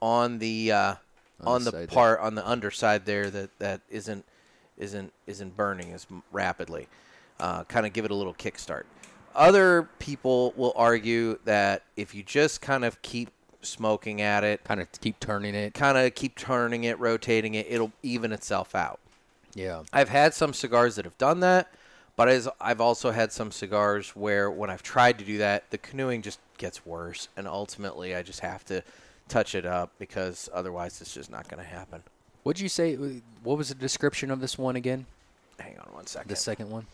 on 0.00 0.38
the 0.38 0.72
uh, 0.72 0.94
On 1.44 1.64
the 1.64 1.70
the, 1.70 1.76
side 1.78 1.88
there. 1.90 1.94
part 1.94 2.20
on 2.20 2.34
the 2.36 2.48
underside 2.48 3.04
there 3.06 3.28
that 3.30 3.50
that 3.58 3.80
isn't 3.90 4.24
isn't 4.78 5.12
isn't 5.26 5.56
burning 5.56 5.92
as 5.92 6.06
rapidly. 6.32 6.88
Uh, 7.40 7.64
kind 7.64 7.86
of 7.86 7.92
give 7.92 8.04
it 8.04 8.10
a 8.10 8.14
little 8.14 8.34
kickstart. 8.34 8.84
Other 9.34 9.88
people 9.98 10.52
will 10.56 10.72
argue 10.76 11.38
that 11.44 11.82
if 11.96 12.14
you 12.14 12.22
just 12.22 12.60
kind 12.60 12.84
of 12.84 13.00
keep 13.02 13.30
smoking 13.62 14.20
at 14.20 14.44
it, 14.44 14.64
Kind 14.64 14.80
of 14.80 14.90
keep 15.00 15.18
turning 15.20 15.54
it. 15.54 15.74
kind 15.74 15.96
of 15.98 16.14
keep 16.14 16.36
turning 16.36 16.84
it, 16.84 16.98
rotating 16.98 17.54
it, 17.54 17.66
it'll 17.68 17.92
even 18.02 18.32
itself 18.32 18.74
out. 18.74 18.98
Yeah. 19.54 19.82
I've 19.92 20.08
had 20.08 20.32
some 20.34 20.52
cigars 20.54 20.96
that 20.96 21.04
have 21.04 21.18
done 21.18 21.40
that, 21.40 21.72
but 22.16 22.28
as 22.28 22.48
I've 22.60 22.80
also 22.80 23.10
had 23.10 23.32
some 23.32 23.50
cigars 23.50 24.10
where 24.16 24.50
when 24.50 24.70
I've 24.70 24.82
tried 24.82 25.18
to 25.18 25.24
do 25.24 25.38
that, 25.38 25.70
the 25.70 25.78
canoeing 25.78 26.22
just 26.22 26.38
gets 26.58 26.84
worse, 26.86 27.28
and 27.36 27.48
ultimately 27.48 28.14
I 28.14 28.22
just 28.22 28.40
have 28.40 28.64
to 28.66 28.82
touch 29.28 29.54
it 29.54 29.64
up 29.66 29.90
because 29.98 30.48
otherwise 30.52 31.00
it's 31.00 31.14
just 31.14 31.30
not 31.30 31.48
going 31.48 31.62
to 31.62 31.68
happen. 31.68 32.02
What'd 32.42 32.60
you 32.60 32.68
say? 32.68 32.94
Uh, 32.96 33.20
what 33.42 33.58
was 33.58 33.68
the 33.68 33.74
description 33.74 34.30
of 34.30 34.40
this 34.40 34.56
one 34.58 34.76
again? 34.76 35.06
Hang 35.58 35.78
on 35.78 35.92
one 35.92 36.06
second. 36.06 36.28
The 36.30 36.36
second 36.36 36.70
one. 36.70 36.86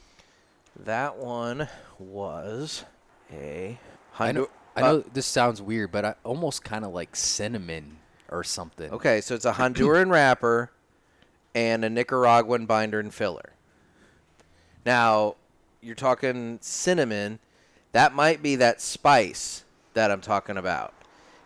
that 0.85 1.16
one 1.16 1.68
was 1.98 2.85
a. 3.33 3.79
Hondu- 4.16 4.48
I 4.77 4.83
know 4.83 4.99
this 5.01 5.27
sounds 5.27 5.62
weird, 5.62 5.91
but 5.91 6.05
I 6.05 6.15
almost 6.23 6.62
kind 6.62 6.85
of 6.85 6.93
like 6.93 7.17
cinnamon 7.17 7.99
or 8.29 8.45
something. 8.45 8.91
Okay, 8.93 9.21
so 9.21 9.35
it's 9.35 9.45
a 9.45 9.53
Honduran 9.53 10.11
wrapper 10.11 10.71
and 11.55 11.85
a 11.85 11.91
Nicaraguan 11.91 12.67
binder 12.67 13.01
and 13.01 13.12
filler. 13.12 13.53
Now, 14.85 15.37
you're 15.81 15.95
talking 15.95 16.59
cinnamon. 16.61 17.39
That 17.93 18.15
might 18.15 18.43
be 18.43 18.57
that 18.57 18.81
spice 18.81 19.65
that 19.95 20.11
I'm 20.11 20.21
talking 20.21 20.57
about. 20.57 20.93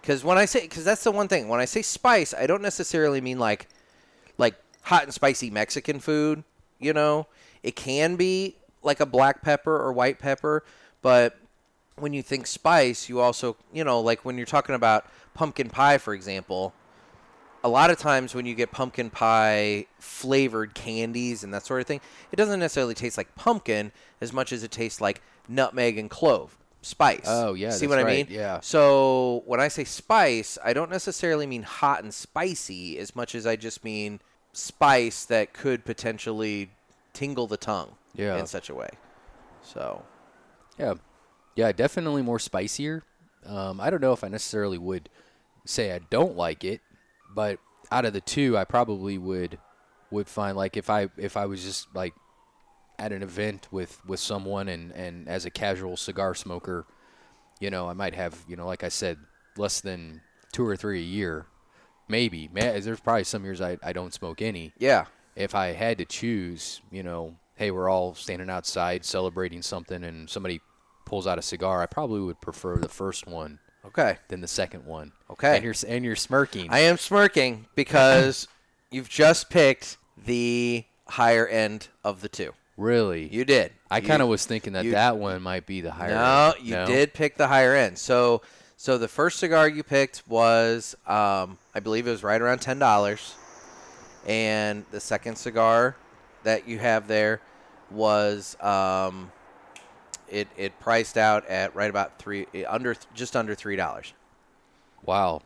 Because 0.01 0.25
when 0.25 0.39
I 0.39 0.47
say, 0.47 0.63
because 0.63 0.85
that's 0.85 1.05
the 1.05 1.13
one 1.13 1.29
thing. 1.29 1.49
When 1.49 1.61
I 1.61 1.67
say 1.67 1.83
spice, 1.83 2.35
I 2.35 2.47
don't 2.47 2.63
necessarily 2.63 3.21
mean 3.21 3.39
like, 3.39 3.69
like 4.39 4.55
hot 4.83 5.05
and 5.05 5.15
spicy 5.15 5.51
Mexican 5.51 6.01
food. 6.01 6.43
You 6.79 6.93
know, 6.93 7.27
it 7.63 7.77
can 7.77 8.17
be 8.17 8.57
like 8.83 9.01
a 9.01 9.07
black 9.07 9.43
pepper 9.43 9.77
or 9.77 9.93
white 9.93 10.19
pepper, 10.19 10.65
but 11.03 11.39
when 11.97 12.13
you 12.13 12.23
think 12.23 12.47
spice, 12.47 13.09
you 13.09 13.21
also, 13.21 13.57
you 13.73 13.85
know, 13.85 14.01
like 14.01 14.25
when 14.25 14.37
you're 14.37 14.47
talking 14.47 14.75
about 14.75 15.05
pumpkin 15.35 15.69
pie, 15.69 15.99
for 15.99 16.15
example, 16.15 16.73
a 17.63 17.69
lot 17.69 17.91
of 17.91 17.99
times 17.99 18.35
when 18.35 18.47
you 18.47 18.55
get 18.55 18.71
pumpkin 18.73 19.11
pie 19.11 19.87
flavored 19.99 20.75
candies 20.75 21.45
and 21.45 21.53
that 21.53 21.65
sort 21.67 21.81
of 21.81 21.87
thing, 21.87 22.01
it 22.33 22.37
doesn't 22.37 22.61
necessarily 22.61 22.95
taste 22.95 23.19
like 23.19 23.35
pumpkin 23.35 23.93
as 24.21 24.33
much 24.33 24.53
as 24.53 24.63
it 24.65 24.71
tastes 24.71 25.01
like 25.01 25.21
nutmeg 25.49 25.99
and 25.99 26.09
clove 26.09 26.57
spice. 26.83 27.27
Oh, 27.27 27.53
yeah, 27.53 27.71
see 27.71 27.87
what 27.87 27.99
I 27.99 28.03
right, 28.05 28.29
mean? 28.29 28.35
yeah. 28.39 28.61
So 28.61 29.43
when 29.45 29.61
I 29.61 29.69
say 29.69 29.85
spice, 29.85 30.57
I 30.65 30.73
don't 30.73 30.91
necessarily 30.91 31.47
mean 31.47 31.63
hot 31.65 32.03
and 32.03 32.15
spicy 32.15 32.99
as 32.99 33.15
much 33.15 33.35
as 33.35 33.47
I 33.47 33.57
just 33.57 33.85
mean 33.85 34.21
spice 34.55 35.27
that 35.27 35.53
could 35.53 35.85
potentially 35.85 36.71
tingle 37.13 37.47
the 37.47 37.59
tongue 37.59 37.97
Yeah. 38.15 38.39
in 38.39 38.47
such 38.47 38.71
a 38.71 38.75
way. 38.75 38.89
So 39.63 40.03
Yeah, 40.79 40.95
yeah, 41.61 41.73
definitely 41.73 42.23
more 42.23 42.39
spicier. 42.39 43.03
Um, 43.45 43.83
I 43.83 43.91
don't 43.91 44.01
know 44.01 44.15
if 44.15 44.25
I 44.25 44.29
necessarily 44.29 44.79
would 44.79 45.11
say 45.67 45.93
I 45.93 45.99
don't 45.99 46.35
like 46.35 46.65
it, 46.65 46.81
but 47.35 47.59
out 47.93 48.07
of 48.07 48.15
the 48.15 48.23
two, 48.23 48.57
I 48.57 48.65
probably 48.65 49.19
would 49.19 49.59
would 50.11 50.27
find 50.27 50.57
like 50.57 50.79
if 50.79 50.89
I 50.89 51.11
if 51.19 51.37
I 51.37 51.45
was 51.45 51.63
just 51.63 51.95
like 51.95 52.15
at 52.99 53.13
an 53.13 53.23
event 53.23 53.69
with 53.71 54.01
with 54.07 54.21
someone 54.21 54.69
and 54.69 54.91
and 54.93 55.29
as 55.29 55.45
a 55.45 55.51
casual 55.51 55.99
cigar 55.99 56.35
smoker, 56.35 56.87
you 57.61 57.69
know, 57.69 57.91
I 57.91 57.93
might 57.93 58.15
have 58.15 58.43
you 58.49 58.57
know 58.57 58.67
like 58.67 58.83
I 58.83 58.89
said 58.89 59.19
less 59.59 59.83
than 59.83 60.23
two 60.53 60.67
or 60.67 60.79
three 60.79 61.01
a 61.01 61.05
year, 61.05 61.45
maybe. 62.09 62.49
There's 62.55 63.01
probably 63.01 63.25
some 63.25 63.45
years 63.45 63.61
I 63.61 63.77
I 63.83 63.93
don't 63.93 64.15
smoke 64.15 64.41
any 64.41 64.73
yeah, 64.79 65.05
if 65.37 65.55
I 65.55 65.73
had 65.73 65.99
to 65.99 66.07
choose, 66.07 66.81
you 66.91 67.03
know, 67.03 67.37
hey, 67.57 67.71
we're 67.71 67.91
all 67.91 68.15
standing 68.15 68.49
outside 68.49 69.05
celebrating 69.05 69.61
something 69.61 70.03
and 70.05 70.31
somebody 70.31 70.63
pulls 71.11 71.27
out 71.27 71.39
a 71.39 71.43
cigar, 71.43 71.83
I 71.83 71.87
probably 71.87 72.21
would 72.21 72.41
prefer 72.41 72.77
the 72.77 72.89
first 72.89 73.27
one 73.27 73.59
okay. 73.85 74.17
than 74.29 74.41
the 74.41 74.49
second 74.49 74.87
one. 74.87 75.11
Okay. 75.29 75.57
And 75.57 75.65
you're 75.65 75.75
and 75.87 76.05
you're 76.05 76.17
smirking. 76.17 76.71
I 76.71 76.79
am 76.81 76.97
smirking 76.97 77.67
because 77.75 78.47
you've 78.93 79.09
just 79.09 79.51
picked 79.51 79.99
the 80.25 80.85
higher 81.09 81.47
end 81.49 81.89
of 82.05 82.21
the 82.23 82.29
two. 82.29 82.53
really? 82.77 83.27
You 83.27 83.45
did. 83.45 83.73
I 83.91 83.99
You- 83.99 84.07
kind 84.07 84.23
of 84.23 84.29
was 84.29 84.47
thinking 84.47 84.73
that 84.75 84.85
you- 84.85 84.93
that 84.93 85.17
one 85.17 85.43
might 85.43 85.67
be 85.67 85.81
the 85.81 85.91
higher. 85.91 86.15
No, 86.15 86.55
end. 86.57 86.67
you 86.67 86.77
did 86.87 87.13
pick 87.13 87.37
the 87.37 87.49
higher 87.49 87.75
end. 87.75 87.99
So, 87.99 88.43
so 88.77 88.97
the 88.97 89.09
first 89.09 89.41
cigar 89.41 89.69
you 89.69 89.83
picked 89.83 90.23
was, 90.29 90.95
um, 91.07 91.59
I 91.75 91.81
believe 91.83 92.07
it 92.07 92.11
was 92.11 92.23
right 92.23 92.41
around 92.41 92.61
ten 92.61 92.79
dollars, 92.79 93.35
and 94.27 94.85
the 94.93 95.01
second 95.01 95.37
cigar 95.37 95.97
that 96.45 96.69
you 96.69 96.79
have 96.79 97.09
there 97.09 97.41
was, 97.91 98.57
um, 98.61 99.33
it 100.31 100.49
it 100.57 100.79
priced 100.81 101.19
out 101.19 101.47
at 101.49 101.75
right 101.75 101.91
about 101.91 102.19
three 102.19 102.47
eh, 102.55 102.65
under 102.69 102.95
just 103.15 103.37
under 103.37 103.55
three 103.55 103.77
dollars. 103.77 104.13
Wow. 105.05 105.43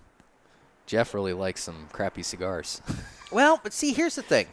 Jeff 0.86 1.14
really 1.14 1.32
likes 1.32 1.62
some 1.62 1.88
crappy 1.92 2.22
cigars. 2.22 2.80
Well, 3.32 3.58
but 3.60 3.72
see, 3.72 3.92
here's 3.92 4.14
the 4.14 4.22
thing. 4.22 4.46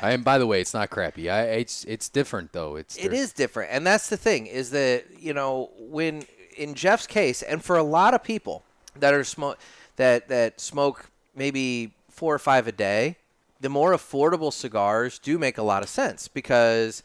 I 0.00 0.12
and 0.12 0.24
by 0.24 0.38
the 0.38 0.46
way, 0.46 0.62
it's 0.62 0.72
not 0.72 0.88
crappy. 0.88 1.28
I 1.28 1.42
it's 1.42 1.84
it's 1.84 2.08
different 2.08 2.52
though. 2.52 2.76
It's 2.76 2.96
It 2.96 3.12
is 3.12 3.34
different, 3.34 3.70
and 3.72 3.86
that's 3.86 4.08
the 4.08 4.16
thing 4.16 4.46
is 4.46 4.70
that 4.70 5.04
you 5.20 5.34
know 5.34 5.70
when 5.78 6.24
in 6.56 6.72
Jeff's 6.74 7.06
case, 7.06 7.42
and 7.42 7.62
for 7.62 7.76
a 7.76 7.82
lot 7.82 8.14
of 8.14 8.22
people 8.22 8.64
that 8.96 9.12
are 9.12 9.24
smoke 9.24 9.58
that 9.96 10.28
that 10.28 10.60
smoke 10.60 11.10
maybe 11.34 11.92
four 12.08 12.34
or 12.34 12.38
five 12.38 12.66
a 12.66 12.72
day, 12.72 13.16
the 13.60 13.68
more 13.68 13.92
affordable 13.92 14.52
cigars 14.52 15.18
do 15.18 15.38
make 15.38 15.58
a 15.58 15.62
lot 15.62 15.82
of 15.82 15.90
sense 15.90 16.26
because 16.26 17.02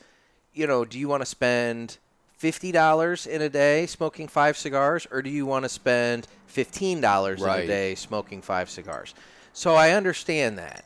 you 0.54 0.68
know, 0.68 0.86
do 0.86 1.00
you 1.00 1.08
want 1.08 1.22
to 1.22 1.26
spend 1.26 1.98
fifty 2.38 2.72
dollars 2.72 3.26
in 3.26 3.42
a 3.42 3.50
day 3.50 3.86
smoking 3.86 4.28
five 4.28 4.58
cigars, 4.58 5.08
or 5.12 5.22
do 5.22 5.30
you 5.30 5.46
want 5.46 5.64
to 5.66 5.70
spend 5.70 6.28
fifteen 6.46 7.02
dollars 7.02 7.42
in 7.42 7.50
a 7.50 7.68
day 7.68 7.96
smoking 7.96 8.42
five 8.42 8.70
cigars? 8.70 9.14
So 9.54 9.76
I 9.76 9.92
understand 9.92 10.58
that. 10.58 10.84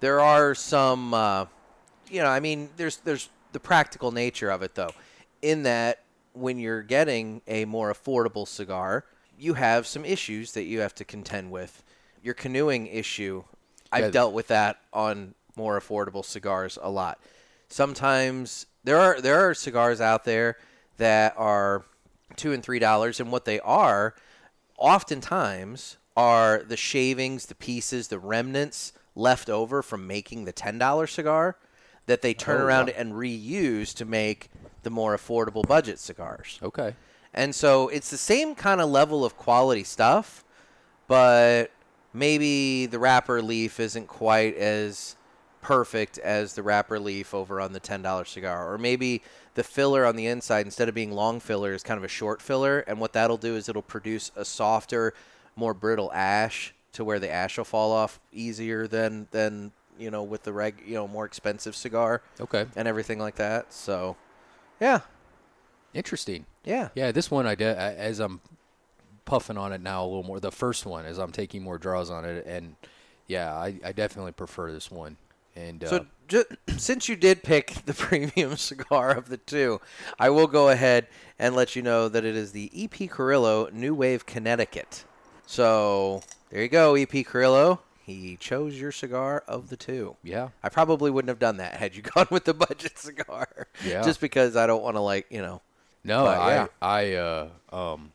There 0.00 0.20
are 0.20 0.54
some, 0.54 1.12
uh, 1.12 1.46
you 2.08 2.22
know, 2.22 2.28
I 2.28 2.40
mean, 2.40 2.68
there's 2.76 2.98
there's 2.98 3.28
the 3.52 3.60
practical 3.60 4.12
nature 4.12 4.50
of 4.50 4.62
it 4.62 4.74
though, 4.74 4.92
in 5.42 5.62
that 5.64 6.04
when 6.32 6.58
you're 6.58 6.82
getting 6.82 7.42
a 7.48 7.64
more 7.64 7.92
affordable 7.92 8.46
cigar, 8.46 9.04
you 9.38 9.54
have 9.54 9.86
some 9.86 10.04
issues 10.04 10.52
that 10.52 10.64
you 10.64 10.80
have 10.80 10.94
to 10.94 11.04
contend 11.04 11.50
with. 11.50 11.82
Your 12.22 12.34
canoeing 12.34 12.86
issue, 12.86 13.44
I've 13.90 14.04
Yeah. 14.04 14.10
dealt 14.10 14.34
with 14.34 14.48
that 14.48 14.78
on 14.92 15.34
more 15.56 15.80
affordable 15.80 16.24
cigars 16.24 16.78
a 16.80 16.90
lot. 16.90 17.18
Sometimes 17.68 18.66
there 18.84 18.98
are 18.98 19.20
there 19.20 19.48
are 19.48 19.54
cigars 19.54 20.00
out 20.00 20.24
there 20.24 20.56
that 20.96 21.34
are 21.36 21.84
two 22.36 22.52
and 22.52 22.62
three 22.62 22.78
dollars, 22.78 23.20
and 23.20 23.30
what 23.32 23.44
they 23.44 23.60
are, 23.60 24.14
oftentimes, 24.78 25.96
are 26.16 26.62
the 26.66 26.76
shavings, 26.76 27.46
the 27.46 27.54
pieces, 27.54 28.08
the 28.08 28.18
remnants 28.18 28.92
left 29.14 29.48
over 29.50 29.82
from 29.82 30.06
making 30.06 30.44
the 30.44 30.52
ten 30.52 30.78
dollar 30.78 31.06
cigar 31.06 31.56
that 32.06 32.22
they 32.22 32.32
turn 32.32 32.60
Oh, 32.60 32.64
around 32.64 32.86
wow. 32.88 32.94
and 32.96 33.12
reuse 33.12 33.92
to 33.94 34.04
make 34.04 34.48
the 34.82 34.90
more 34.90 35.16
affordable 35.16 35.66
budget 35.66 35.98
cigars. 35.98 36.58
okay. 36.62 36.94
And 37.34 37.54
so 37.54 37.88
it's 37.88 38.10
the 38.10 38.16
same 38.16 38.54
kind 38.54 38.80
of 38.80 38.88
level 38.88 39.24
of 39.24 39.36
quality 39.36 39.84
stuff, 39.84 40.42
but 41.06 41.70
maybe 42.14 42.86
the 42.86 42.98
wrapper 42.98 43.42
leaf 43.42 43.78
isn't 43.78 44.06
quite 44.06 44.56
as 44.56 45.14
perfect 45.68 46.16
as 46.20 46.54
the 46.54 46.62
wrapper 46.62 46.98
leaf 46.98 47.34
over 47.34 47.60
on 47.60 47.74
the 47.74 47.80
$10 47.80 48.26
cigar. 48.26 48.72
Or 48.72 48.78
maybe 48.78 49.20
the 49.54 49.62
filler 49.62 50.06
on 50.06 50.16
the 50.16 50.26
inside, 50.26 50.64
instead 50.64 50.88
of 50.88 50.94
being 50.94 51.12
long 51.12 51.40
filler, 51.40 51.74
is 51.74 51.82
kind 51.82 51.98
of 51.98 52.04
a 52.04 52.08
short 52.08 52.40
filler. 52.40 52.78
And 52.80 52.98
what 52.98 53.12
that'll 53.12 53.36
do 53.36 53.54
is 53.54 53.68
it'll 53.68 53.82
produce 53.82 54.32
a 54.34 54.46
softer, 54.46 55.12
more 55.56 55.74
brittle 55.74 56.10
ash 56.14 56.72
to 56.94 57.04
where 57.04 57.18
the 57.18 57.30
ash 57.30 57.58
will 57.58 57.66
fall 57.66 57.92
off 57.92 58.18
easier 58.32 58.86
than, 58.86 59.28
than 59.30 59.72
you 59.98 60.10
know, 60.10 60.22
with 60.22 60.44
the 60.44 60.54
reg, 60.54 60.82
you 60.86 60.94
know, 60.94 61.06
more 61.06 61.26
expensive 61.26 61.76
cigar 61.76 62.22
Okay. 62.40 62.64
and 62.74 62.88
everything 62.88 63.18
like 63.18 63.34
that. 63.34 63.70
So, 63.74 64.16
yeah, 64.80 65.00
Interesting. 65.92 66.46
yeah, 66.64 66.88
Yeah, 66.94 67.12
this 67.12 67.30
one 67.30 67.46
I 67.46 67.54
did, 67.54 67.76
as 67.76 68.20
I'm 68.20 68.40
puffing 69.26 69.58
on 69.58 69.74
it 69.74 69.82
now 69.82 70.02
a 70.02 70.06
little 70.06 70.22
more. 70.22 70.40
The 70.40 70.50
first 70.50 70.86
one 70.86 71.04
as 71.04 71.18
I'm 71.18 71.30
taking 71.32 71.62
more 71.62 71.76
draws 71.76 72.08
on 72.08 72.24
it, 72.24 72.46
and 72.46 72.76
yeah, 73.26 73.52
I, 73.54 73.78
I 73.84 73.92
definitely 73.92 74.32
prefer 74.32 74.72
this 74.72 74.90
one. 74.90 75.18
And 75.58 75.82
uh, 75.84 75.88
So, 75.88 76.06
ju- 76.28 76.44
since 76.76 77.08
you 77.08 77.16
did 77.16 77.42
pick 77.42 77.72
the 77.86 77.94
premium 77.94 78.56
cigar 78.68 79.10
of 79.10 79.28
the 79.28 79.36
two, 79.38 79.80
I 80.18 80.30
will 80.30 80.46
go 80.46 80.68
ahead 80.68 81.06
and 81.38 81.54
let 81.56 81.74
you 81.76 81.82
know 81.82 82.08
that 82.08 82.24
it 82.24 82.36
is 82.36 82.52
the 82.52 82.70
EP 82.74 83.08
Carrillo 83.10 83.68
New 83.72 83.94
Wave 83.94 84.26
Connecticut. 84.26 85.04
So, 85.46 86.22
there 86.50 86.62
you 86.62 86.68
go, 86.68 86.94
EP 86.94 87.24
Carrillo. 87.26 87.80
He 88.04 88.36
chose 88.40 88.80
your 88.80 88.90
cigar 88.92 89.44
of 89.46 89.68
the 89.68 89.76
two. 89.76 90.16
yeah, 90.22 90.48
I 90.62 90.68
probably 90.70 91.10
wouldn't 91.10 91.28
have 91.28 91.38
done 91.38 91.58
that 91.58 91.74
had 91.74 91.94
you 91.94 92.02
gone 92.14 92.26
with 92.30 92.44
the 92.44 92.54
budget 92.54 92.96
cigar. 92.98 93.66
Yeah. 93.84 94.02
Just 94.02 94.20
because 94.20 94.56
I 94.56 94.66
don't 94.66 94.82
want 94.82 94.96
to, 94.96 95.00
like, 95.00 95.26
you 95.30 95.42
know. 95.42 95.60
no, 96.04 96.24
But, 96.24 96.38
I 96.38 96.54
yeah. 96.54 96.66
I 96.80 97.12
uh 97.14 97.48
um. 97.72 98.12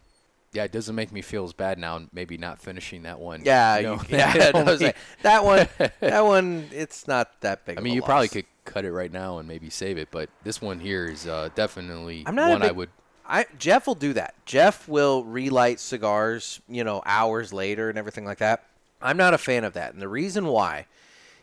Yeah, 0.53 0.65
it 0.65 0.71
doesn't 0.71 0.95
make 0.95 1.11
me 1.11 1.21
feel 1.21 1.43
as 1.43 1.53
bad 1.53 1.79
now. 1.79 2.01
Maybe 2.13 2.37
not 2.37 2.61
finishing 2.61 3.03
that 3.03 3.19
one. 3.19 3.41
Yeah, 3.43 3.77
you 3.77 3.83
know? 3.83 3.93
you, 3.95 4.17
yeah. 4.17 4.51
Was 4.63 4.81
like, 4.81 4.95
that 5.23 5.43
one, 5.43 5.67
that 5.99 6.23
one, 6.23 6.69
it's 6.71 7.07
not 7.07 7.41
that 7.41 7.65
big. 7.65 7.77
I 7.77 7.81
mean, 7.81 7.95
you 7.95 8.03
probably 8.03 8.27
could 8.27 8.45
cut 8.63 8.85
it 8.85 8.91
right 8.91 9.11
now 9.11 9.39
and 9.39 9.47
maybe 9.47 9.69
save 9.69 9.97
it, 9.97 10.09
but 10.11 10.29
this 10.43 10.61
one 10.61 10.79
here 10.79 11.07
is 11.07 11.27
uh, 11.27 11.49
definitely 11.55 12.23
I'm 12.25 12.35
not 12.35 12.51
one 12.51 12.61
I 12.61 12.71
would. 12.71 12.89
I 13.25 13.45
Jeff 13.57 13.87
will 13.87 13.95
do 13.95 14.13
that. 14.13 14.35
Jeff 14.45 14.87
will 14.87 15.23
relight 15.23 15.79
cigars, 15.79 16.61
you 16.67 16.83
know, 16.83 17.01
hours 17.05 17.51
later 17.51 17.89
and 17.89 17.97
everything 17.97 18.25
like 18.25 18.37
that. 18.37 18.65
I'm 19.01 19.17
not 19.17 19.33
a 19.33 19.37
fan 19.37 19.63
of 19.63 19.73
that, 19.73 19.93
and 19.93 20.01
the 20.01 20.07
reason 20.07 20.45
why 20.45 20.85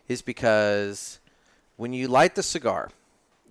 is 0.08 0.22
because 0.22 1.18
when 1.76 1.92
you 1.92 2.08
light 2.08 2.36
the 2.36 2.42
cigar, 2.42 2.90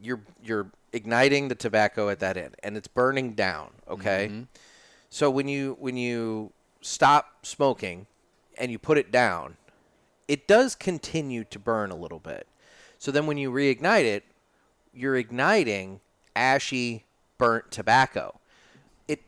you're 0.02 0.22
you're 0.44 0.68
igniting 0.94 1.50
the 1.50 1.56
tobacco 1.56 2.10
at 2.10 2.20
that 2.20 2.38
end, 2.38 2.56
and 2.64 2.78
it's 2.78 2.88
burning 2.88 3.34
down. 3.34 3.72
Okay, 3.90 4.46
so 5.10 5.30
when 5.30 5.48
you 5.48 5.76
when 5.80 5.98
you 5.98 6.52
stop 6.82 7.46
smoking 7.46 8.08
and 8.58 8.72
you 8.72 8.78
put 8.78 8.98
it 8.98 9.12
down, 9.12 9.58
it 10.28 10.48
does 10.48 10.76
continue 10.76 11.44
to 11.46 11.60
burn 11.60 11.92
a 11.92 11.96
little 11.96 12.20
bit. 12.20 12.48
So 12.98 13.12
then 13.12 13.26
when 13.26 13.38
you 13.38 13.52
reignite 13.52 14.04
it, 14.06 14.26
you're 14.94 15.16
igniting 15.16 16.02
ashy, 16.36 17.06
burnt 17.38 17.72
tobacco. 17.72 18.40
It 19.08 19.22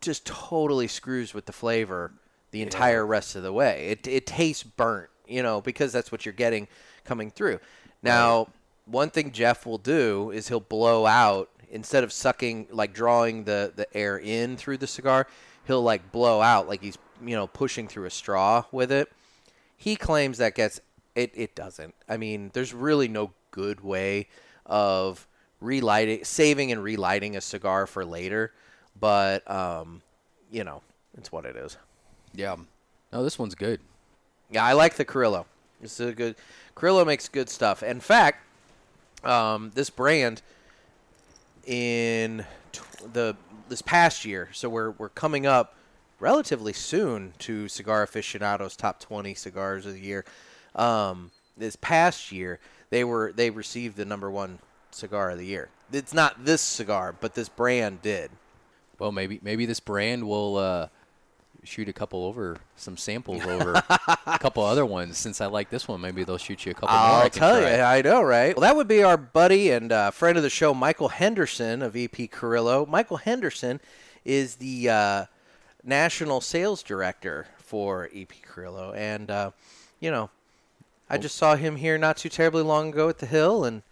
just 0.00 0.24
totally 0.24 0.88
screws 0.88 1.34
with 1.34 1.46
the 1.46 1.52
flavor 1.52 2.12
the 2.50 2.62
entire 2.62 3.04
rest 3.04 3.36
of 3.36 3.42
the 3.42 3.52
way. 3.52 3.88
It 3.88 4.06
it 4.06 4.26
tastes 4.26 4.62
burnt, 4.62 5.10
you 5.26 5.42
know, 5.42 5.60
because 5.60 5.92
that's 5.92 6.10
what 6.10 6.24
you're 6.24 6.32
getting 6.32 6.68
coming 7.04 7.30
through. 7.30 7.60
Now, 8.02 8.48
one 8.86 9.10
thing 9.10 9.32
Jeff 9.32 9.66
will 9.66 9.78
do 9.78 10.30
is 10.30 10.48
he'll 10.48 10.60
blow 10.60 11.04
out 11.04 11.50
instead 11.70 12.04
of 12.04 12.12
sucking 12.12 12.68
like 12.70 12.92
drawing 12.92 13.44
the 13.44 13.72
the 13.74 13.86
air 13.96 14.18
in 14.18 14.56
through 14.56 14.78
the 14.78 14.86
cigar, 14.86 15.26
he'll 15.66 15.82
like 15.82 16.10
blow 16.12 16.40
out 16.40 16.68
like 16.68 16.82
he's, 16.82 16.98
you 17.24 17.34
know, 17.36 17.46
pushing 17.46 17.88
through 17.88 18.04
a 18.06 18.10
straw 18.10 18.64
with 18.72 18.90
it. 18.92 19.10
He 19.76 19.96
claims 19.96 20.38
that 20.38 20.54
gets 20.54 20.80
it 21.14 21.30
it 21.34 21.54
doesn't. 21.54 21.94
I 22.08 22.16
mean 22.16 22.50
there's 22.52 22.72
really 22.74 23.08
no 23.08 23.32
good 23.50 23.80
way 23.80 24.28
of 24.66 25.26
relighting 25.60 26.24
saving 26.24 26.70
and 26.70 26.82
relighting 26.82 27.34
a 27.36 27.40
cigar 27.40 27.86
for 27.86 28.04
later 28.04 28.52
but 29.00 29.48
um 29.50 30.02
you 30.52 30.62
know 30.64 30.82
it's 31.16 31.32
what 31.32 31.44
it 31.44 31.56
is. 31.56 31.76
Yeah. 32.34 32.56
No, 33.12 33.24
this 33.24 33.38
one's 33.38 33.54
good. 33.54 33.80
yeah 34.50 34.64
i 34.64 34.72
like 34.72 34.94
the 34.94 35.04
carrillo 35.04 35.46
it's 35.82 35.98
a 36.00 36.12
good 36.12 36.36
carrillo 36.74 37.04
makes 37.04 37.28
good 37.28 37.48
stuff. 37.48 37.82
In 37.82 38.00
fact 38.00 38.44
um 39.24 39.72
this 39.74 39.90
brand 39.90 40.42
in 41.68 42.44
the 43.12 43.36
this 43.68 43.82
past 43.82 44.24
year. 44.24 44.48
So 44.52 44.68
we're 44.68 44.90
we're 44.92 45.10
coming 45.10 45.46
up 45.46 45.74
relatively 46.18 46.72
soon 46.72 47.34
to 47.38 47.68
cigar 47.68 48.02
aficionados 48.02 48.74
top 48.74 48.98
20 48.98 49.34
cigars 49.34 49.86
of 49.86 49.92
the 49.92 50.00
year. 50.00 50.24
Um, 50.74 51.30
this 51.56 51.76
past 51.76 52.32
year 52.32 52.58
they 52.90 53.04
were 53.04 53.32
they 53.32 53.50
received 53.50 53.96
the 53.96 54.04
number 54.04 54.30
one 54.30 54.58
cigar 54.90 55.30
of 55.30 55.38
the 55.38 55.46
year. 55.46 55.68
It's 55.92 56.14
not 56.14 56.44
this 56.44 56.62
cigar 56.62 57.14
but 57.20 57.34
this 57.34 57.48
brand 57.48 58.02
did. 58.02 58.30
Well, 58.98 59.12
maybe 59.12 59.38
maybe 59.42 59.66
this 59.66 59.80
brand 59.80 60.26
will 60.26 60.56
uh, 60.56 60.88
shoot 61.64 61.88
a 61.88 61.92
couple 61.92 62.24
over 62.24 62.56
some 62.76 62.96
samples 62.96 63.42
over 63.46 63.74
a 63.74 64.38
couple 64.38 64.62
other 64.64 64.86
ones. 64.86 65.18
Since 65.18 65.40
I 65.40 65.46
like 65.46 65.70
this 65.70 65.88
one, 65.88 66.00
maybe 66.00 66.24
they'll 66.24 66.38
shoot 66.38 66.64
you 66.64 66.72
a 66.72 66.74
couple 66.74 66.88
more. 66.88 66.96
I 66.96 67.22
I'll 67.22 67.30
tell 67.30 67.60
you, 67.60 67.66
I 67.66 68.02
know, 68.02 68.22
right? 68.22 68.56
Well, 68.56 68.62
that 68.62 68.76
would 68.76 68.88
be 68.88 69.02
our 69.02 69.16
buddy 69.16 69.70
and 69.70 69.92
uh, 69.92 70.10
friend 70.10 70.36
of 70.36 70.42
the 70.42 70.50
show, 70.50 70.74
Michael 70.74 71.08
Henderson 71.08 71.82
of 71.82 71.96
EP 71.96 72.30
Carrillo. 72.30 72.86
Michael 72.86 73.18
Henderson 73.18 73.80
is 74.24 74.56
the 74.56 74.88
uh, 74.88 75.24
national 75.84 76.40
sales 76.40 76.82
director 76.82 77.46
for 77.58 78.08
EP 78.14 78.32
Carrillo, 78.42 78.92
and 78.94 79.30
uh, 79.30 79.50
you 80.00 80.10
know, 80.10 80.30
I 81.10 81.18
just 81.18 81.36
saw 81.36 81.56
him 81.56 81.76
here 81.76 81.98
not 81.98 82.18
too 82.18 82.28
terribly 82.28 82.62
long 82.62 82.90
ago 82.90 83.08
at 83.08 83.18
the 83.18 83.26
Hill, 83.26 83.64
and 83.64 83.82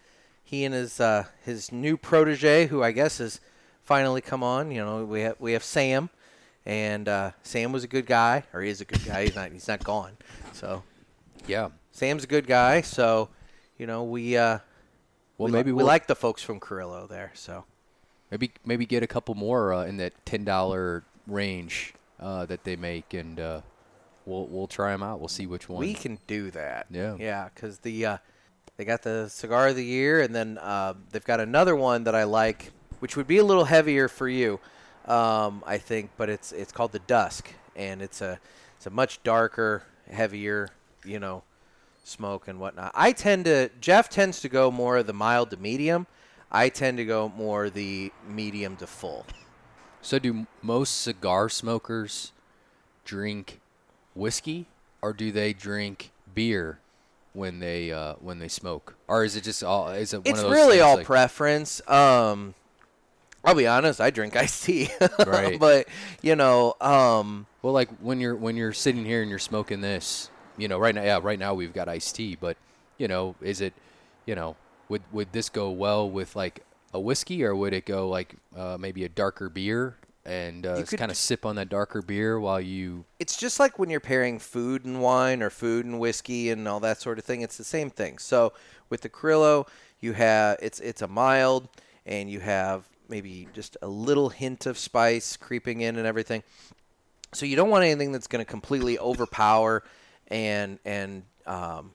he 0.43 0.63
and 0.63 0.73
his 0.73 0.99
uh, 0.99 1.25
his 1.43 1.71
new 1.71 1.97
protege, 1.97 2.67
who 2.67 2.81
I 2.81 2.91
guess 2.91 3.17
has 3.17 3.39
finally 3.83 4.21
come 4.21 4.43
on. 4.43 4.71
You 4.71 4.85
know, 4.85 5.03
we 5.03 5.21
have 5.21 5.35
we 5.39 5.53
have 5.53 5.63
Sam. 5.63 6.09
And 6.67 7.07
uh, 7.07 7.31
Sam 7.43 7.71
was 7.71 7.85
a 7.85 7.87
good 7.87 8.05
guy, 8.05 8.43
or 8.53 8.61
he 8.61 8.69
is 8.69 8.81
a 8.81 8.85
good 8.85 9.03
guy. 9.05 9.23
He's 9.23 9.35
not. 9.35 9.51
He's 9.53 9.67
not 9.69 9.83
gone. 9.85 10.17
So 10.51 10.83
Yeah. 11.47 11.69
Sam's 11.91 12.25
a 12.25 12.27
good 12.27 12.45
guy, 12.45 12.81
so 12.81 13.29
you 13.79 13.87
know 13.87 14.03
we 14.03 14.35
uh, 14.37 14.59
Well, 15.37 15.47
we, 15.47 15.51
maybe 15.51 15.71
li- 15.71 15.75
we 15.75 15.77
we'll 15.77 15.87
like 15.87 16.07
the 16.07 16.15
folks 16.15 16.43
from 16.43 16.59
Carrillo 16.59 17.07
there. 17.07 17.31
So 17.35 17.63
maybe 18.29 18.51
maybe 18.65 18.85
get 18.85 19.01
a 19.01 19.07
couple 19.07 19.33
more 19.33 19.73
uh, 19.73 19.85
in 19.85 19.97
that 19.97 20.13
ten 20.25 20.43
dollar 20.43 21.03
range 21.25 21.93
uh, 22.19 22.45
that 22.47 22.65
they 22.65 22.75
make, 22.75 23.13
and 23.13 23.39
uh, 23.39 23.61
we'll 24.25 24.45
we'll 24.47 24.67
try 24.67 24.91
them 24.91 25.01
out. 25.03 25.19
We'll 25.19 25.27
see 25.29 25.47
which 25.47 25.69
one. 25.69 25.79
we 25.79 25.93
can 25.93 26.19
do 26.27 26.51
that. 26.51 26.87
Yeah. 26.91 27.15
yeah, 27.17 27.49
because 27.55 27.79
the 27.79 28.05
uh, 28.05 28.17
they 28.75 28.83
got 28.83 29.03
the 29.03 29.29
cigar 29.29 29.69
of 29.69 29.77
the 29.77 29.85
year, 29.85 30.21
and 30.21 30.35
then 30.35 30.57
uh, 30.59 30.95
they've 31.11 31.23
got 31.23 31.39
another 31.39 31.75
one 31.77 32.03
that 32.03 32.13
I 32.13 32.25
like, 32.25 32.73
which 32.99 33.15
would 33.15 33.25
be 33.27 33.37
a 33.37 33.43
little 33.45 33.65
heavier 33.65 34.07
for 34.07 34.27
you, 34.29 34.59
um, 35.07 35.63
I 35.65 35.77
think, 35.77 36.11
but 36.17 36.29
it's 36.29 36.51
it's 36.51 36.71
called 36.71 36.91
the 36.91 36.99
Dusk, 36.99 37.53
and 37.75 38.01
it's 38.01 38.21
a 38.21 38.39
it's 38.75 38.85
a 38.85 38.89
much 38.89 39.23
darker, 39.23 39.83
heavier, 40.11 40.69
you 41.05 41.19
know, 41.19 41.43
smoke 42.03 42.47
and 42.47 42.59
whatnot. 42.59 42.91
I 42.93 43.11
tend 43.11 43.45
to 43.45 43.69
Jeff 43.81 44.09
tends 44.09 44.41
to 44.41 44.49
go 44.49 44.71
more 44.71 44.97
of 44.97 45.07
the 45.07 45.13
mild 45.13 45.51
to 45.51 45.57
medium. 45.57 46.07
I 46.51 46.69
tend 46.69 46.97
to 46.97 47.05
go 47.05 47.29
more 47.29 47.69
the 47.69 48.11
medium 48.27 48.77
to 48.77 48.87
full. 48.87 49.25
So, 50.01 50.19
do 50.19 50.47
most 50.61 51.01
cigar 51.01 51.49
smokers 51.49 52.31
drink 53.03 53.59
whiskey, 54.15 54.67
or 55.01 55.13
do 55.13 55.31
they 55.31 55.53
drink 55.53 56.11
beer 56.33 56.79
when 57.33 57.59
they 57.59 57.91
uh, 57.91 58.15
when 58.21 58.39
they 58.39 58.47
smoke, 58.47 58.95
or 59.07 59.23
is 59.23 59.35
it 59.35 59.43
just 59.43 59.63
all? 59.63 59.89
Is 59.89 60.13
it 60.13 60.17
one 60.17 60.23
it's 60.27 60.39
of 60.39 60.49
those 60.49 60.53
really 60.53 60.79
all 60.81 60.97
like- 60.97 61.05
preference. 61.05 61.87
Um, 61.89 62.53
I'll 63.47 63.55
be 63.55 63.65
honest, 63.65 64.01
I 64.01 64.09
drink 64.09 64.35
iced 64.35 64.65
tea, 64.65 64.89
Right. 65.25 65.57
but 65.57 65.87
you 66.21 66.35
know, 66.35 66.75
um, 66.81 67.47
Well, 67.61 67.71
like 67.73 67.89
when 68.01 68.19
you're 68.19 68.35
when 68.35 68.57
you're 68.57 68.73
sitting 68.73 69.05
here 69.05 69.21
and 69.21 69.29
you're 69.29 69.39
smoking 69.39 69.79
this, 69.79 70.29
you 70.57 70.67
know, 70.67 70.77
right 70.77 70.93
now, 70.93 71.03
yeah, 71.03 71.19
right 71.23 71.39
now 71.39 71.53
we've 71.53 71.73
got 71.73 71.87
iced 71.87 72.13
tea, 72.15 72.35
but 72.39 72.57
you 72.97 73.07
know, 73.07 73.35
is 73.41 73.61
it, 73.61 73.73
you 74.25 74.35
know, 74.35 74.57
would 74.89 75.01
would 75.13 75.31
this 75.31 75.47
go 75.47 75.69
well 75.71 76.09
with 76.09 76.35
like 76.35 76.65
a 76.93 76.99
whiskey, 76.99 77.43
or 77.45 77.55
would 77.55 77.73
it 77.73 77.85
go 77.85 78.09
like 78.09 78.35
uh, 78.55 78.75
maybe 78.77 79.05
a 79.05 79.09
darker 79.09 79.47
beer 79.47 79.95
and 80.25 80.65
uh, 80.65 80.83
kind 80.83 81.09
of 81.09 81.15
sip 81.15 81.45
on 81.45 81.55
that 81.55 81.69
darker 81.69 82.01
beer 82.01 82.37
while 82.37 82.59
you? 82.59 83.05
it's 83.17 83.37
just 83.37 83.61
like 83.61 83.79
when 83.79 83.89
you're 83.89 84.01
pairing 84.01 84.39
food 84.39 84.83
and 84.83 85.01
wine 85.01 85.41
or 85.41 85.49
food 85.49 85.85
and 85.85 86.01
whiskey 86.01 86.49
and 86.49 86.67
all 86.67 86.81
that 86.81 86.99
sort 86.99 87.17
of 87.17 87.23
thing. 87.23 87.41
It's 87.43 87.55
the 87.57 87.63
same 87.63 87.89
thing. 87.89 88.17
So 88.17 88.51
with 88.89 89.01
the 89.01 89.09
Carrillo, 89.09 89.67
you 90.01 90.11
have 90.13 90.57
it's 90.61 90.81
it's 90.81 91.01
a 91.01 91.07
mild, 91.07 91.69
and 92.05 92.29
you 92.29 92.41
have 92.41 92.89
maybe 93.09 93.47
just 93.53 93.77
a 93.81 93.87
little 93.87 94.29
hint 94.29 94.65
of 94.65 94.77
spice 94.77 95.37
creeping 95.37 95.81
in 95.81 95.97
and 95.97 96.05
everything. 96.07 96.43
So 97.33 97.45
you 97.45 97.55
don't 97.55 97.69
want 97.69 97.83
anything 97.83 98.11
that's 98.11 98.27
going 98.27 98.43
to 98.43 98.49
completely 98.49 98.97
overpower 98.99 99.83
and 100.27 100.79
and 100.85 101.23
um, 101.45 101.91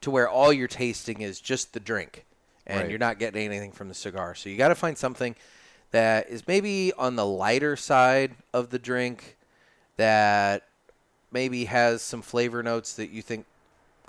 to 0.00 0.10
where 0.10 0.28
all 0.28 0.52
you're 0.52 0.68
tasting 0.68 1.20
is 1.20 1.40
just 1.40 1.72
the 1.72 1.80
drink, 1.80 2.24
and 2.66 2.82
Right. 2.82 2.90
you're 2.90 2.98
not 2.98 3.18
getting 3.18 3.44
anything 3.44 3.72
from 3.72 3.88
the 3.88 3.94
cigar. 3.94 4.34
So 4.34 4.48
you 4.48 4.56
got 4.56 4.68
to 4.68 4.74
find 4.74 4.96
something 4.98 5.34
that 5.92 6.28
is 6.28 6.46
maybe 6.46 6.92
on 6.98 7.16
the 7.16 7.26
lighter 7.26 7.76
side 7.76 8.34
of 8.52 8.70
the 8.70 8.78
drink 8.78 9.36
that 9.96 10.64
maybe 11.32 11.64
has 11.66 12.02
some 12.02 12.22
flavor 12.22 12.62
notes 12.62 12.94
that 12.94 13.10
you 13.10 13.22
think 13.22 13.46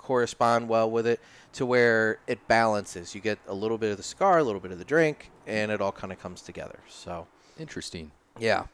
correspond 0.08 0.68
well 0.70 0.90
with 0.90 1.06
it 1.06 1.20
to 1.52 1.66
where 1.66 2.18
it 2.26 2.38
balances. 2.48 3.14
You 3.14 3.20
get 3.20 3.38
a 3.46 3.54
little 3.54 3.76
bit 3.76 3.90
of 3.90 3.98
the 3.98 4.02
cigar, 4.02 4.38
a 4.38 4.42
little 4.42 4.60
bit 4.60 4.72
of 4.72 4.78
the 4.78 4.84
drink, 4.86 5.30
and 5.46 5.70
it 5.70 5.80
all 5.82 5.92
kind 5.92 6.12
of 6.12 6.18
comes 6.18 6.40
together. 6.40 6.78
So, 6.88 7.26
Interesting. 7.58 8.10
yeah. 8.38 8.64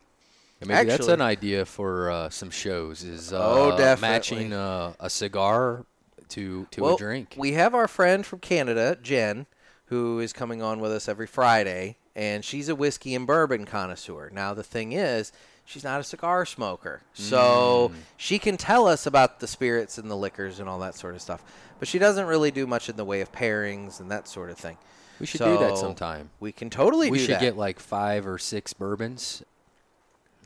And 0.60 0.68
maybe 0.68 0.88
that's 0.90 1.08
an 1.08 1.20
idea 1.20 1.64
for 1.66 2.08
uh, 2.10 2.30
some 2.30 2.50
shows. 2.50 3.02
Is 3.02 3.32
uh, 3.32 3.38
Oh, 3.42 3.76
definitely. 3.76 4.00
matching 4.08 4.52
uh, 4.52 4.92
a 5.00 5.10
cigar 5.10 5.84
to 6.28 6.66
to 6.70 6.80
well, 6.82 6.94
a 6.94 6.98
drink. 6.98 7.34
We 7.36 7.52
have 7.54 7.74
our 7.74 7.88
friend 7.88 8.24
from 8.24 8.38
Canada, 8.38 8.96
Jen, 9.02 9.46
who 9.86 10.20
is 10.20 10.32
coming 10.32 10.62
on 10.62 10.78
with 10.80 10.92
us 10.92 11.08
every 11.08 11.26
Friday, 11.26 11.96
and 12.14 12.44
she's 12.44 12.68
a 12.68 12.76
whiskey 12.76 13.14
and 13.16 13.26
bourbon 13.26 13.64
connoisseur. 13.66 14.30
Now 14.32 14.54
the 14.54 14.62
thing 14.62 14.92
is, 14.92 15.32
she's 15.64 15.84
not 15.84 16.00
a 16.00 16.04
cigar 16.04 16.44
smoker, 16.46 17.02
so 17.12 17.90
Mm. 17.92 17.96
she 18.16 18.38
can 18.38 18.56
tell 18.56 18.86
us 18.86 19.06
about 19.06 19.40
the 19.40 19.46
spirits 19.46 19.98
and 19.98 20.10
the 20.10 20.16
liquors 20.16 20.58
and 20.60 20.68
all 20.68 20.78
that 20.80 20.94
sort 20.94 21.14
of 21.14 21.22
stuff. 21.22 21.42
But 21.78 21.88
she 21.88 21.98
doesn't 21.98 22.26
really 22.26 22.50
do 22.50 22.66
much 22.66 22.88
in 22.88 22.96
the 22.96 23.04
way 23.04 23.20
of 23.20 23.32
pairings 23.32 24.00
and 24.00 24.10
that 24.10 24.28
sort 24.28 24.50
of 24.50 24.56
thing. 24.58 24.78
we 25.20 25.26
should 25.26 25.40
do 25.40 25.56
that 25.58 25.78
sometime. 25.78 26.30
We 26.40 26.50
can 26.52 26.70
totally 26.70 27.10
we 27.10 27.18
should 27.18 27.30
that. 27.36 27.40
get 27.40 27.56
like 27.56 27.78
five 27.78 28.26
or 28.26 28.36
six 28.38 28.72
bourbons. 28.72 29.42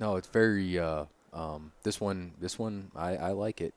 No, 0.00 0.16
it's 0.16 0.28
very. 0.28 0.78
Uh, 0.78 1.04
um, 1.32 1.72
this 1.82 2.00
one, 2.00 2.32
this 2.40 2.58
one, 2.58 2.90
I, 2.96 3.16
I 3.16 3.30
like 3.32 3.60
it. 3.60 3.74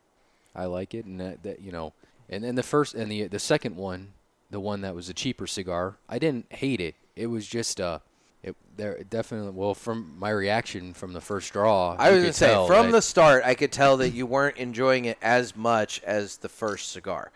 I 0.55 0.65
like 0.65 0.93
it, 0.93 1.05
and 1.05 1.19
that, 1.19 1.43
that 1.43 1.61
you 1.61 1.71
know, 1.71 1.93
and 2.29 2.43
then 2.43 2.55
the 2.55 2.63
first 2.63 2.93
and 2.93 3.11
the 3.11 3.27
the 3.27 3.39
second 3.39 3.75
one, 3.77 4.13
the 4.49 4.59
one 4.59 4.81
that 4.81 4.93
was 4.95 5.09
a 5.09 5.13
cheaper 5.13 5.47
cigar, 5.47 5.95
I 6.09 6.19
didn't 6.19 6.51
hate 6.51 6.79
it. 6.81 6.95
It 7.15 7.27
was 7.27 7.47
just 7.47 7.79
uh, 7.81 7.99
it 8.43 8.55
there 8.75 9.03
definitely. 9.03 9.51
Well, 9.51 9.73
from 9.73 10.15
my 10.17 10.29
reaction 10.29 10.93
from 10.93 11.13
the 11.13 11.21
first 11.21 11.53
draw, 11.53 11.95
I 11.97 12.11
was 12.11 12.21
gonna 12.21 12.33
say 12.33 12.47
tell 12.47 12.67
from 12.67 12.91
the 12.91 13.01
start, 13.01 13.43
I 13.45 13.53
could 13.55 13.71
tell 13.71 13.97
that 13.97 14.09
you 14.09 14.25
weren't 14.25 14.57
enjoying 14.57 15.05
it 15.05 15.17
as 15.21 15.55
much 15.55 16.01
as 16.03 16.37
the 16.37 16.49
first 16.49 16.91
cigar, 16.91 17.31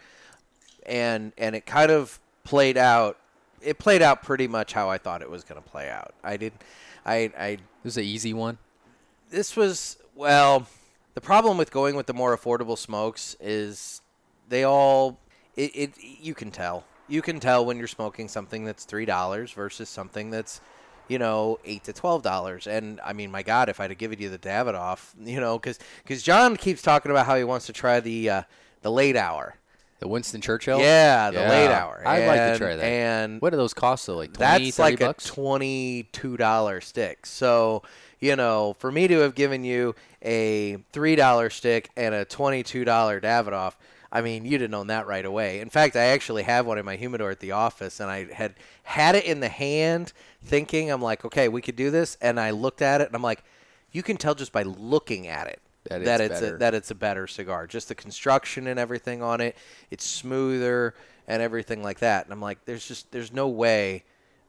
and 0.86 1.32
and 1.38 1.56
it 1.56 1.66
kind 1.66 1.92
of 1.92 2.20
played 2.44 2.78
out. 2.78 3.18
It 3.62 3.80
played 3.80 4.02
out 4.02 4.24
pretty 4.24 4.48
much 4.48 4.74
how 4.74 4.90
I 4.90 4.98
thought 4.98 5.22
it 5.22 5.30
was 5.30 5.44
gonna 5.44 5.62
play 5.62 5.90
out. 5.90 6.14
I 6.24 6.38
didn't. 6.38 6.62
I 7.06 7.32
I 7.38 7.48
it 7.48 7.60
was 7.84 7.98
an 7.98 8.04
easy 8.04 8.34
one. 8.34 8.58
this 9.30 9.56
was 9.56 9.98
well. 10.16 10.68
The 11.14 11.22
problem 11.22 11.58
with 11.58 11.72
going 11.72 11.96
with 11.96 12.08
the 12.08 12.14
more 12.14 12.38
affordable 12.38 12.78
smokes 12.78 13.38
is 13.40 14.02
they 14.50 14.64
all 14.64 15.18
it, 15.56 15.72
it 15.74 15.94
you 16.00 16.34
can 16.34 16.52
tell 16.52 16.84
you 17.08 17.22
can 17.22 17.40
tell 17.40 17.66
when 17.66 17.78
you're 17.78 17.88
smoking 17.88 18.28
something 18.28 18.66
that's 18.66 18.84
three 18.84 19.06
dollars 19.06 19.52
versus 19.52 19.88
something 19.88 20.30
that's 20.30 20.60
you 21.08 21.20
know 21.20 21.60
eight 21.66 21.84
to 21.84 21.94
twelve 21.94 22.22
dollars 22.24 22.68
and 22.68 23.00
i 23.04 23.14
mean 23.14 23.30
my 23.32 23.44
god 23.44 23.70
if 23.70 23.80
i'd 23.80 23.92
have 23.92 23.98
given 24.00 24.20
you 24.20 24.30
the 24.30 24.38
davidoff 24.40 25.12
you 25.24 25.40
know 25.40 25.58
because 25.60 25.80
because 26.04 26.24
john 26.24 26.56
keeps 26.58 26.82
talking 26.82 27.12
about 27.12 27.26
how 27.26 27.36
he 27.36 27.44
wants 27.44 27.66
to 27.68 27.74
try 27.74 28.00
the 28.00 28.30
uh, 28.30 28.42
the 28.82 28.92
late 28.92 29.16
hour 29.16 29.56
The 30.00 30.08
Winston 30.08 30.42
Churchill. 30.42 30.80
yeah 30.80 31.32
the 31.32 31.40
late 31.40 31.70
hour 31.72 32.04
I'd 32.06 32.28
like 32.28 32.54
to 32.54 32.58
try 32.58 32.76
that. 32.76 32.84
and 32.84 33.42
What 33.42 33.52
do 33.52 33.58
those 33.58 33.74
cost? 33.74 34.06
Though, 34.08 34.18
like 34.18 34.34
20, 34.34 34.64
that's 34.66 34.80
like 34.80 35.00
bucks. 35.00 35.26
a 35.30 35.34
twenty-two 35.34 36.38
dollar 36.38 36.82
stick. 36.82 37.26
So 37.26 37.82
you 38.20 38.36
know, 38.36 38.76
for 38.80 38.92
me 38.92 39.08
to 39.08 39.20
have 39.20 39.36
given 39.36 39.64
you 39.64 39.94
a 40.24 40.78
three 40.92 41.16
dollar 41.16 41.50
stick 41.50 41.90
and 41.96 42.14
a 42.16 42.26
twenty-two 42.26 42.84
dollar 42.86 43.20
Davidoff, 43.22 43.74
I 44.12 44.22
mean, 44.22 44.46
you'd 44.46 44.62
have 44.62 44.72
known 44.72 44.88
that 44.88 45.08
right 45.08 45.26
away. 45.26 45.60
In 45.60 45.70
fact, 45.70 45.96
I 45.96 46.06
actually 46.06 46.44
have 46.44 46.66
one 46.66 46.78
in 46.78 46.86
my 46.86 46.96
humidor 46.96 47.32
at 47.32 47.40
the 47.40 47.52
office, 47.52 48.00
and 48.00 48.10
I 48.10 48.32
had 48.34 48.56
had 48.84 49.16
it 49.16 49.26
in 49.26 49.40
the 49.40 49.50
hand, 49.50 50.14
thinking, 50.44 50.90
I'm 50.92 51.02
like, 51.02 51.26
okay, 51.26 51.48
we 51.50 51.62
could 51.62 51.76
do 51.76 51.92
this, 51.92 52.18
and 52.22 52.40
I 52.40 52.52
looked 52.52 52.82
at 52.82 53.02
it, 53.02 53.08
and 53.08 53.16
I'm 53.16 53.22
like, 53.24 53.44
you 53.92 54.04
can 54.04 54.18
tell 54.18 54.36
just 54.36 54.52
by 54.52 54.64
looking 54.64 55.28
at 55.28 55.48
it 55.48 55.62
That 55.90 56.04
that 56.06 56.22
it's 56.22 56.42
it's 56.42 56.42
a, 56.42 56.58
that 56.58 56.74
it's 56.74 56.92
a 56.92 56.96
better 56.96 57.28
cigar. 57.28 57.68
Just 57.68 57.88
the 57.88 57.96
construction 57.96 58.68
and 58.68 58.80
everything 58.80 59.22
on 59.22 59.42
it, 59.42 59.56
it's 59.90 60.06
smoother 60.06 60.96
and 61.28 61.42
everything 61.42 61.82
like 61.84 62.00
that. 62.00 62.26
And 62.26 62.34
I'm 62.34 62.42
like, 62.42 62.64
there's 62.66 62.88
just 62.88 63.12
there's 63.12 63.32
no 63.34 63.48
way 63.48 64.04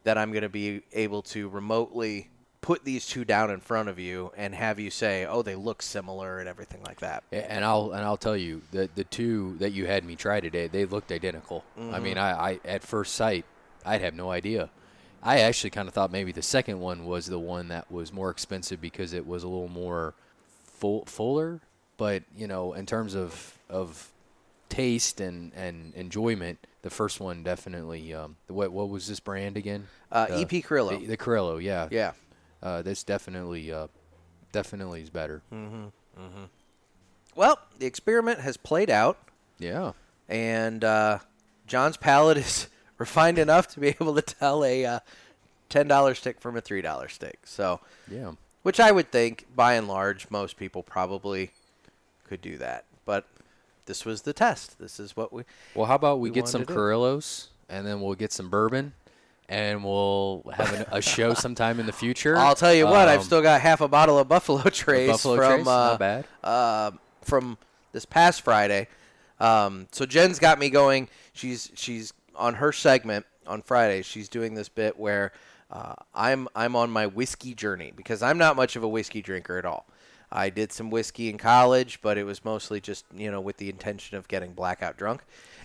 that 0.04 0.18
I'm 0.18 0.30
going 0.32 0.42
to 0.42 0.48
be 0.48 0.82
able 0.92 1.22
to 1.22 1.48
remotely 1.48 2.30
put 2.60 2.84
these 2.84 3.06
two 3.06 3.24
down 3.24 3.50
in 3.50 3.60
front 3.60 3.88
of 3.88 3.98
you 3.98 4.32
and 4.36 4.54
have 4.54 4.78
you 4.78 4.90
say, 4.90 5.24
"Oh, 5.26 5.42
they 5.42 5.54
look 5.54 5.82
similar" 5.82 6.38
and 6.38 6.48
everything 6.48 6.82
like 6.82 7.00
that. 7.00 7.22
And 7.32 7.64
I'll 7.64 7.92
and 7.92 8.04
I'll 8.04 8.16
tell 8.16 8.36
you 8.36 8.62
the 8.72 8.88
the 8.94 9.04
two 9.04 9.56
that 9.58 9.70
you 9.72 9.86
had 9.86 10.04
me 10.04 10.16
try 10.16 10.40
today, 10.40 10.66
they 10.66 10.84
looked 10.84 11.12
identical. 11.12 11.64
I 11.78 12.00
mean, 12.00 12.18
I, 12.18 12.30
I 12.52 12.60
at 12.64 12.82
first 12.82 13.14
sight, 13.14 13.44
I'd 13.84 14.00
have 14.00 14.14
no 14.14 14.30
idea. 14.30 14.70
I 15.22 15.40
actually 15.40 15.70
kind 15.70 15.88
of 15.88 15.94
thought 15.94 16.12
maybe 16.12 16.30
the 16.32 16.42
second 16.42 16.78
one 16.80 17.04
was 17.04 17.26
the 17.26 17.38
one 17.38 17.68
that 17.68 17.90
was 17.90 18.12
more 18.12 18.30
expensive 18.30 18.80
because 18.80 19.12
it 19.12 19.26
was 19.26 19.42
a 19.42 19.48
little 19.48 19.68
more 19.68 20.14
full 20.64 21.04
fuller. 21.06 21.60
But 21.96 22.22
you 22.36 22.46
know, 22.46 22.72
in 22.74 22.86
terms 22.86 23.14
of 23.14 23.58
of 23.68 24.12
taste 24.68 25.20
and, 25.20 25.52
and 25.54 25.94
enjoyment, 25.94 26.58
the 26.82 26.90
first 26.90 27.20
one 27.20 27.42
definitely. 27.42 28.12
Um, 28.14 28.36
what 28.48 28.72
what 28.72 28.88
was 28.88 29.08
this 29.08 29.20
brand 29.20 29.56
again? 29.56 29.88
Uh, 30.12 30.26
The- 30.26 30.56
EP 30.58 30.64
Carrillo. 30.64 30.98
The, 30.98 31.06
the 31.06 31.16
Carrillo, 31.16 31.56
yeah. 31.58 31.88
yeah. 31.90 32.12
Uh, 32.62 32.82
this 32.82 33.02
definitely 33.04 33.70
uh, 33.72 33.86
definitely 34.52 35.02
is 35.02 35.10
better. 35.10 35.42
Hmm. 35.50 35.86
Well, 37.34 37.58
the 37.78 37.86
experiment 37.86 38.40
has 38.40 38.56
played 38.56 38.88
out, 38.88 39.18
Yeah. 39.58 39.92
and 40.28 40.82
uh, 40.82 41.18
John's 41.66 41.96
palate 41.98 42.36
is 42.38 42.68
refined 42.98 43.38
enough 43.38 43.68
to 43.68 43.80
be 43.80 43.88
able 43.88 44.14
to 44.14 44.22
tell 44.22 44.64
a 44.64 44.84
uh, 44.86 45.00
ten 45.68 45.86
dollar 45.86 46.14
stick 46.14 46.40
from 46.40 46.56
a 46.56 46.60
three 46.60 46.82
dollar 46.82 47.08
stick. 47.08 47.40
So. 47.44 47.80
Yeah. 48.10 48.32
Which 48.62 48.80
I 48.80 48.90
would 48.90 49.12
think, 49.12 49.46
by 49.54 49.74
and 49.74 49.86
large, 49.86 50.28
most 50.28 50.56
people 50.56 50.82
probably 50.82 51.52
could 52.24 52.40
do 52.42 52.58
that. 52.58 52.84
But 53.04 53.24
this 53.84 54.04
was 54.04 54.22
the 54.22 54.32
test. 54.32 54.80
This 54.80 54.98
is 54.98 55.16
what 55.16 55.32
we. 55.32 55.44
Well, 55.76 55.86
how 55.86 55.94
about 55.94 56.18
we, 56.18 56.30
we 56.30 56.34
get 56.34 56.48
some. 56.48 56.64
Carrillos, 56.64 57.50
and 57.68 57.86
then 57.86 58.00
we'll 58.00 58.16
get 58.16 58.32
some 58.32 58.50
bourbon, 58.50 58.92
and 59.48 59.84
we'll 59.84 60.42
have 60.54 60.72
an, 60.72 60.86
a 60.92 61.00
show 61.02 61.34
sometime 61.44 61.78
in 61.80 61.86
the 61.86 61.92
future. 61.92 62.36
I'll 62.36 62.54
tell 62.54 62.74
you 62.74 62.84
what. 62.86 63.08
I've 63.08 63.20
Um, 63.20 63.24
still 63.24 63.42
got 63.42 63.60
half 63.60 63.80
a 63.80 63.88
bottle 63.88 64.18
of 64.18 64.28
Buffalo 64.28 64.62
Trace 64.70 65.10
Buffalo 65.10 65.36
from 65.36 65.46
Trace, 65.56 65.66
uh, 65.66 65.88
not 65.90 65.98
bad. 65.98 66.24
uh, 66.44 66.90
from 67.22 67.58
this 67.92 68.04
past 68.04 68.42
Friday. 68.42 68.88
Um, 69.40 69.86
so 69.92 70.06
Jen's 70.06 70.38
got 70.38 70.58
me 70.58 70.70
going. 70.70 71.08
She's 71.32 71.70
she's 71.74 72.12
on 72.34 72.54
her 72.54 72.72
segment 72.72 73.26
on 73.46 73.62
Friday. 73.62 74.02
She's 74.02 74.28
doing 74.28 74.54
this 74.54 74.68
bit 74.68 74.98
where 74.98 75.32
uh, 75.70 75.94
I'm 76.14 76.48
I'm 76.54 76.74
on 76.76 76.90
my 76.90 77.06
whiskey 77.06 77.54
journey 77.54 77.92
because 77.94 78.22
I'm 78.22 78.38
not 78.38 78.56
much 78.56 78.76
of 78.76 78.82
a 78.82 78.88
whiskey 78.88 79.20
drinker 79.22 79.58
at 79.58 79.64
all. 79.64 79.86
I 80.30 80.50
did 80.50 80.72
some 80.72 80.90
whiskey 80.90 81.28
in 81.28 81.38
college, 81.38 82.00
but 82.02 82.18
it 82.18 82.24
was 82.24 82.44
mostly 82.44 82.80
just 82.80 83.04
you 83.14 83.30
know 83.30 83.40
with 83.40 83.56
the 83.58 83.68
intention 83.68 84.16
of 84.16 84.28
getting 84.28 84.52
blackout 84.52 84.96
drunk. 84.96 85.22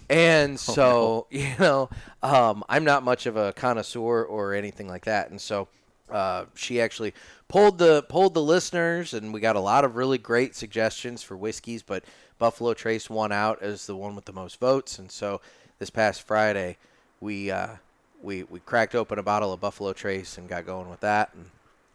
And 0.09 0.59
so 0.59 1.27
you 1.31 1.49
know, 1.59 1.89
um, 2.21 2.63
I'm 2.69 2.83
not 2.83 3.03
much 3.03 3.25
of 3.25 3.37
a 3.37 3.53
connoisseur 3.53 4.23
or 4.23 4.53
anything 4.53 4.87
like 4.87 5.05
that. 5.05 5.29
And 5.29 5.39
so 5.39 5.67
uh, 6.11 6.45
she 6.55 6.81
actually 6.81 7.13
pulled 7.47 7.77
the 7.77 8.03
pulled 8.03 8.33
the 8.33 8.41
listeners, 8.41 9.13
and 9.13 9.33
we 9.33 9.39
got 9.39 9.55
a 9.55 9.61
lot 9.61 9.85
of 9.85 9.95
really 9.95 10.17
great 10.17 10.55
suggestions 10.55 11.23
for 11.23 11.37
whiskeys. 11.37 11.83
But 11.83 12.03
Buffalo 12.37 12.73
Trace 12.73 13.09
won 13.09 13.31
out 13.31 13.61
as 13.61 13.87
the 13.87 13.95
one 13.95 14.15
with 14.15 14.25
the 14.25 14.33
most 14.33 14.59
votes, 14.59 14.99
and 14.99 15.11
so 15.11 15.41
this 15.79 15.89
past 15.89 16.21
Friday, 16.27 16.77
we 17.19 17.49
uh, 17.49 17.75
we 18.21 18.43
we 18.43 18.59
cracked 18.59 18.95
open 18.95 19.17
a 19.17 19.23
bottle 19.23 19.53
of 19.53 19.59
Buffalo 19.61 19.93
Trace 19.93 20.37
and 20.37 20.49
got 20.49 20.65
going 20.65 20.89
with 20.89 20.99
that. 20.99 21.33
And 21.33 21.45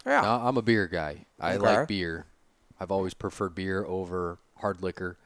yeah, 0.05 0.21
No, 0.21 0.31
I'm 0.43 0.57
a 0.57 0.61
beer 0.61 0.87
guy. 0.87 1.25
I 1.39 1.55
Okay. 1.55 1.59
like 1.59 1.87
beer. 1.87 2.25
I've 2.79 2.91
always 2.91 3.13
preferred 3.13 3.55
beer 3.55 3.83
over 3.85 4.37
hard 4.57 4.81
liquor, 4.81 5.17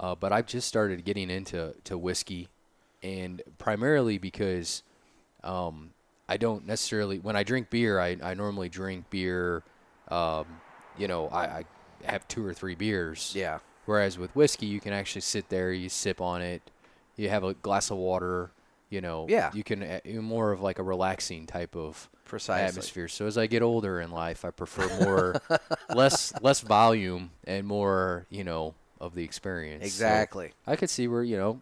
uh, 0.00 0.14
but 0.14 0.32
I've 0.32 0.46
just 0.46 0.68
started 0.68 1.04
getting 1.04 1.30
into 1.30 1.74
to 1.84 1.96
whiskey, 1.98 2.48
and 3.02 3.42
primarily 3.58 4.18
because 4.18 4.82
um, 5.44 5.90
I 6.28 6.36
don't 6.36 6.66
necessarily 6.66 7.18
when 7.18 7.36
I 7.36 7.42
drink 7.42 7.70
beer, 7.70 8.00
I, 8.00 8.16
I 8.22 8.34
normally 8.34 8.68
drink 8.68 9.10
beer. 9.10 9.62
Um, 10.08 10.46
you 10.96 11.06
know, 11.06 11.28
I, 11.28 11.44
I 11.44 11.64
have 12.04 12.26
two 12.28 12.44
or 12.44 12.52
three 12.54 12.74
beers. 12.74 13.32
yeah, 13.36 13.58
Whereas 13.86 14.18
with 14.18 14.34
whiskey, 14.34 14.66
you 14.66 14.80
can 14.80 14.92
actually 14.92 15.20
sit 15.20 15.48
there, 15.48 15.72
you 15.72 15.88
sip 15.88 16.20
on 16.20 16.42
it, 16.42 16.62
you 17.16 17.28
have 17.28 17.44
a 17.44 17.54
glass 17.54 17.90
of 17.90 17.98
water. 17.98 18.50
You 18.90 19.02
know, 19.02 19.26
Yeah. 19.28 19.50
you 19.52 19.62
can 19.62 19.82
uh, 19.82 20.00
more 20.22 20.50
of 20.50 20.60
like 20.62 20.78
a 20.78 20.82
relaxing 20.82 21.46
type 21.46 21.76
of 21.76 22.08
Precisely. 22.28 22.66
atmosphere. 22.66 23.08
So 23.08 23.26
as 23.26 23.36
I 23.36 23.46
get 23.46 23.62
older 23.62 24.00
in 24.00 24.10
life, 24.10 24.44
I 24.44 24.50
prefer 24.50 25.04
more 25.04 25.40
less 25.94 26.32
less 26.40 26.60
volume 26.60 27.30
and 27.44 27.66
more 27.66 28.26
you 28.30 28.44
know 28.44 28.74
of 29.00 29.14
the 29.14 29.24
experience. 29.24 29.82
So 29.82 29.86
exactly. 29.86 30.52
I 30.66 30.76
could 30.76 30.90
see 30.90 31.08
where 31.08 31.22
you 31.22 31.36
know 31.36 31.60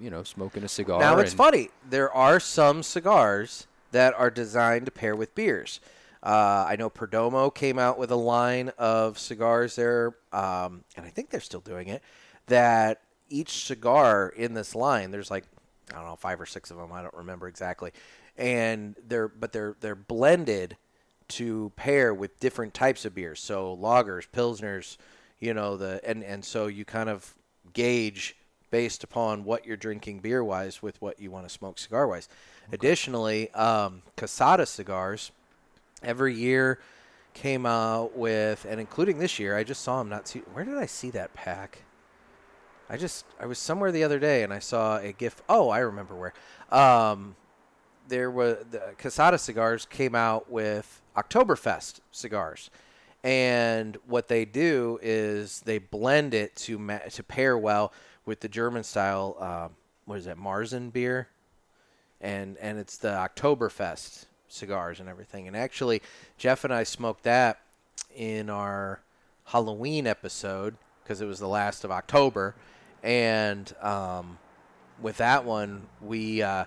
you 0.00 0.10
know 0.10 0.22
smoking 0.22 0.64
a 0.64 0.68
cigar. 0.68 1.00
Now 1.00 1.18
it's 1.18 1.34
funny. 1.34 1.70
There 1.88 2.12
are 2.12 2.38
some 2.40 2.82
cigars 2.82 3.66
that 3.92 4.14
are 4.14 4.30
designed 4.30 4.86
to 4.86 4.92
pair 4.92 5.16
with 5.16 5.34
beers. 5.34 5.80
Uh, 6.22 6.64
I 6.66 6.76
know 6.76 6.88
Perdomo 6.88 7.54
came 7.54 7.78
out 7.78 7.98
with 7.98 8.10
a 8.10 8.16
line 8.16 8.70
of 8.78 9.18
cigars 9.18 9.76
there, 9.76 10.14
um, 10.32 10.84
and 10.96 11.04
I 11.04 11.10
think 11.10 11.28
they're 11.28 11.40
still 11.40 11.60
doing 11.60 11.88
it. 11.88 12.02
That 12.46 13.02
each 13.28 13.64
cigar 13.64 14.32
in 14.34 14.54
this 14.54 14.74
line, 14.74 15.10
there's 15.10 15.30
like 15.30 15.44
I 15.92 15.96
don't 15.96 16.06
know 16.06 16.16
five 16.16 16.40
or 16.40 16.46
six 16.46 16.70
of 16.70 16.78
them. 16.78 16.92
I 16.92 17.02
don't 17.02 17.14
remember 17.14 17.46
exactly, 17.46 17.92
and 18.36 18.96
they're 19.06 19.28
but 19.28 19.52
they're 19.52 19.76
they're 19.80 19.94
blended 19.94 20.76
to 21.26 21.72
pair 21.76 22.12
with 22.12 22.38
different 22.40 22.74
types 22.74 23.04
of 23.04 23.14
beers. 23.14 23.40
So 23.40 23.76
lagers, 23.76 24.28
pilsners, 24.28 24.96
you 25.38 25.54
know 25.54 25.76
the 25.76 26.00
and 26.04 26.22
and 26.24 26.44
so 26.44 26.66
you 26.66 26.84
kind 26.84 27.08
of 27.08 27.34
gauge 27.72 28.36
based 28.70 29.04
upon 29.04 29.44
what 29.44 29.64
you're 29.66 29.76
drinking 29.76 30.18
beer 30.18 30.42
wise 30.42 30.82
with 30.82 31.00
what 31.00 31.20
you 31.20 31.30
want 31.30 31.46
to 31.46 31.52
smoke 31.52 31.78
cigar 31.78 32.08
wise. 32.08 32.28
Additionally, 32.72 33.50
um, 33.52 34.02
Casada 34.16 34.66
cigars 34.66 35.30
every 36.02 36.34
year 36.34 36.80
came 37.34 37.66
out 37.66 38.16
with, 38.16 38.64
and 38.68 38.80
including 38.80 39.18
this 39.18 39.38
year, 39.38 39.56
I 39.56 39.64
just 39.64 39.82
saw 39.82 39.98
them 39.98 40.08
not 40.08 40.26
see. 40.26 40.40
Where 40.52 40.64
did 40.64 40.76
I 40.76 40.86
see 40.86 41.10
that 41.10 41.34
pack? 41.34 41.82
I 42.88 42.96
just 42.96 43.24
I 43.40 43.46
was 43.46 43.58
somewhere 43.58 43.92
the 43.92 44.04
other 44.04 44.18
day 44.18 44.42
and 44.42 44.52
I 44.52 44.58
saw 44.58 44.98
a 44.98 45.12
gift. 45.12 45.42
Oh, 45.48 45.68
I 45.68 45.78
remember 45.78 46.14
where. 46.14 46.32
Um, 46.70 47.36
there 48.08 48.30
was 48.30 48.58
the 48.70 48.94
Casada 48.98 49.38
Cigars 49.38 49.86
came 49.86 50.14
out 50.14 50.50
with 50.50 51.02
Oktoberfest 51.16 52.00
cigars, 52.10 52.70
and 53.22 53.96
what 54.06 54.28
they 54.28 54.44
do 54.44 54.98
is 55.02 55.60
they 55.60 55.78
blend 55.78 56.34
it 56.34 56.54
to 56.56 56.78
ma- 56.78 56.98
to 56.98 57.22
pair 57.22 57.56
well 57.56 57.92
with 58.26 58.40
the 58.40 58.48
German 58.48 58.82
style. 58.82 59.36
Um, 59.38 59.76
what 60.04 60.18
is 60.18 60.26
that? 60.26 60.36
Marzen 60.36 60.92
beer, 60.92 61.28
and 62.20 62.56
and 62.58 62.78
it's 62.78 62.96
the 62.98 63.08
Oktoberfest 63.08 64.26
cigars 64.48 65.00
and 65.00 65.08
everything. 65.08 65.46
And 65.48 65.56
actually, 65.56 66.02
Jeff 66.36 66.64
and 66.64 66.72
I 66.72 66.84
smoked 66.84 67.24
that 67.24 67.60
in 68.14 68.50
our 68.50 69.00
Halloween 69.46 70.06
episode 70.06 70.76
because 71.02 71.20
it 71.20 71.26
was 71.26 71.38
the 71.38 71.48
last 71.48 71.84
of 71.84 71.90
October, 71.90 72.54
and 73.02 73.74
um, 73.80 74.38
with 75.00 75.16
that 75.18 75.44
one 75.44 75.86
we. 76.02 76.42
Uh, 76.42 76.64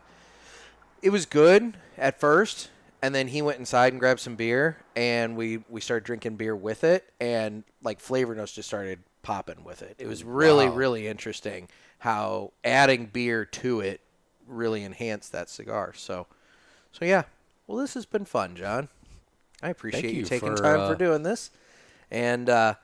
it 1.01 1.09
was 1.09 1.25
good 1.25 1.75
at 1.97 2.19
first, 2.19 2.69
and 3.01 3.13
then 3.13 3.27
he 3.27 3.41
went 3.41 3.59
inside 3.59 3.93
and 3.93 3.99
grabbed 3.99 4.19
some 4.19 4.35
beer, 4.35 4.77
and 4.95 5.35
we 5.37 5.63
we 5.69 5.81
started 5.81 6.03
drinking 6.05 6.35
beer 6.35 6.55
with 6.55 6.83
it, 6.83 7.11
and 7.19 7.63
like 7.83 7.99
flavor 7.99 8.35
notes 8.35 8.51
just 8.53 8.67
started 8.67 8.99
popping 9.23 9.63
with 9.63 9.81
it. 9.81 9.95
It 9.99 10.07
was 10.07 10.23
really 10.23 10.67
Wow. 10.69 10.75
really 10.75 11.07
interesting 11.07 11.67
how 11.99 12.51
adding 12.63 13.07
beer 13.07 13.43
to 13.45 13.79
it 13.81 14.01
really 14.47 14.83
enhanced 14.83 15.31
that 15.33 15.49
cigar. 15.49 15.93
So, 15.95 16.27
so 16.91 17.05
yeah. 17.05 17.23
Well, 17.65 17.77
this 17.79 17.95
has 17.95 18.05
been 18.05 18.23
fun, 18.25 18.55
John. 18.55 18.87
I 19.61 19.69
appreciate 19.69 20.13
you, 20.13 20.19
you 20.19 20.25
taking 20.25 20.55
for, 20.55 20.61
time 20.63 20.79
uh, 20.81 20.89
for 20.89 20.95
doing 20.95 21.23
this, 21.23 21.51
and 22.09 22.49
uh, 22.49 22.75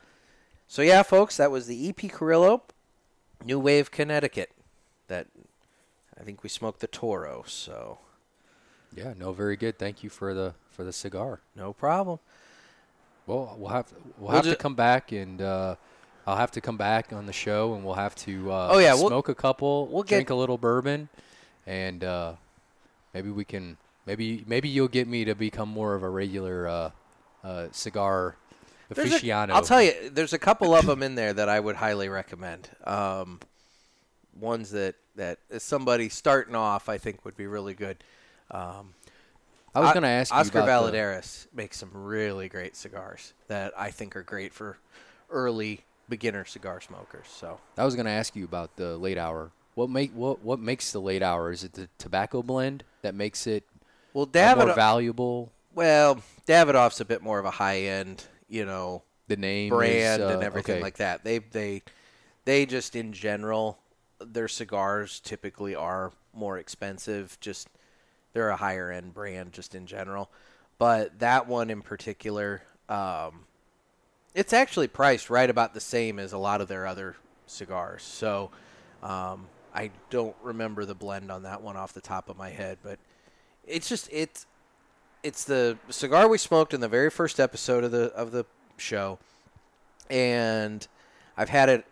so 0.68 0.82
yeah, 0.82 1.03
folks, 1.03 1.38
that 1.38 1.51
was 1.51 1.68
the 1.68 1.88
EP 1.89 2.11
Carrillo, 2.11 2.64
New 3.45 3.59
Wave, 3.59 3.91
Connecticut. 3.91 4.51
That 5.07 5.28
I 6.24 6.26
think 6.26 6.41
we 6.41 6.47
smoked 6.47 6.80
the 6.80 6.88
Toro, 6.88 7.43
so. 7.45 7.97
Yeah, 8.95 9.13
no, 9.19 9.34
very 9.34 9.57
good. 9.57 9.78
Thank 9.78 10.03
you 10.05 10.09
for 10.09 10.34
the 10.34 10.53
for 10.71 10.86
the 10.86 10.93
cigar. 10.93 11.41
No 11.53 11.74
problem. 11.74 12.19
Well, 13.28 13.57
we'll 13.59 13.71
have 13.71 13.91
we'll, 14.17 14.30
We'll 14.30 14.36
have 14.38 14.45
to 14.45 14.55
come 14.55 14.74
back 14.74 15.11
and 15.11 15.41
uh, 15.41 15.76
I'll 16.26 16.38
have 16.38 16.51
to 16.51 16.61
come 16.61 16.78
back 16.78 17.11
on 17.11 17.26
the 17.26 17.34
show 17.34 17.74
and 17.74 17.84
we'll 17.84 17.95
have 17.95 18.15
to 18.28 18.49
uh, 18.53 18.69
Oh, 18.71 18.78
yeah, 18.78 18.93
we'll- 18.93 19.09
smoke 19.09 19.28
a 19.28 19.36
couple, 19.36 19.88
we'll 19.88 20.03
get- 20.03 20.15
drink 20.15 20.30
a 20.30 20.36
little 20.36 20.57
bourbon, 20.57 21.09
and 21.67 22.05
uh, 22.05 22.34
maybe 23.13 23.30
we 23.30 23.43
can 23.43 23.76
maybe 24.05 24.45
maybe 24.47 24.69
you'll 24.69 24.88
get 24.88 25.09
me 25.09 25.26
to 25.26 25.36
become 25.36 25.67
more 25.67 25.93
of 25.93 26.03
a 26.03 26.09
regular 26.09 26.69
uh, 26.69 26.91
uh, 27.43 27.67
cigar 27.74 28.38
There's 28.88 29.11
a- 29.11 29.19
aficionado. 29.19 29.49
I'll 29.51 29.61
tell 29.61 29.84
you, 29.84 30.09
there's 30.09 30.32
a 30.32 30.39
couple 30.39 30.74
of 30.74 30.86
them 30.86 31.03
in 31.03 31.15
there 31.15 31.34
that 31.34 31.49
I 31.49 31.59
would 31.59 31.76
highly 31.76 32.07
recommend. 32.07 32.69
Um, 32.86 33.41
ones 34.39 34.71
that 34.71 34.95
that 35.16 35.39
somebody 35.59 36.09
starting 36.09 36.55
off, 36.55 36.89
I 36.89 36.97
think 36.97 37.26
would 37.26 37.38
be 37.38 37.47
really 37.47 37.74
good. 37.74 38.03
Um, 38.51 38.93
I 39.76 39.80
was 39.80 39.91
going 39.91 40.03
to 40.03 40.09
ask 40.09 40.34
Oscar 40.34 40.59
you 40.59 40.64
about 40.64 40.91
the- 40.91 41.47
makes 41.53 41.78
some 41.78 41.89
really 41.93 42.47
great 42.47 42.76
cigars 42.76 43.34
that 43.47 43.74
I 43.78 43.91
think 43.91 44.16
are 44.16 44.22
great 44.24 44.53
for 44.53 44.78
early 45.30 45.82
beginner 46.09 46.45
cigar 46.45 46.80
smokers. 46.80 47.28
So 47.28 47.59
I 47.78 47.86
was 47.86 47.95
going 47.95 48.05
to 48.05 48.11
ask 48.11 48.36
you 48.36 48.45
about 48.45 48.76
the 48.76 48.97
late 48.97 49.18
hour. 49.18 49.51
What 49.76 49.89
make 49.89 50.11
what 50.11 50.43
what 50.43 50.59
makes 50.59 50.91
the 50.91 51.01
late 51.01 51.24
hour? 51.24 51.51
Is 51.51 51.64
it 51.64 51.74
the 51.74 51.89
tobacco 51.97 52.43
blend 52.43 52.84
that 53.01 53.16
makes 53.16 53.47
it 53.47 53.64
well, 54.14 54.30
uh, 54.32 54.55
more 54.55 54.76
valuable? 54.76 55.51
well, 55.74 56.22
Davidoff's 56.47 56.99
a 56.99 57.05
bit 57.05 57.24
more 57.24 57.39
of 57.39 57.45
a 57.45 57.51
high 57.51 57.80
end, 57.82 58.24
you 58.47 58.66
know, 58.66 59.01
The 59.28 59.38
name 59.38 59.70
brand 59.70 60.22
is, 60.22 60.30
uh, 60.30 60.34
and 60.34 60.43
everything 60.43 60.76
okay. 60.76 60.84
like 60.84 60.97
that. 60.97 61.24
They 61.24 61.39
they 61.39 61.82
they 62.45 62.68
just 62.68 62.95
in 62.95 63.14
general 63.14 63.80
their 64.26 64.47
cigars 64.47 65.19
typically 65.19 65.76
are 65.76 66.11
more 66.34 66.57
expensive. 66.57 67.38
Just 67.39 67.67
they're 68.34 68.49
a 68.49 68.57
higher 68.57 68.91
end 68.91 69.13
brand 69.13 69.53
just 69.53 69.76
in 69.76 69.86
general. 69.86 70.30
But 70.78 71.19
that 71.19 71.47
one 71.47 71.69
in 71.69 71.82
particular, 71.82 72.63
um, 72.89 73.45
it's 74.34 74.53
actually 74.53 74.88
priced 74.88 75.30
right 75.30 75.49
about 75.49 75.74
the 75.74 75.80
same 75.80 76.19
as 76.19 76.34
a 76.34 76.38
lot 76.38 76.61
of 76.61 76.67
their 76.67 76.88
other 76.88 77.15
cigars. 77.45 78.03
So 78.03 78.49
um, 79.01 79.47
I 79.74 79.91
don't 80.09 80.36
remember 80.41 80.86
the 80.86 80.95
blend 80.95 81.32
on 81.32 81.43
that 81.43 81.61
one 81.61 81.78
off 81.78 81.93
the 81.93 82.01
top 82.01 82.30
of 82.30 82.38
my 82.38 82.49
head, 82.49 82.80
but 82.84 82.99
it's 83.65 83.88
just 83.88 84.09
it's 84.11 84.45
it's 85.24 85.45
the 85.45 85.78
cigar 85.89 86.28
we 86.28 86.38
smoked 86.38 86.74
in 86.74 86.82
the 86.82 86.88
very 86.88 87.09
first 87.09 87.39
episode 87.39 87.84
of 87.84 87.91
the 87.91 88.11
of 88.13 88.32
the 88.32 88.45
show, 88.78 89.19
and 90.09 90.88
I've 91.38 91.49
had 91.49 91.69
it 91.69 91.86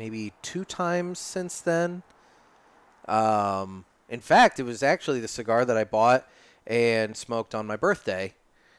maybe 0.00 0.32
two 0.40 0.64
times 0.64 1.18
since 1.18 1.60
then. 1.60 2.02
Um, 3.06 3.84
in 4.08 4.20
fact, 4.20 4.58
it 4.58 4.62
was 4.62 4.82
actually 4.82 5.20
the 5.20 5.28
cigar 5.28 5.66
that 5.66 5.76
I 5.76 5.84
bought 5.84 6.26
and 6.66 7.14
smoked 7.14 7.54
on 7.54 7.66
my 7.66 7.76
birthday. 7.76 8.32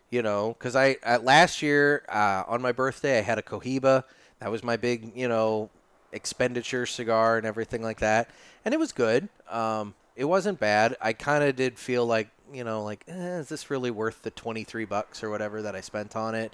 You 0.10 0.22
know, 0.22 0.56
because 0.58 0.76
I 0.76 0.98
uh, 1.06 1.20
last 1.24 1.62
year 1.62 2.04
uh, 2.10 2.44
on 2.46 2.62
my 2.62 2.74
birthday 2.74 3.20
I 3.20 3.22
had 3.22 3.38
a 3.38 3.42
Cohiba. 3.42 4.04
That 4.40 4.52
was 4.52 4.62
my 4.62 4.76
big, 4.76 5.16
you 5.16 5.30
know, 5.30 5.70
expenditure 6.12 6.86
cigar 6.86 7.38
and 7.38 7.46
everything 7.46 7.82
like 7.82 8.00
that, 8.00 8.30
and 8.66 8.74
it 8.74 8.78
was 8.78 8.92
good. 8.92 9.30
Um, 9.50 9.94
it 10.18 10.26
wasn't 10.26 10.60
bad. 10.60 10.98
I 11.00 11.14
kind 11.14 11.46
of 11.46 11.56
did 11.56 11.80
feel 11.80 12.06
like, 12.06 12.28
you 12.52 12.66
know, 12.66 12.84
like, 12.84 13.06
eh, 13.08 13.38
is 13.38 13.48
this 13.48 13.70
really 13.70 13.90
worth 13.90 14.24
the 14.24 14.32
twenty 14.32 14.66
three 14.66 14.84
bucks 14.84 15.24
or 15.24 15.30
whatever 15.30 15.62
that 15.62 15.78
I 15.78 15.82
spent 15.82 16.18
on 16.18 16.36
it? 16.36 16.52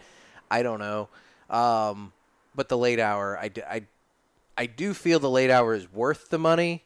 I 0.51 0.61
don't 0.61 0.80
know. 0.80 1.07
Um, 1.49 2.13
but 2.53 2.70
the 2.70 2.78
late 2.78 2.99
hour, 2.99 3.39
I, 3.39 3.47
d- 3.47 3.63
I, 3.63 3.88
I 4.57 4.65
do 4.65 4.93
feel 4.93 5.19
the 5.19 5.29
late 5.29 5.51
hour 5.51 5.73
is 5.73 5.91
worth 5.91 6.29
the 6.29 6.39
money. 6.39 6.83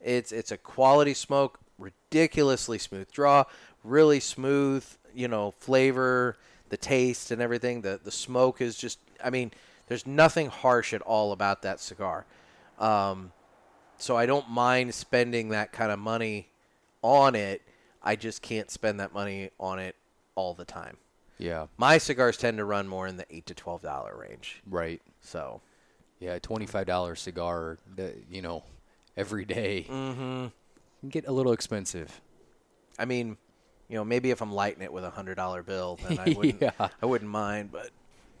It's 0.00 0.30
it's 0.32 0.50
a 0.52 0.56
quality 0.58 1.14
smoke, 1.14 1.58
ridiculously 1.78 2.78
smooth 2.78 3.10
draw, 3.10 3.44
really 3.82 4.20
smooth, 4.20 4.84
you 5.14 5.28
know, 5.28 5.50
flavor, 5.52 6.36
the 6.68 6.76
taste 6.76 7.30
and 7.30 7.40
everything. 7.40 7.80
The 7.82 7.98
the 8.02 8.10
smoke 8.10 8.60
is 8.60 8.76
just 8.76 8.98
I 9.22 9.30
mean, 9.30 9.52
there's 9.88 10.06
nothing 10.06 10.48
harsh 10.48 10.92
at 10.92 11.00
all 11.02 11.32
about 11.32 11.62
that 11.62 11.80
cigar. 11.80 12.26
Um, 12.78 13.32
so 13.96 14.16
I 14.16 14.26
don't 14.26 14.50
mind 14.50 14.94
spending 14.94 15.50
that 15.50 15.72
kind 15.72 15.90
of 15.92 15.98
money 15.98 16.48
on 17.02 17.34
it. 17.34 17.62
I 18.02 18.16
just 18.16 18.42
can't 18.42 18.70
spend 18.70 19.00
that 19.00 19.14
money 19.14 19.50
on 19.58 19.78
it 19.78 19.96
all 20.34 20.52
the 20.52 20.64
time. 20.64 20.98
Yeah, 21.38 21.66
My 21.78 21.98
cigars 21.98 22.36
tend 22.36 22.58
to 22.58 22.64
run 22.64 22.86
more 22.86 23.06
in 23.08 23.16
the 23.16 23.24
eight 23.34 23.46
to 23.46 23.54
twelve 23.54 23.82
dollar 23.82 24.16
range. 24.16 24.60
right. 24.68 25.00
So 25.20 25.60
Yeah, 26.24 26.38
twenty 26.38 26.64
five 26.64 26.86
dollar 26.86 27.16
cigar. 27.16 27.76
That 27.96 28.16
you 28.30 28.40
know, 28.40 28.62
every 29.14 29.44
day 29.44 29.86
mm-hmm. 29.88 30.46
can 31.00 31.08
get 31.10 31.26
a 31.26 31.32
little 31.32 31.52
expensive. 31.52 32.18
I 32.98 33.04
mean, 33.04 33.36
you 33.88 33.96
know, 33.96 34.04
maybe 34.04 34.30
if 34.30 34.40
I'm 34.40 34.52
lighting 34.52 34.82
it 34.82 34.90
with 34.90 35.04
a 35.04 35.10
hundred 35.10 35.34
dollar 35.34 35.62
bill, 35.62 35.98
then 36.08 36.18
I 36.18 36.32
wouldn't. 36.36 36.62
Yeah. 36.62 36.88
I 37.02 37.06
wouldn't 37.06 37.30
mind. 37.30 37.72
But 37.72 37.90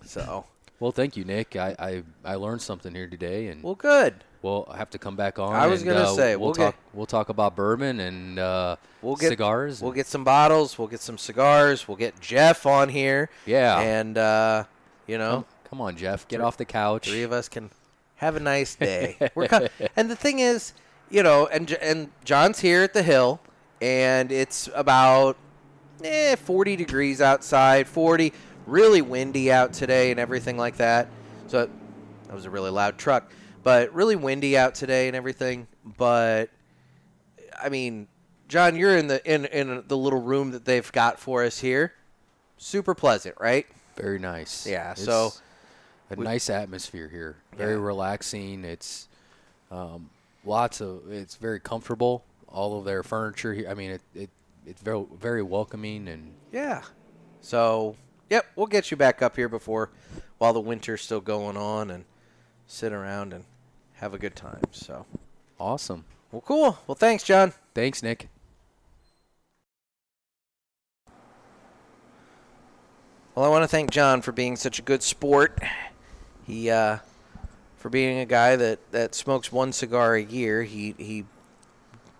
so 0.02 0.46
Well, 0.80 0.92
thank 0.92 1.14
you, 1.16 1.24
Nick. 1.24 1.56
I, 1.56 1.76
I, 1.78 2.02
I 2.24 2.34
learned 2.36 2.62
something 2.62 2.94
here 2.94 3.06
today, 3.06 3.48
and 3.48 3.62
well, 3.62 3.74
good. 3.74 4.14
we'll 4.40 4.64
have 4.74 4.88
to 4.90 4.98
come 4.98 5.14
back 5.14 5.38
on. 5.38 5.54
I 5.54 5.66
was 5.66 5.82
and, 5.82 5.90
gonna 5.90 6.04
uh, 6.04 6.14
say, 6.14 6.36
we'll, 6.36 6.46
we'll 6.46 6.54
talk. 6.54 6.74
get- 6.74 6.80
we'll 6.94 7.06
talk 7.06 7.28
about 7.28 7.54
bourbon 7.54 8.00
and 8.00 8.38
uh, 8.38 8.76
We'll 9.02 9.16
get 9.16 9.28
cigars. 9.28 9.82
We'll 9.82 9.92
get 9.92 10.06
some 10.06 10.24
bottles. 10.24 10.78
We'll 10.78 10.88
get 10.88 11.00
some 11.00 11.18
cigars. 11.18 11.86
We'll 11.86 11.98
get 11.98 12.18
Jeff 12.20 12.64
on 12.64 12.88
here. 12.88 13.28
Yeah. 13.44 13.78
And 13.78 14.16
uh, 14.16 14.64
you 15.06 15.18
know, 15.18 15.44
Come, 15.74 15.80
on, 15.80 15.96
Jeff. 15.96 16.28
Get 16.28 16.40
off 16.40 16.56
the 16.56 16.64
couch. 16.64 17.08
three 17.08 17.24
of 17.24 17.32
us 17.32 17.48
can 17.48 17.68
have 18.16 18.36
a 18.36 18.40
nice 18.40 18.76
day. 18.76 19.16
We're 19.34 19.48
co- 19.48 19.66
and 19.96 20.08
the 20.08 20.14
thing 20.14 20.38
is, 20.38 20.72
you 21.10 21.22
know, 21.24 21.46
and 21.48 21.72
and 21.72 22.10
John's 22.24 22.60
here 22.60 22.82
at 22.82 22.94
the 22.94 23.02
hill, 23.02 23.40
and 23.82 24.30
it's 24.30 24.68
about 24.72 25.36
eh, 26.04 26.36
40 26.36 26.76
degrees 26.76 27.20
outside, 27.20 27.88
40, 27.88 28.32
really 28.66 29.02
windy 29.02 29.50
out 29.50 29.72
today, 29.72 30.12
and 30.12 30.20
everything 30.20 30.56
like 30.56 30.76
that. 30.76 31.08
So 31.48 31.68
that 32.28 32.34
was 32.34 32.44
a 32.44 32.50
really 32.50 32.70
loud 32.70 32.96
truck, 32.96 33.32
but 33.64 33.92
really 33.92 34.14
windy 34.14 34.56
out 34.56 34.76
today 34.76 35.08
and 35.08 35.16
everything. 35.16 35.66
But 35.84 36.50
I 37.60 37.68
mean, 37.68 38.06
John, 38.46 38.76
you're 38.76 38.96
in 38.96 39.08
the 39.08 39.20
in 39.28 39.44
in 39.46 39.82
the 39.88 39.96
little 39.96 40.22
room 40.22 40.52
that 40.52 40.64
they've 40.64 40.92
got 40.92 41.18
for 41.18 41.42
us 41.42 41.58
here. 41.58 41.94
Super 42.58 42.94
pleasant, 42.94 43.34
right? 43.40 43.66
Very 43.96 44.18
nice. 44.18 44.66
Yeah, 44.66 44.92
It's 44.92 45.04
so 45.04 45.32
a 46.18 46.20
we- 46.20 46.24
nice 46.24 46.48
atmosphere 46.50 47.08
here. 47.08 47.36
Very 47.56 47.74
Yeah. 47.74 47.80
relaxing. 47.80 48.64
It's 48.64 49.08
um, 49.70 50.10
lots 50.44 50.80
of. 50.80 51.10
It's 51.10 51.36
very 51.36 51.60
comfortable. 51.60 52.24
All 52.48 52.78
of 52.78 52.84
their 52.84 53.02
furniture 53.02 53.52
here. 53.54 53.68
I 53.68 53.74
mean, 53.74 53.90
it, 53.92 54.02
it 54.14 54.30
it's 54.66 54.80
very 54.82 55.04
very 55.20 55.42
welcoming 55.42 56.08
and 56.08 56.34
Yeah. 56.52 56.82
So, 57.40 57.96
yep, 58.30 58.46
we'll 58.56 58.66
get 58.66 58.90
you 58.90 58.96
back 58.96 59.20
up 59.20 59.36
here 59.36 59.48
before 59.48 59.90
while 60.38 60.52
the 60.54 60.60
winter's 60.60 61.02
still 61.02 61.20
going 61.20 61.56
on 61.56 61.90
and 61.90 62.04
sit 62.66 62.92
around 62.92 63.32
and 63.34 63.44
have 63.94 64.14
a 64.14 64.18
good 64.18 64.34
time. 64.34 64.62
So, 64.70 65.04
awesome. 65.60 66.04
well, 66.32 66.40
cool. 66.40 66.78
Well, 66.86 66.94
thanks, 66.94 67.22
John. 67.22 67.52
Thanks, 67.74 68.02
Nick. 68.02 68.28
Well, 73.34 73.44
I 73.44 73.48
want 73.48 73.64
to 73.64 73.68
thank 73.68 73.90
John 73.90 74.22
for 74.22 74.32
being 74.32 74.56
such 74.56 74.78
a 74.78 74.82
good 74.82 75.02
sport. 75.02 75.58
He, 76.46 76.70
uh, 76.70 76.98
for 77.76 77.88
being 77.90 78.18
a 78.18 78.26
guy 78.26 78.56
that, 78.56 78.78
that 78.92 79.14
smokes 79.14 79.50
one 79.52 79.72
cigar 79.72 80.14
a 80.14 80.22
year, 80.22 80.62
he 80.62 80.94
he 80.98 81.24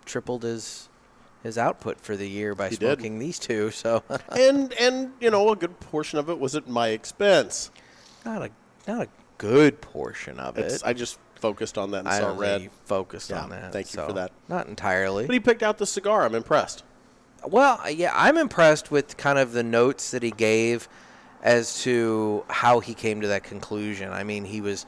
tripled 0.04 0.42
his 0.42 0.88
his 1.42 1.58
output 1.58 2.00
for 2.00 2.16
the 2.16 2.28
year 2.28 2.54
by 2.54 2.68
He 2.70 2.76
did. 2.76 2.98
smoking 2.98 3.18
these 3.18 3.38
two. 3.38 3.70
So 3.70 4.02
and 4.30 4.72
and 4.74 5.12
you 5.20 5.30
know 5.30 5.50
a 5.50 5.56
good 5.56 5.78
portion 5.80 6.18
of 6.18 6.28
it 6.30 6.38
was 6.38 6.54
at 6.56 6.68
my 6.68 6.88
expense. 6.88 7.70
not 8.24 8.42
a 8.42 8.50
not 8.86 9.02
a 9.02 9.08
good 9.38 9.80
portion 9.80 10.38
of 10.38 10.58
It's, 10.58 10.76
it. 10.76 10.82
I 10.84 10.92
just 10.92 11.18
focused 11.36 11.76
on 11.76 11.90
that 11.90 11.98
and 12.00 12.08
I 12.08 12.20
saw 12.20 12.36
red. 12.38 12.70
focused 12.86 13.30
Yeah, 13.30 13.42
on 13.42 13.50
that. 13.50 13.72
thank 13.72 13.92
you 13.94 14.02
for 14.04 14.12
that. 14.14 14.32
Not 14.48 14.66
entirely. 14.68 15.26
But 15.26 15.34
he 15.34 15.40
picked 15.40 15.62
out 15.62 15.76
the 15.78 15.86
cigar. 15.86 16.24
I'm 16.24 16.34
impressed. 16.34 16.82
Well, 17.46 17.78
yeah, 17.90 18.12
I'm 18.14 18.38
impressed 18.38 18.90
with 18.90 19.18
kind 19.18 19.38
of 19.38 19.52
the 19.52 19.62
notes 19.62 20.10
that 20.12 20.22
he 20.22 20.30
gave 20.30 20.88
as 21.44 21.82
to 21.82 22.44
how 22.48 22.80
he 22.80 22.94
came 22.94 23.20
to 23.20 23.28
that 23.28 23.44
conclusion. 23.44 24.10
I 24.10 24.24
mean, 24.24 24.44
he 24.44 24.60
was, 24.60 24.86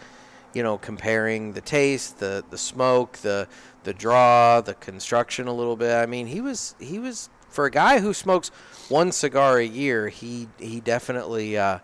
you 0.54 0.62
know, 0.62 0.78
comparing 0.78 1.52
the 1.52 1.60
taste, 1.60 2.18
the 2.18 2.42
the 2.50 2.58
smoke, 2.58 3.18
the 3.18 3.46
the 3.84 3.94
draw, 3.94 4.60
the 4.60 4.74
construction 4.74 5.46
a 5.46 5.52
little 5.52 5.76
bit. 5.76 5.94
I 5.94 6.06
mean, 6.06 6.26
he 6.26 6.40
was 6.40 6.74
he 6.80 6.98
was 6.98 7.30
for 7.48 7.66
a 7.66 7.70
guy 7.70 8.00
who 8.00 8.12
smokes 8.12 8.48
one 8.88 9.12
cigar 9.12 9.58
a 9.58 9.66
year, 9.66 10.08
he 10.08 10.48
he 10.58 10.80
definitely 10.80 11.56
uh, 11.56 11.78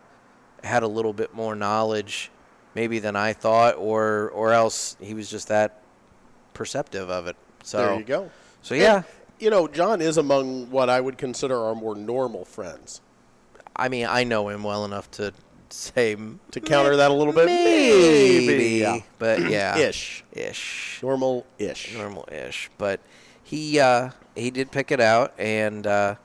had 0.65 0.83
a 0.83 0.89
little 0.89 1.13
bit 1.13 1.35
more 1.35 1.55
knowledge 1.55 2.31
maybe 2.75 2.99
than 2.99 3.17
I 3.17 3.33
thought 3.33 3.77
or 3.77 4.31
or 4.31 4.53
else 4.53 4.97
he 5.01 5.15
was 5.15 5.31
just 5.31 5.49
that 5.49 5.83
perceptive 6.55 7.11
of 7.11 7.27
it. 7.27 7.37
So 7.63 7.79
there 7.79 7.99
you 7.99 8.05
go. 8.05 8.31
So 8.63 8.75
yeah, 8.75 8.97
And, 8.97 9.05
you 9.39 9.51
know, 9.51 9.69
John 9.69 10.01
is 10.01 10.17
among 10.17 10.71
what 10.71 10.89
I 10.89 11.01
would 11.01 11.19
consider 11.19 11.57
our 11.57 11.75
more 11.75 11.95
normal 11.95 12.45
friends. 12.45 13.01
I 13.77 13.89
mean, 13.89 14.07
I 14.09 14.25
know 14.25 14.49
him 14.49 14.63
well 14.63 14.85
enough 14.85 15.11
to 15.13 15.33
say 15.71 16.17
To 16.51 16.61
counter 16.61 16.97
that 16.97 17.11
a 17.11 17.15
little 17.15 17.33
bit, 17.33 17.47
maybe, 17.47 18.47
maybe, 18.47 18.65
yeah. 18.81 19.01
but 19.19 19.41
yeah, 19.51 19.77
ish, 19.79 20.25
ish, 20.33 21.01
normal-ish. 21.03 21.95
normal-ish. 21.95 22.71
But 22.79 23.01
he 23.43 23.81
uh, 23.81 24.11
he 24.35 24.51
did 24.51 24.71
pick 24.71 24.91
it 24.91 25.01
out, 25.01 25.33
and 25.39 25.87
uh, 25.87 26.17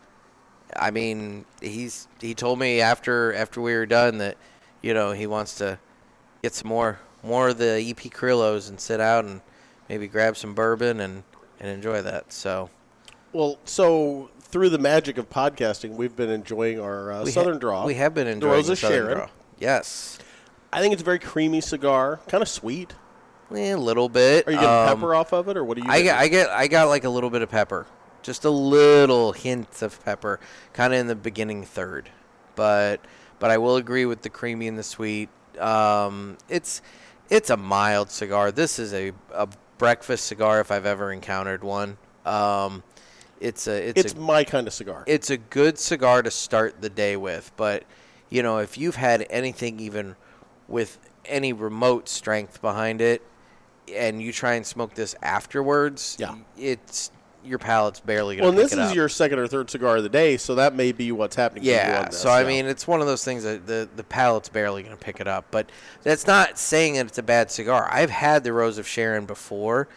I 0.75 0.91
mean, 0.91 1.45
he's 1.61 2.07
he 2.19 2.33
told 2.33 2.59
me 2.59 2.81
after 2.81 3.33
after 3.33 3.61
we 3.61 3.73
were 3.73 3.85
done 3.85 4.17
that 4.19 4.37
you 4.81 4.93
know 4.93 5.11
he 5.11 5.27
wants 5.27 5.55
to 5.55 5.79
get 6.41 6.53
some 6.53 6.69
more 6.69 6.99
more 7.23 7.49
of 7.49 7.57
the 7.57 7.83
EP 7.89 8.11
Carrillos 8.11 8.69
and 8.69 8.79
sit 8.79 8.99
out 8.99 9.25
and 9.25 9.41
maybe 9.89 10.07
grab 10.07 10.37
some 10.37 10.53
bourbon 10.53 10.99
and 10.99 11.23
and 11.59 11.69
enjoy 11.69 12.01
that. 12.01 12.31
So 12.31 12.69
Well, 13.33 13.57
so 13.65 14.29
through 14.49 14.69
the 14.69 14.77
magic 14.77 15.17
of 15.17 15.29
podcasting, 15.29 15.91
we've 15.95 16.15
been 16.15 16.29
enjoying 16.29 16.79
our 16.79 17.11
uh, 17.11 17.19
we 17.23 17.31
ha- 17.31 17.33
Southern 17.41 17.59
Draw. 17.59 17.85
We 17.85 17.95
have 17.95 18.13
been 18.13 18.27
enjoying 18.27 18.65
the 18.65 18.75
Southern 18.75 18.97
Sharon. 18.97 19.17
Draw. 19.17 19.29
Yes, 19.59 20.19
I 20.71 20.81
think 20.81 20.93
it's 20.93 21.01
a 21.01 21.05
very 21.05 21.19
creamy 21.19 21.61
cigar, 21.61 22.19
kind 22.27 22.41
of 22.41 22.49
sweet. 22.49 22.93
Eh, 23.55 23.71
a 23.73 23.77
little 23.77 24.09
bit. 24.09 24.45
Are 24.47 24.51
you 24.51 24.57
getting 24.57 24.69
Um, 24.89 24.97
pepper 24.99 25.15
off 25.15 25.31
of 25.33 25.47
it, 25.47 25.55
or 25.57 25.63
what 25.63 25.77
do 25.77 25.83
you? 25.83 25.89
I 25.89 26.01
get, 26.01 26.17
I 26.17 26.27
get, 26.27 26.49
I 26.49 26.67
got 26.67 26.89
like 26.89 27.03
a 27.05 27.09
little 27.09 27.29
bit 27.29 27.41
of 27.41 27.49
pepper, 27.49 27.87
just 28.21 28.43
a 28.45 28.49
little 28.49 29.31
hint 29.31 29.81
of 29.81 30.03
pepper, 30.03 30.39
kind 30.73 30.93
of 30.93 30.99
in 30.99 31.07
the 31.07 31.15
beginning 31.15 31.63
third, 31.63 32.09
but, 32.55 32.99
but 33.39 33.49
I 33.49 33.57
will 33.57 33.77
agree 33.77 34.05
with 34.05 34.21
the 34.21 34.29
creamy 34.29 34.67
and 34.67 34.77
the 34.77 34.83
sweet. 34.83 35.29
Um, 35.59 36.37
it's, 36.49 36.81
it's 37.29 37.49
a 37.49 37.57
mild 37.57 38.11
cigar. 38.11 38.51
This 38.51 38.79
is 38.79 38.93
a, 38.93 39.13
a 39.33 39.47
breakfast 39.77 40.25
cigar 40.25 40.59
if 40.59 40.69
I've 40.71 40.85
ever 40.85 41.11
encountered 41.11 41.63
one. 41.63 41.97
Um, 42.25 42.83
it's 43.39 43.67
a, 43.67 43.89
it's, 43.89 43.99
it's 44.01 44.13
a, 44.13 44.19
my 44.19 44.43
kind 44.43 44.67
of 44.67 44.73
cigar. 44.73 45.03
it's 45.07 45.29
a 45.29 45.37
good 45.37 45.77
cigar 45.77 46.21
to 46.21 46.31
start 46.31 46.81
the 46.81 46.89
day 46.89 47.15
with, 47.17 47.51
but 47.57 47.83
you 48.29 48.43
know, 48.43 48.57
if 48.57 48.77
you've 48.77 48.95
had 48.95 49.25
anything 49.29 49.79
even 49.79 50.15
with 50.67 50.99
any 51.25 51.53
remote 51.53 52.09
strength 52.09 52.61
behind 52.61 53.01
it 53.01 53.21
and 53.93 54.21
you 54.21 54.31
try 54.33 54.53
and 54.55 54.65
smoke 54.65 54.93
this 54.95 55.15
afterwards, 55.21 56.17
Yeah. 56.19 56.35
it's 56.57 57.11
your 57.43 57.59
palate's 57.59 58.01
barely 58.01 58.35
going 58.35 58.43
well, 58.43 58.51
to 58.51 58.69
pick 58.69 58.77
this 58.77 58.89
is 58.89 58.93
your 58.95 59.07
second 59.07 59.39
or 59.39 59.47
third 59.47 59.69
cigar 59.69 59.95
of 59.97 60.03
the 60.03 60.09
day, 60.09 60.35
so 60.35 60.55
that 60.55 60.75
may 60.75 60.91
be 60.91 61.13
what's 61.13 61.35
happening. 61.37 61.63
to 61.63 61.69
you 61.69 61.75
yeah, 61.75 61.99
on 61.99 62.05
this, 62.07 62.19
so 62.19 62.29
I 62.29 62.41
yeah. 62.41 62.47
mean, 62.47 62.65
it's 62.65 62.85
one 62.85 62.99
of 62.99 63.07
those 63.07 63.23
things 63.23 63.43
that 63.43 63.65
the 63.65 63.87
the 63.95 64.03
palate's 64.03 64.49
barely 64.49 64.83
going 64.83 64.95
to 64.95 65.01
pick 65.01 65.21
it 65.21 65.27
up. 65.27 65.45
But 65.49 65.69
that's 66.03 66.27
not 66.27 66.59
saying 66.59 66.95
that 66.95 67.05
it's 67.05 67.17
a 67.17 67.23
bad 67.23 67.49
cigar. 67.49 67.87
I've 67.89 68.09
had 68.09 68.43
the 68.43 68.51
Rose 68.51 68.77
of 68.77 68.85
Sharon 68.85 69.25
before, 69.25 69.87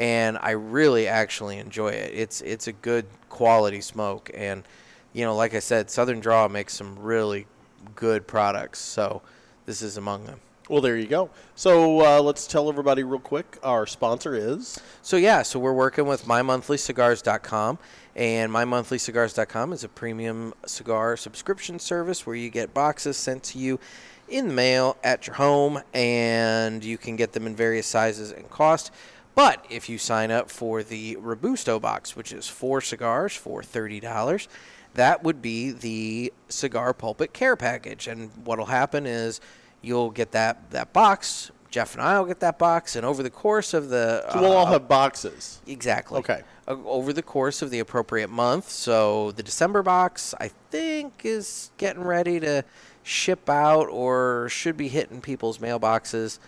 and 0.00 0.38
I 0.40 0.52
really 0.52 1.06
actually 1.06 1.58
enjoy 1.58 1.90
it. 1.90 2.12
It's 2.14 2.40
it's 2.40 2.66
a 2.66 2.72
good 2.72 3.04
quality 3.28 3.82
smoke, 3.82 4.30
and 4.34 4.64
you 5.12 5.26
know, 5.26 5.36
like 5.36 5.54
I 5.54 5.58
said, 5.58 5.90
Southern 5.90 6.20
Draw 6.20 6.48
makes 6.48 6.72
some 6.74 6.98
really 6.98 7.46
good 7.94 8.26
products. 8.26 8.78
So 8.78 9.20
this 9.66 9.82
is 9.82 9.98
among 9.98 10.24
them. 10.24 10.40
Well, 10.70 10.80
there 10.80 10.96
you 10.96 11.06
go. 11.06 11.30
So 11.54 12.00
uh, 12.00 12.22
let's 12.22 12.46
tell 12.46 12.68
everybody 12.70 13.02
real 13.02 13.18
quick. 13.20 13.58
Our 13.62 13.86
sponsor 13.86 14.34
is 14.34 14.80
So 15.02 15.16
yeah, 15.16 15.42
so 15.42 15.58
we're 15.58 15.74
working 15.74 16.06
with 16.06 16.24
mymonthlycigars.com 16.24 17.78
and 18.16 18.52
mymonthlycigars.com 18.52 19.72
is 19.72 19.84
a 19.84 19.88
premium 19.88 20.54
cigar 20.64 21.16
subscription 21.16 21.78
service 21.78 22.24
where 22.24 22.36
you 22.36 22.50
get 22.50 22.72
boxes 22.72 23.16
sent 23.16 23.42
to 23.44 23.58
you 23.58 23.80
in 24.28 24.46
the 24.46 24.54
mail 24.54 24.96
at 25.02 25.26
your 25.26 25.34
home 25.34 25.82
and 25.92 26.84
you 26.84 26.96
can 26.96 27.16
get 27.16 27.32
them 27.32 27.48
in 27.48 27.56
various 27.56 27.86
sizes 27.86 28.30
and 28.30 28.48
cost. 28.48 28.92
But 29.34 29.64
if 29.70 29.88
you 29.88 29.98
sign 29.98 30.30
up 30.30 30.50
for 30.50 30.82
the 30.82 31.16
Robusto 31.16 31.78
box, 31.78 32.16
which 32.16 32.32
is 32.32 32.48
four 32.48 32.80
cigars 32.80 33.34
for 33.34 33.62
$30, 33.62 34.48
that 34.94 35.22
would 35.22 35.40
be 35.40 35.70
the 35.70 36.32
cigar 36.48 36.92
pulpit 36.92 37.32
care 37.32 37.56
package. 37.56 38.06
And 38.06 38.30
what'll 38.44 38.66
happen 38.66 39.06
is 39.06 39.40
you'll 39.82 40.10
get 40.10 40.32
that, 40.32 40.70
that 40.70 40.92
box. 40.92 41.50
Jeff 41.70 41.94
and 41.94 42.02
I 42.02 42.18
will 42.18 42.26
get 42.26 42.40
that 42.40 42.58
box, 42.58 42.96
and 42.96 43.06
over 43.06 43.22
the 43.22 43.30
course 43.30 43.74
of 43.74 43.90
the 43.90 44.24
so 44.32 44.40
we'll 44.40 44.56
all 44.56 44.66
uh, 44.66 44.72
have 44.72 44.88
boxes. 44.88 45.60
Exactly. 45.68 46.18
Okay. 46.18 46.42
Over 46.66 47.12
the 47.12 47.22
course 47.22 47.62
of 47.62 47.70
the 47.70 47.78
appropriate 47.78 48.28
month. 48.28 48.68
So 48.68 49.30
the 49.32 49.42
December 49.44 49.82
box, 49.82 50.34
I 50.40 50.48
think, 50.70 51.22
is 51.24 51.70
getting 51.76 52.02
ready 52.02 52.40
to 52.40 52.64
ship 53.02 53.48
out 53.48 53.88
or 53.88 54.48
should 54.48 54.76
be 54.76 54.88
hitting 54.88 55.20
people's 55.20 55.58
mailboxes 55.58 56.38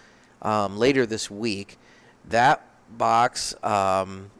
um, 0.43 0.77
later 0.77 1.07
this 1.07 1.31
week. 1.31 1.79
That 2.29 2.65
box 2.97 3.55
um, 3.63 4.31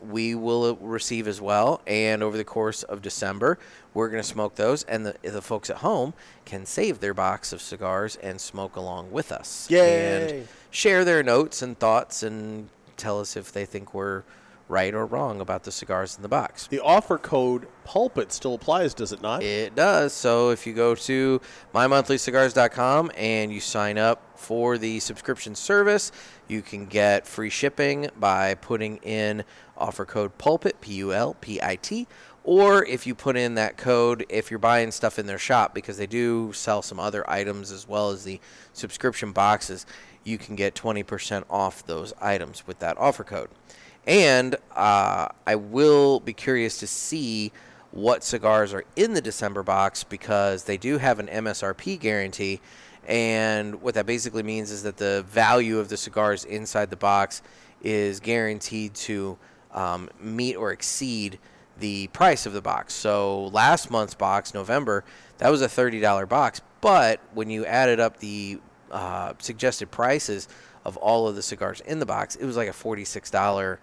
we 0.00 0.34
will 0.34 0.76
receive 0.76 1.28
as 1.28 1.40
well. 1.40 1.80
And 1.86 2.22
over 2.22 2.36
the 2.36 2.44
course 2.44 2.82
of 2.82 3.02
December, 3.02 3.58
we're 3.94 4.08
going 4.08 4.22
to 4.22 4.28
smoke 4.28 4.54
those. 4.54 4.82
And 4.84 5.06
the, 5.06 5.16
the 5.22 5.42
folks 5.42 5.70
at 5.70 5.78
home 5.78 6.14
can 6.44 6.66
save 6.66 7.00
their 7.00 7.14
box 7.14 7.52
of 7.52 7.60
cigars 7.60 8.16
and 8.16 8.40
smoke 8.40 8.76
along 8.76 9.10
with 9.10 9.32
us. 9.32 9.70
Yay. 9.70 10.38
And 10.40 10.48
share 10.70 11.04
their 11.04 11.22
notes 11.22 11.62
and 11.62 11.78
thoughts 11.78 12.22
and 12.22 12.68
tell 12.96 13.20
us 13.20 13.36
if 13.36 13.52
they 13.52 13.64
think 13.64 13.94
we're 13.94 14.22
right 14.68 14.94
or 14.94 15.04
wrong 15.04 15.40
about 15.40 15.64
the 15.64 15.72
cigars 15.72 16.16
in 16.16 16.22
the 16.22 16.28
box. 16.28 16.68
The 16.68 16.80
offer 16.80 17.18
code 17.18 17.66
pulpit 17.84 18.30
still 18.32 18.54
applies, 18.54 18.94
does 18.94 19.12
it 19.12 19.20
not? 19.20 19.42
It 19.42 19.74
does. 19.74 20.12
So 20.12 20.50
if 20.50 20.66
you 20.66 20.72
go 20.72 20.94
to 20.94 21.40
mymonthlycigars.com 21.74 23.10
and 23.16 23.52
you 23.52 23.60
sign 23.60 23.98
up 23.98 24.29
for 24.40 24.78
the 24.78 24.98
subscription 25.00 25.54
service, 25.54 26.10
you 26.48 26.62
can 26.62 26.86
get 26.86 27.26
free 27.26 27.50
shipping 27.50 28.08
by 28.18 28.54
putting 28.54 28.96
in 28.98 29.44
offer 29.76 30.04
code 30.04 30.36
pulpit 30.38 30.80
P 30.80 30.94
U 30.94 31.12
L 31.12 31.34
P 31.40 31.60
I 31.62 31.76
T 31.76 32.06
or 32.42 32.84
if 32.84 33.06
you 33.06 33.14
put 33.14 33.36
in 33.36 33.54
that 33.54 33.76
code 33.76 34.24
if 34.28 34.50
you're 34.50 34.58
buying 34.58 34.90
stuff 34.90 35.18
in 35.18 35.26
their 35.26 35.38
shop 35.38 35.74
because 35.74 35.98
they 35.98 36.06
do 36.06 36.52
sell 36.52 36.82
some 36.82 36.98
other 36.98 37.28
items 37.28 37.70
as 37.70 37.86
well 37.86 38.10
as 38.10 38.24
the 38.24 38.40
subscription 38.72 39.32
boxes, 39.32 39.84
you 40.24 40.38
can 40.38 40.56
get 40.56 40.74
20% 40.74 41.44
off 41.50 41.84
those 41.86 42.12
items 42.20 42.66
with 42.66 42.78
that 42.78 42.96
offer 42.98 43.24
code. 43.24 43.50
And 44.06 44.56
uh, 44.74 45.28
I 45.46 45.54
will 45.54 46.20
be 46.20 46.32
curious 46.32 46.78
to 46.78 46.86
see 46.86 47.52
what 47.90 48.24
cigars 48.24 48.72
are 48.72 48.84
in 48.96 49.14
the 49.14 49.20
December 49.20 49.62
box 49.62 50.04
because 50.04 50.64
they 50.64 50.76
do 50.76 50.98
have 50.98 51.18
an 51.18 51.26
MSRP 51.26 51.98
guarantee. 52.00 52.60
And 53.10 53.82
what 53.82 53.94
that 53.94 54.06
basically 54.06 54.44
means 54.44 54.70
is 54.70 54.84
that 54.84 54.96
the 54.96 55.24
value 55.28 55.80
of 55.80 55.88
the 55.88 55.96
cigars 55.96 56.44
inside 56.44 56.90
the 56.90 56.96
box 56.96 57.42
is 57.82 58.20
guaranteed 58.20 58.94
to 58.94 59.36
um, 59.72 60.08
meet 60.20 60.54
or 60.54 60.70
exceed 60.70 61.40
the 61.80 62.06
price 62.08 62.46
of 62.46 62.52
the 62.52 62.62
box. 62.62 62.94
So 62.94 63.46
last 63.46 63.90
month's 63.90 64.14
box, 64.14 64.54
November, 64.54 65.04
that 65.38 65.50
was 65.50 65.60
a 65.60 65.66
$30 65.66 66.28
box. 66.28 66.60
But 66.80 67.20
when 67.34 67.50
you 67.50 67.66
added 67.66 67.98
up 67.98 68.18
the 68.18 68.60
uh, 68.92 69.32
suggested 69.40 69.90
prices 69.90 70.46
of 70.84 70.96
all 70.96 71.26
of 71.26 71.34
the 71.34 71.42
cigars 71.42 71.80
in 71.80 71.98
the 71.98 72.06
box, 72.06 72.36
it 72.36 72.44
was 72.44 72.56
like 72.56 72.68
a 72.68 72.72
$46 72.72 73.78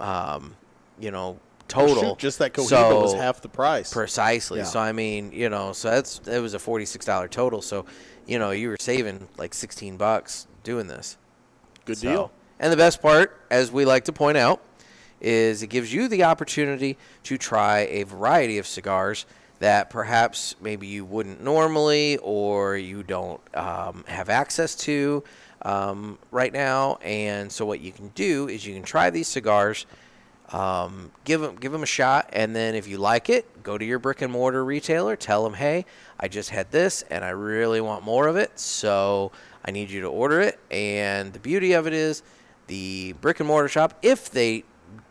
um, 0.00 0.56
you 0.98 1.10
know, 1.10 1.38
total. 1.72 2.10
Shoot, 2.10 2.18
just 2.18 2.38
that 2.38 2.52
Cohiba 2.52 3.00
was 3.02 3.14
half 3.14 3.40
the 3.40 3.48
price. 3.48 3.92
Precisely. 3.92 4.58
Yeah. 4.60 4.64
So 4.64 4.80
I 4.80 4.92
mean, 4.92 5.32
you 5.32 5.48
know, 5.48 5.72
so 5.72 5.90
that's 5.90 6.20
it 6.26 6.40
was 6.40 6.54
a 6.54 6.58
forty 6.58 6.84
six 6.84 7.04
dollar 7.06 7.28
total. 7.28 7.62
So, 7.62 7.84
you 8.26 8.38
know, 8.38 8.50
you 8.50 8.68
were 8.68 8.76
saving 8.80 9.28
like 9.38 9.54
sixteen 9.54 9.96
bucks 9.96 10.46
doing 10.62 10.86
this. 10.86 11.16
Good 11.84 11.98
So- 11.98 12.08
deal. 12.08 12.32
And 12.60 12.72
the 12.72 12.76
best 12.76 13.02
part, 13.02 13.40
as 13.50 13.72
we 13.72 13.84
like 13.84 14.04
to 14.04 14.12
point 14.12 14.36
out, 14.38 14.60
is 15.20 15.62
it 15.64 15.66
gives 15.68 15.92
you 15.92 16.06
the 16.06 16.22
opportunity 16.24 16.96
to 17.24 17.36
try 17.36 17.80
a 17.80 18.04
variety 18.04 18.58
of 18.58 18.66
cigars 18.68 19.26
that 19.58 19.90
perhaps 19.90 20.54
maybe 20.60 20.86
you 20.86 21.04
wouldn't 21.04 21.42
normally 21.42 22.18
or 22.18 22.76
you 22.76 23.02
don't 23.02 23.40
um, 23.56 24.04
have 24.06 24.28
access 24.28 24.74
to. 24.76 25.24
um, 25.64 26.18
right 26.32 26.52
now. 26.52 26.98
And 27.02 27.50
so 27.52 27.64
what 27.64 27.78
you 27.80 27.92
can 27.92 28.08
do 28.16 28.48
is 28.48 28.66
you 28.66 28.74
can 28.74 28.82
try 28.82 29.10
these 29.10 29.28
cigars, 29.28 29.86
um, 30.52 31.10
give 31.24 31.40
them 31.40 31.56
give 31.56 31.72
them 31.72 31.82
a 31.82 31.86
shot, 31.86 32.28
and 32.32 32.54
then 32.54 32.74
if 32.74 32.86
you 32.86 32.98
like 32.98 33.30
it, 33.30 33.62
go 33.62 33.78
to 33.78 33.84
your 33.84 33.98
brick 33.98 34.20
and 34.22 34.30
mortar 34.32 34.64
retailer, 34.64 35.16
tell 35.16 35.44
them, 35.44 35.54
hey, 35.54 35.86
I 36.20 36.28
just 36.28 36.50
had 36.50 36.70
this 36.70 37.02
and 37.10 37.24
I 37.24 37.30
really 37.30 37.80
want 37.80 38.04
more 38.04 38.28
of 38.28 38.36
it, 38.36 38.58
so 38.58 39.32
I 39.64 39.70
need 39.70 39.90
you 39.90 40.02
to 40.02 40.08
order 40.08 40.40
it. 40.40 40.58
And 40.70 41.32
the 41.32 41.38
beauty 41.38 41.72
of 41.72 41.86
it 41.86 41.92
is, 41.94 42.22
the 42.66 43.14
brick 43.20 43.40
and 43.40 43.46
mortar 43.46 43.68
shop, 43.68 43.98
if 44.02 44.30
they 44.30 44.64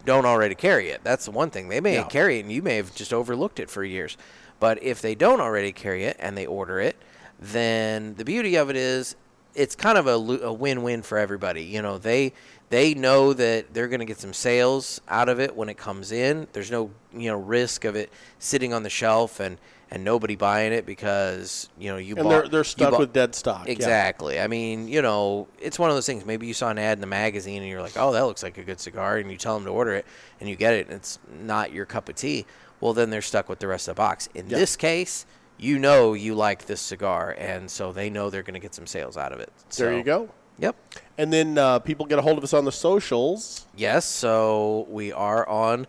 don't 0.05 0.25
already 0.25 0.55
carry 0.55 0.89
it, 0.89 1.01
that's 1.03 1.25
the 1.25 1.31
one 1.31 1.49
thing 1.49 1.69
they 1.69 1.81
may 1.81 1.95
Yeah. 1.95 2.03
carry 2.03 2.37
it, 2.37 2.41
and 2.41 2.51
you 2.51 2.61
may 2.61 2.75
have 2.75 2.93
just 2.93 3.13
overlooked 3.13 3.59
it 3.59 3.69
for 3.69 3.83
years. 3.83 4.17
But 4.59 4.83
if 4.83 5.01
they 5.01 5.15
don't 5.15 5.41
already 5.41 5.71
carry 5.71 6.03
it 6.03 6.17
and 6.19 6.37
they 6.37 6.45
order 6.45 6.79
it, 6.79 6.95
then 7.39 8.13
the 8.15 8.25
beauty 8.25 8.55
of 8.55 8.69
it 8.69 8.75
is 8.75 9.15
it's 9.55 9.75
kind 9.75 9.97
of 9.97 10.07
a, 10.07 10.11
a 10.45 10.53
win-win 10.53 11.01
for 11.01 11.17
everybody. 11.17 11.63
You 11.63 11.81
know, 11.81 11.97
they 11.97 12.31
they 12.71 12.95
know 12.95 13.33
that 13.33 13.73
they're 13.73 13.87
going 13.87 13.99
to 13.99 14.05
get 14.05 14.17
some 14.19 14.33
sales 14.33 14.99
out 15.07 15.29
of 15.29 15.39
it 15.39 15.55
when 15.55 15.69
it 15.69 15.77
comes 15.77 16.11
in. 16.11 16.47
There's 16.53 16.71
no 16.71 16.89
you 17.13 17.29
know 17.29 17.37
risk 17.37 17.85
of 17.85 17.95
it 17.95 18.11
sitting 18.39 18.73
on 18.73 18.81
the 18.83 18.89
shelf 18.89 19.39
and 19.39 19.57
and 19.93 20.05
nobody 20.05 20.37
buying 20.37 20.71
it 20.71 20.85
because 20.85 21.67
you 21.77 21.91
know 21.91 21.97
you 21.97 22.15
And 22.15 22.23
bought, 22.23 22.29
they're 22.29 22.47
they're 22.47 22.63
stuck 22.63 22.91
bought- 22.91 22.99
with 23.01 23.13
dead 23.13 23.35
stock. 23.35 23.65
yeah. 23.67 23.73
Exactly. 23.73 24.39
I 24.39 24.47
mean, 24.47 24.87
you 24.87 25.01
know, 25.01 25.47
it's 25.59 25.77
one 25.77 25.89
of 25.89 25.95
those 25.97 26.05
things. 26.05 26.25
Maybe 26.25 26.47
you 26.47 26.53
saw 26.53 26.69
an 26.69 26.79
ad 26.79 26.97
in 26.97 27.01
the 27.01 27.07
magazine 27.07 27.61
and 27.61 27.69
you're 27.69 27.81
like, 27.81 27.97
"Oh, 27.97 28.11
that 28.13 28.21
looks 28.25 28.41
like 28.41 28.57
a 28.57 28.63
good 28.63 28.79
cigar," 28.79 29.17
and 29.17 29.29
you 29.29 29.37
tell 29.37 29.53
them 29.55 29.65
to 29.65 29.71
order 29.71 29.93
it, 29.93 30.05
and 30.39 30.49
you 30.49 30.55
get 30.55 30.73
it, 30.73 30.87
and 30.87 30.95
it's 30.95 31.19
not 31.41 31.73
your 31.73 31.85
cup 31.85 32.07
of 32.09 32.15
tea. 32.15 32.45
Well, 32.79 32.93
then 32.93 33.09
they're 33.11 33.21
stuck 33.21 33.47
with 33.49 33.59
the 33.59 33.67
rest 33.67 33.87
of 33.89 33.95
the 33.95 33.99
box. 33.99 34.27
In 34.33 34.49
Yeah. 34.49 34.57
this 34.57 34.75
case, 34.75 35.25
you 35.59 35.77
know 35.77 36.13
you 36.13 36.33
like 36.35 36.65
this 36.65 36.79
cigar, 36.81 37.35
and 37.37 37.69
so 37.69 37.91
they 37.91 38.09
know 38.09 38.29
they're 38.31 38.41
going 38.43 38.55
to 38.55 38.59
get 38.61 38.73
some 38.73 38.87
sales 38.87 39.17
out 39.17 39.33
of 39.33 39.39
it. 39.41 39.51
There 39.77 39.93
you 39.95 40.03
go. 40.03 40.29
Yep. 40.61 40.75
And 41.17 41.33
then 41.33 41.57
uh, 41.57 41.79
people 41.79 42.05
get 42.05 42.19
a 42.19 42.21
hold 42.21 42.37
of 42.37 42.43
us 42.43 42.53
on 42.53 42.65
the 42.65 42.71
socials. 42.71 43.65
Yes. 43.75 44.05
So 44.05 44.87
we 44.89 45.11
are 45.11 45.47
on 45.49 45.87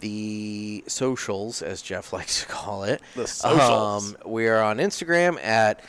the 0.00 0.84
socials, 0.86 1.60
as 1.60 1.82
Jeff 1.82 2.12
likes 2.12 2.42
to 2.42 2.46
call 2.46 2.84
it. 2.84 3.02
The 3.14 3.26
socials. 3.26 4.14
Um, 4.14 4.30
we 4.30 4.48
are 4.48 4.62
on 4.62 4.78
Instagram 4.78 5.42
at 5.42 5.84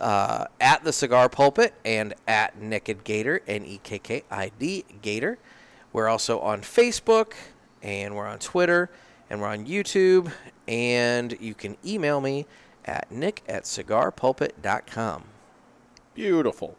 uh, 0.00 0.46
at 0.60 0.82
the 0.82 0.92
Cigar 0.92 1.28
Pulpit 1.28 1.72
and 1.84 2.14
at 2.26 2.58
Nekkid 2.60 3.04
Gator, 3.04 3.42
N 3.46 3.64
E 3.64 3.80
K 3.82 3.98
K 3.98 4.24
I 4.30 4.50
D 4.58 4.84
Gator. 5.02 5.38
We're 5.92 6.08
also 6.08 6.40
on 6.40 6.62
Facebook 6.62 7.34
and 7.82 8.16
we're 8.16 8.26
on 8.26 8.40
Twitter 8.40 8.90
and 9.30 9.40
we're 9.40 9.48
on 9.48 9.66
YouTube. 9.66 10.32
And 10.66 11.36
you 11.40 11.54
can 11.54 11.76
email 11.84 12.20
me 12.20 12.46
at 12.84 13.10
nick 13.12 13.42
at 13.48 13.64
cigarpulpit.com. 13.64 15.24
Beautiful. 16.14 16.76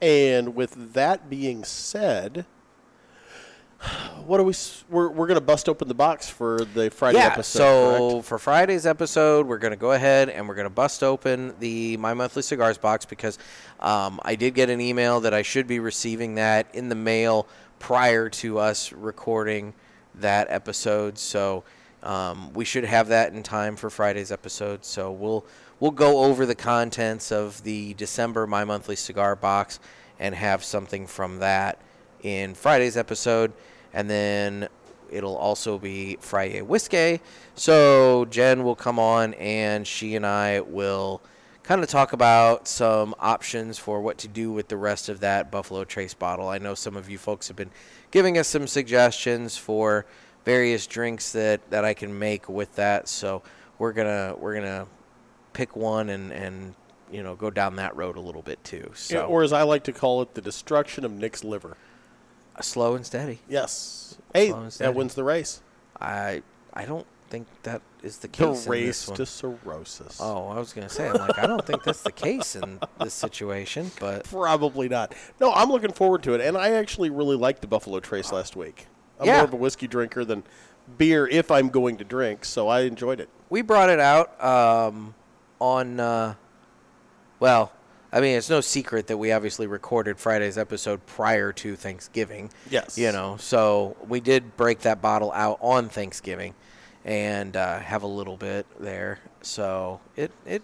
And 0.00 0.54
with 0.54 0.94
that 0.94 1.28
being 1.28 1.64
said, 1.64 2.46
what 4.26 4.40
are 4.40 4.44
we? 4.44 4.54
We're, 4.90 5.08
we're 5.08 5.26
going 5.26 5.38
to 5.38 5.44
bust 5.44 5.68
open 5.68 5.88
the 5.88 5.94
box 5.94 6.28
for 6.28 6.64
the 6.74 6.90
Friday 6.90 7.18
yeah, 7.18 7.28
episode. 7.28 7.58
so 7.58 8.10
correct? 8.10 8.26
for 8.26 8.38
Friday's 8.38 8.86
episode, 8.86 9.46
we're 9.46 9.58
going 9.58 9.72
to 9.72 9.78
go 9.78 9.92
ahead 9.92 10.28
and 10.28 10.46
we're 10.46 10.54
going 10.54 10.66
to 10.66 10.70
bust 10.70 11.02
open 11.02 11.54
the 11.60 11.96
My 11.96 12.12
Monthly 12.12 12.42
Cigars 12.42 12.76
box 12.76 13.06
because 13.06 13.38
um, 13.80 14.20
I 14.22 14.34
did 14.34 14.54
get 14.54 14.68
an 14.68 14.80
email 14.80 15.20
that 15.20 15.32
I 15.32 15.42
should 15.42 15.66
be 15.66 15.80
receiving 15.80 16.34
that 16.34 16.74
in 16.74 16.88
the 16.90 16.94
mail 16.94 17.46
prior 17.78 18.28
to 18.28 18.58
us 18.58 18.92
recording 18.92 19.72
that 20.16 20.48
episode. 20.50 21.18
So 21.18 21.64
um, 22.02 22.52
we 22.52 22.64
should 22.66 22.84
have 22.84 23.08
that 23.08 23.32
in 23.32 23.42
time 23.42 23.76
for 23.76 23.88
Friday's 23.88 24.30
episode. 24.30 24.84
So 24.84 25.10
we'll 25.10 25.46
we'll 25.80 25.90
go 25.90 26.24
over 26.24 26.46
the 26.46 26.54
contents 26.54 27.32
of 27.32 27.62
the 27.64 27.94
December 27.94 28.46
My 28.46 28.64
Monthly 28.64 28.96
Cigar 28.96 29.34
box 29.34 29.80
and 30.18 30.34
have 30.34 30.62
something 30.62 31.06
from 31.06 31.38
that 31.38 31.78
in 32.22 32.54
Friday's 32.54 32.96
episode, 32.96 33.52
and 33.92 34.08
then 34.08 34.68
it'll 35.10 35.36
also 35.36 35.78
be 35.78 36.16
Friday 36.20 36.62
Whiskey. 36.62 37.20
So 37.54 38.26
Jen 38.26 38.62
will 38.62 38.76
come 38.76 38.98
on 38.98 39.34
and 39.34 39.86
she 39.86 40.14
and 40.14 40.24
I 40.24 40.60
will 40.60 41.20
kind 41.62 41.82
of 41.82 41.88
talk 41.88 42.12
about 42.12 42.68
some 42.68 43.14
options 43.18 43.78
for 43.78 44.00
what 44.00 44.18
to 44.18 44.28
do 44.28 44.52
with 44.52 44.68
the 44.68 44.76
rest 44.76 45.08
of 45.08 45.20
that 45.20 45.50
Buffalo 45.50 45.84
Trace 45.84 46.14
bottle. 46.14 46.48
I 46.48 46.58
know 46.58 46.74
some 46.74 46.96
of 46.96 47.08
you 47.08 47.18
folks 47.18 47.48
have 47.48 47.56
been 47.56 47.70
giving 48.10 48.38
us 48.38 48.48
some 48.48 48.66
suggestions 48.66 49.56
for 49.56 50.06
various 50.44 50.86
drinks 50.86 51.32
that, 51.32 51.70
that 51.70 51.84
I 51.84 51.94
can 51.94 52.18
make 52.18 52.48
with 52.48 52.74
that. 52.76 53.08
So 53.08 53.42
we're 53.78 53.92
gonna 53.92 54.34
we're 54.38 54.54
gonna 54.54 54.86
pick 55.52 55.76
one 55.76 56.08
and, 56.10 56.32
and 56.32 56.74
you 57.10 57.22
know 57.22 57.34
go 57.34 57.50
down 57.50 57.76
that 57.76 57.96
road 57.96 58.16
a 58.16 58.20
little 58.20 58.42
bit 58.42 58.62
too. 58.64 58.90
So 58.94 59.14
Yeah, 59.18 59.24
or 59.24 59.42
as 59.42 59.52
I 59.52 59.62
like 59.62 59.84
to 59.84 59.92
call 59.92 60.22
it, 60.22 60.34
the 60.34 60.40
destruction 60.40 61.04
of 61.04 61.12
Nick's 61.12 61.44
liver. 61.44 61.76
slow 62.60 62.94
and 62.94 63.04
steady. 63.06 63.40
Yes. 63.48 64.18
Hey, 64.34 64.48
Slow 64.50 64.60
and 64.62 64.72
that 64.72 64.94
wins 64.94 65.14
the 65.14 65.24
race. 65.24 65.62
I 66.00 66.42
I 66.72 66.84
don't 66.84 67.06
think 67.30 67.46
that 67.62 67.82
is 68.02 68.18
the 68.18 68.28
The 68.28 68.32
case. 68.32 68.64
in 68.66 68.70
race 68.72 69.06
to 69.06 69.24
cirrhosis. 69.26 70.18
Oh, 70.20 70.48
I 70.48 70.58
was 70.58 70.72
gonna 70.72 70.88
say, 70.88 71.08
I'm 71.08 71.14
like, 71.18 71.38
I 71.38 71.46
don't 71.46 71.64
think 71.64 71.84
that's 71.84 72.02
the 72.02 72.12
case 72.12 72.56
in 72.56 72.80
this 73.00 73.14
situation, 73.14 73.90
but 74.00 74.24
Probably 74.24 74.88
not. 74.88 75.14
No, 75.40 75.52
I'm 75.52 75.70
looking 75.70 75.92
forward 75.92 76.22
to 76.24 76.34
it, 76.34 76.40
and 76.40 76.56
I 76.56 76.70
actually 76.72 77.10
really 77.10 77.36
liked 77.36 77.60
the 77.60 77.66
Buffalo 77.68 78.00
Trace 78.00 78.32
last 78.32 78.56
week. 78.56 78.86
I'm 79.20 79.26
Yeah. 79.26 79.36
more 79.36 79.44
of 79.44 79.52
a 79.52 79.56
whiskey 79.56 79.86
drinker 79.86 80.24
than 80.24 80.44
beer 80.98 81.26
if 81.28 81.50
I'm 81.50 81.68
going 81.68 81.96
to 81.98 82.04
drink, 82.04 82.44
so 82.44 82.68
I 82.68 82.80
enjoyed 82.82 83.20
it. 83.20 83.28
we 83.48 83.62
brought 83.62 83.90
it 83.90 84.00
out 84.00 84.42
um, 84.42 85.14
on. 85.60 86.00
Uh, 86.00 86.34
well, 87.38 87.72
I 88.12 88.20
mean, 88.20 88.36
it's 88.36 88.50
no 88.50 88.60
secret 88.60 89.06
that 89.06 89.16
we 89.16 89.32
obviously 89.32 89.66
recorded 89.66 90.18
Friday's 90.18 90.58
episode 90.58 91.06
prior 91.06 91.52
to 91.52 91.76
Thanksgiving. 91.76 92.50
Yes. 92.70 92.98
You 92.98 93.12
know, 93.12 93.36
so 93.38 93.96
we 94.08 94.20
did 94.20 94.56
break 94.56 94.80
that 94.80 95.00
bottle 95.00 95.32
out 95.32 95.58
on 95.60 95.88
Thanksgiving, 95.88 96.54
and 97.04 97.56
uh, 97.56 97.78
have 97.78 98.02
a 98.02 98.08
little 98.08 98.36
bit 98.36 98.66
there. 98.80 99.20
So 99.42 100.00
it 100.16 100.32
it 100.44 100.62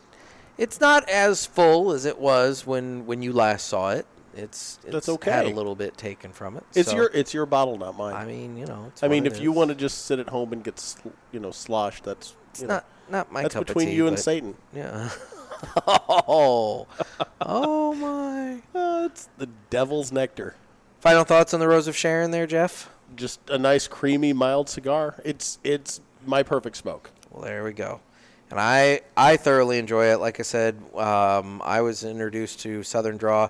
it's 0.59 0.81
not 0.81 1.09
as 1.09 1.47
full 1.47 1.93
as 1.93 2.05
it 2.05 2.19
was 2.19 2.67
when 2.67 3.07
when 3.07 3.23
you 3.23 3.33
last 3.33 3.69
saw 3.69 3.91
it. 3.91 4.07
It's, 4.37 4.79
it's 4.85 5.07
That's 5.07 5.25
Had 5.25 5.47
a 5.47 5.51
little 5.51 5.75
bit 5.75 5.97
taken 5.97 6.33
from 6.33 6.57
it. 6.57 6.65
It's 6.75 6.91
so, 6.91 6.97
your 6.97 7.11
it's 7.15 7.33
your 7.33 7.47
bottle, 7.47 7.79
not 7.79 7.97
mine. 7.97 8.15
I 8.15 8.25
mean, 8.25 8.57
you 8.57 8.67
know. 8.67 8.87
It's 8.89 9.03
I 9.03 9.09
mean, 9.09 9.27
if 9.27 9.37
it 9.37 9.43
you 9.43 9.53
want 9.53 9.71
to 9.71 9.75
just 9.75 10.05
sit 10.05 10.19
at 10.19 10.29
home 10.29 10.53
and 10.53 10.63
get 10.63 10.79
sl- 10.79 11.09
you 11.33 11.41
know 11.41 11.51
sloshed, 11.51 12.05
that's 12.05 12.35
it's 12.51 12.61
you 12.63 12.69
know, 12.69 12.75
not 12.75 12.87
not 13.11 13.33
my 13.33 13.43
that's 13.43 13.55
cup 13.55 13.67
between 13.67 13.89
of 13.89 13.93
tea, 13.93 13.97
you 13.97 14.07
and 14.07 14.19
Satan. 14.19 14.57
Yeah. 14.75 15.11
oh, 15.87 16.87
oh 17.41 17.95
my! 17.95 18.63
Uh, 18.75 19.09
it's 19.11 19.29
the 19.39 19.49
devil's 19.71 20.13
nectar. 20.13 20.55
Final 21.01 21.25
thoughts 21.25 21.55
on 21.55 21.61
the 21.61 21.69
Rose 21.69 21.89
of 21.89 21.97
Sharon, 21.97 22.31
there, 22.31 22.47
Jeff. 22.47 22.91
Just 23.15 23.41
a 23.49 23.59
nice, 23.59 23.87
creamy, 23.87 24.33
mild 24.33 24.69
cigar. 24.69 25.21
It's 25.25 25.59
it's 25.65 26.01
my 26.27 26.43
perfect 26.43 26.77
smoke. 26.77 27.11
Well, 27.31 27.43
there 27.43 27.65
we 27.65 27.73
go. 27.73 28.01
And 28.51 28.61
I 28.61 29.01
I 29.17 29.37
thoroughly 29.37 29.79
enjoy 29.79 30.07
it. 30.13 30.21
Like 30.21 30.41
I 30.41 30.43
said, 30.43 30.81
um, 30.95 31.63
I 31.65 31.81
was 31.81 32.05
introduced 32.05 32.61
to 32.61 32.83
Southern 32.83 33.17
Draw 33.17 33.49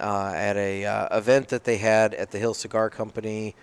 uh, 0.00 0.32
at 0.34 0.56
a 0.56 0.84
uh, 0.84 1.16
event 1.18 1.48
that 1.48 1.64
they 1.64 1.76
had 1.78 2.14
at 2.14 2.30
the 2.30 2.38
Hill 2.38 2.54
Cigar 2.54 2.90
Company. 2.90 3.54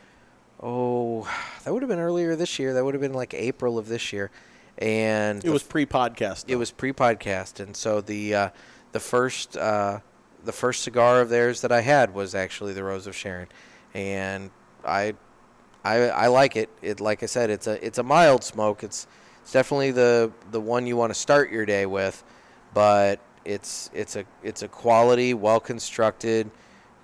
Oh, 0.62 1.30
that 1.64 1.74
would 1.74 1.84
have 1.84 1.90
been 1.90 2.00
earlier 2.00 2.36
this 2.36 2.58
year. 2.60 2.74
That 2.74 2.84
would 2.84 2.94
have 2.94 3.02
been 3.02 3.14
like 3.14 3.34
April 3.34 3.78
of 3.78 3.88
this 3.88 4.12
year, 4.14 4.32
and 4.78 5.44
It 5.44 5.50
was 5.50 5.64
pre-podcast. 5.64 6.46
It 6.48 6.56
was 6.56 6.72
pre-podcast, 6.72 7.60
and 7.60 7.76
so 7.76 8.02
the 8.02 8.34
uh, 8.34 8.50
the 8.92 9.00
first 9.00 9.58
uh, 9.58 10.00
the 10.44 10.52
first 10.52 10.84
cigar 10.84 11.22
of 11.22 11.30
theirs 11.30 11.62
that 11.62 11.72
I 11.72 11.82
had 11.82 12.14
was 12.14 12.34
actually 12.34 12.74
the 12.74 12.84
Rose 12.84 13.06
of 13.08 13.16
Sharon, 13.16 13.48
and 13.94 14.50
I 14.86 15.14
I, 15.84 16.10
I 16.10 16.28
like 16.28 16.56
it. 16.56 16.70
It 16.82 17.00
like 17.00 17.24
I 17.24 17.28
said, 17.28 17.50
it's 17.50 17.68
a 17.68 17.84
it's 17.86 17.98
a 17.98 18.04
mild 18.04 18.44
smoke. 18.44 18.84
It's 18.84 19.08
it's 19.42 19.52
definitely 19.52 19.92
the 19.92 20.32
the 20.52 20.60
one 20.60 20.88
you 20.88 20.98
want 20.98 21.14
to 21.14 21.20
start 21.20 21.52
your 21.52 21.66
day 21.66 21.86
with, 21.86 22.24
but 22.74 23.20
it's 23.48 23.90
it's 23.94 24.16
a 24.16 24.26
it's 24.44 24.62
a 24.62 24.68
quality, 24.68 25.34
well 25.34 25.60
constructed, 25.60 26.52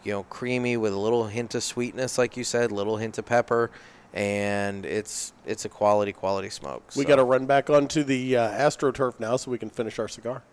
you 0.03 0.11
know, 0.11 0.23
creamy 0.23 0.77
with 0.77 0.93
a 0.93 0.97
little 0.97 1.25
hint 1.27 1.55
of 1.55 1.63
sweetness, 1.63 2.17
like 2.17 2.35
you 2.37 2.43
said, 2.43 2.71
little 2.71 2.97
hint 2.97 3.17
of 3.17 3.25
pepper, 3.25 3.71
and 4.13 4.85
it's 4.85 5.33
it's 5.45 5.65
a 5.65 5.69
quality 5.69 6.11
quality 6.11 6.49
smoke. 6.49 6.91
We 6.95 7.03
so. 7.03 7.07
got 7.07 7.15
to 7.15 7.23
run 7.23 7.45
back 7.45 7.69
onto 7.69 8.03
the 8.03 8.37
uh, 8.37 8.51
AstroTurf 8.51 9.19
now 9.19 9.37
so 9.37 9.49
we 9.49 9.57
can 9.57 9.69
finish 9.69 9.97
our 9.97 10.09
cigar. 10.09 10.43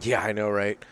Yeah, 0.00 0.22
I 0.22 0.32
know, 0.32 0.48
right? 0.48 0.82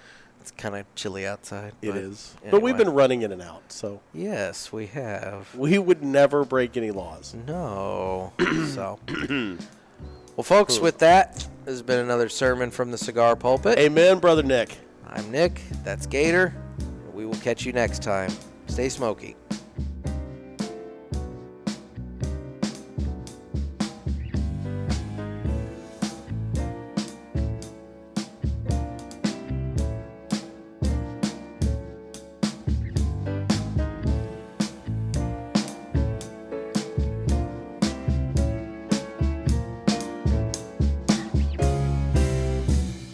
It's 0.40 0.50
kind 0.50 0.74
of 0.74 0.86
chilly 0.94 1.26
outside. 1.26 1.74
It 1.80 1.94
is, 1.94 2.34
but 2.42 2.50
but 2.50 2.62
we've 2.62 2.76
been 2.76 2.90
running 2.90 3.22
in 3.22 3.30
and 3.30 3.42
out, 3.42 3.70
so 3.70 4.00
Yes, 4.12 4.72
we 4.72 4.86
have. 4.86 5.54
we 5.54 5.78
would 5.78 6.02
never 6.02 6.44
break 6.44 6.76
any 6.76 6.90
laws. 6.90 7.34
No. 7.46 8.32
so. 8.74 8.98
Well, 10.40 10.44
folks, 10.44 10.78
with 10.78 11.00
that, 11.00 11.34
this 11.34 11.48
has 11.66 11.82
been 11.82 11.98
another 11.98 12.30
sermon 12.30 12.70
from 12.70 12.90
the 12.90 12.96
Cigar 12.96 13.36
Pulpit. 13.36 13.78
Amen, 13.78 14.20
brother 14.20 14.42
Nick. 14.42 14.78
I'm 15.06 15.30
Nick. 15.30 15.60
That's 15.84 16.06
Gator. 16.06 16.54
We 17.12 17.26
will 17.26 17.34
catch 17.34 17.66
you 17.66 17.74
next 17.74 18.02
time. 18.02 18.30
Stay 18.66 18.88
smoky. 18.88 19.36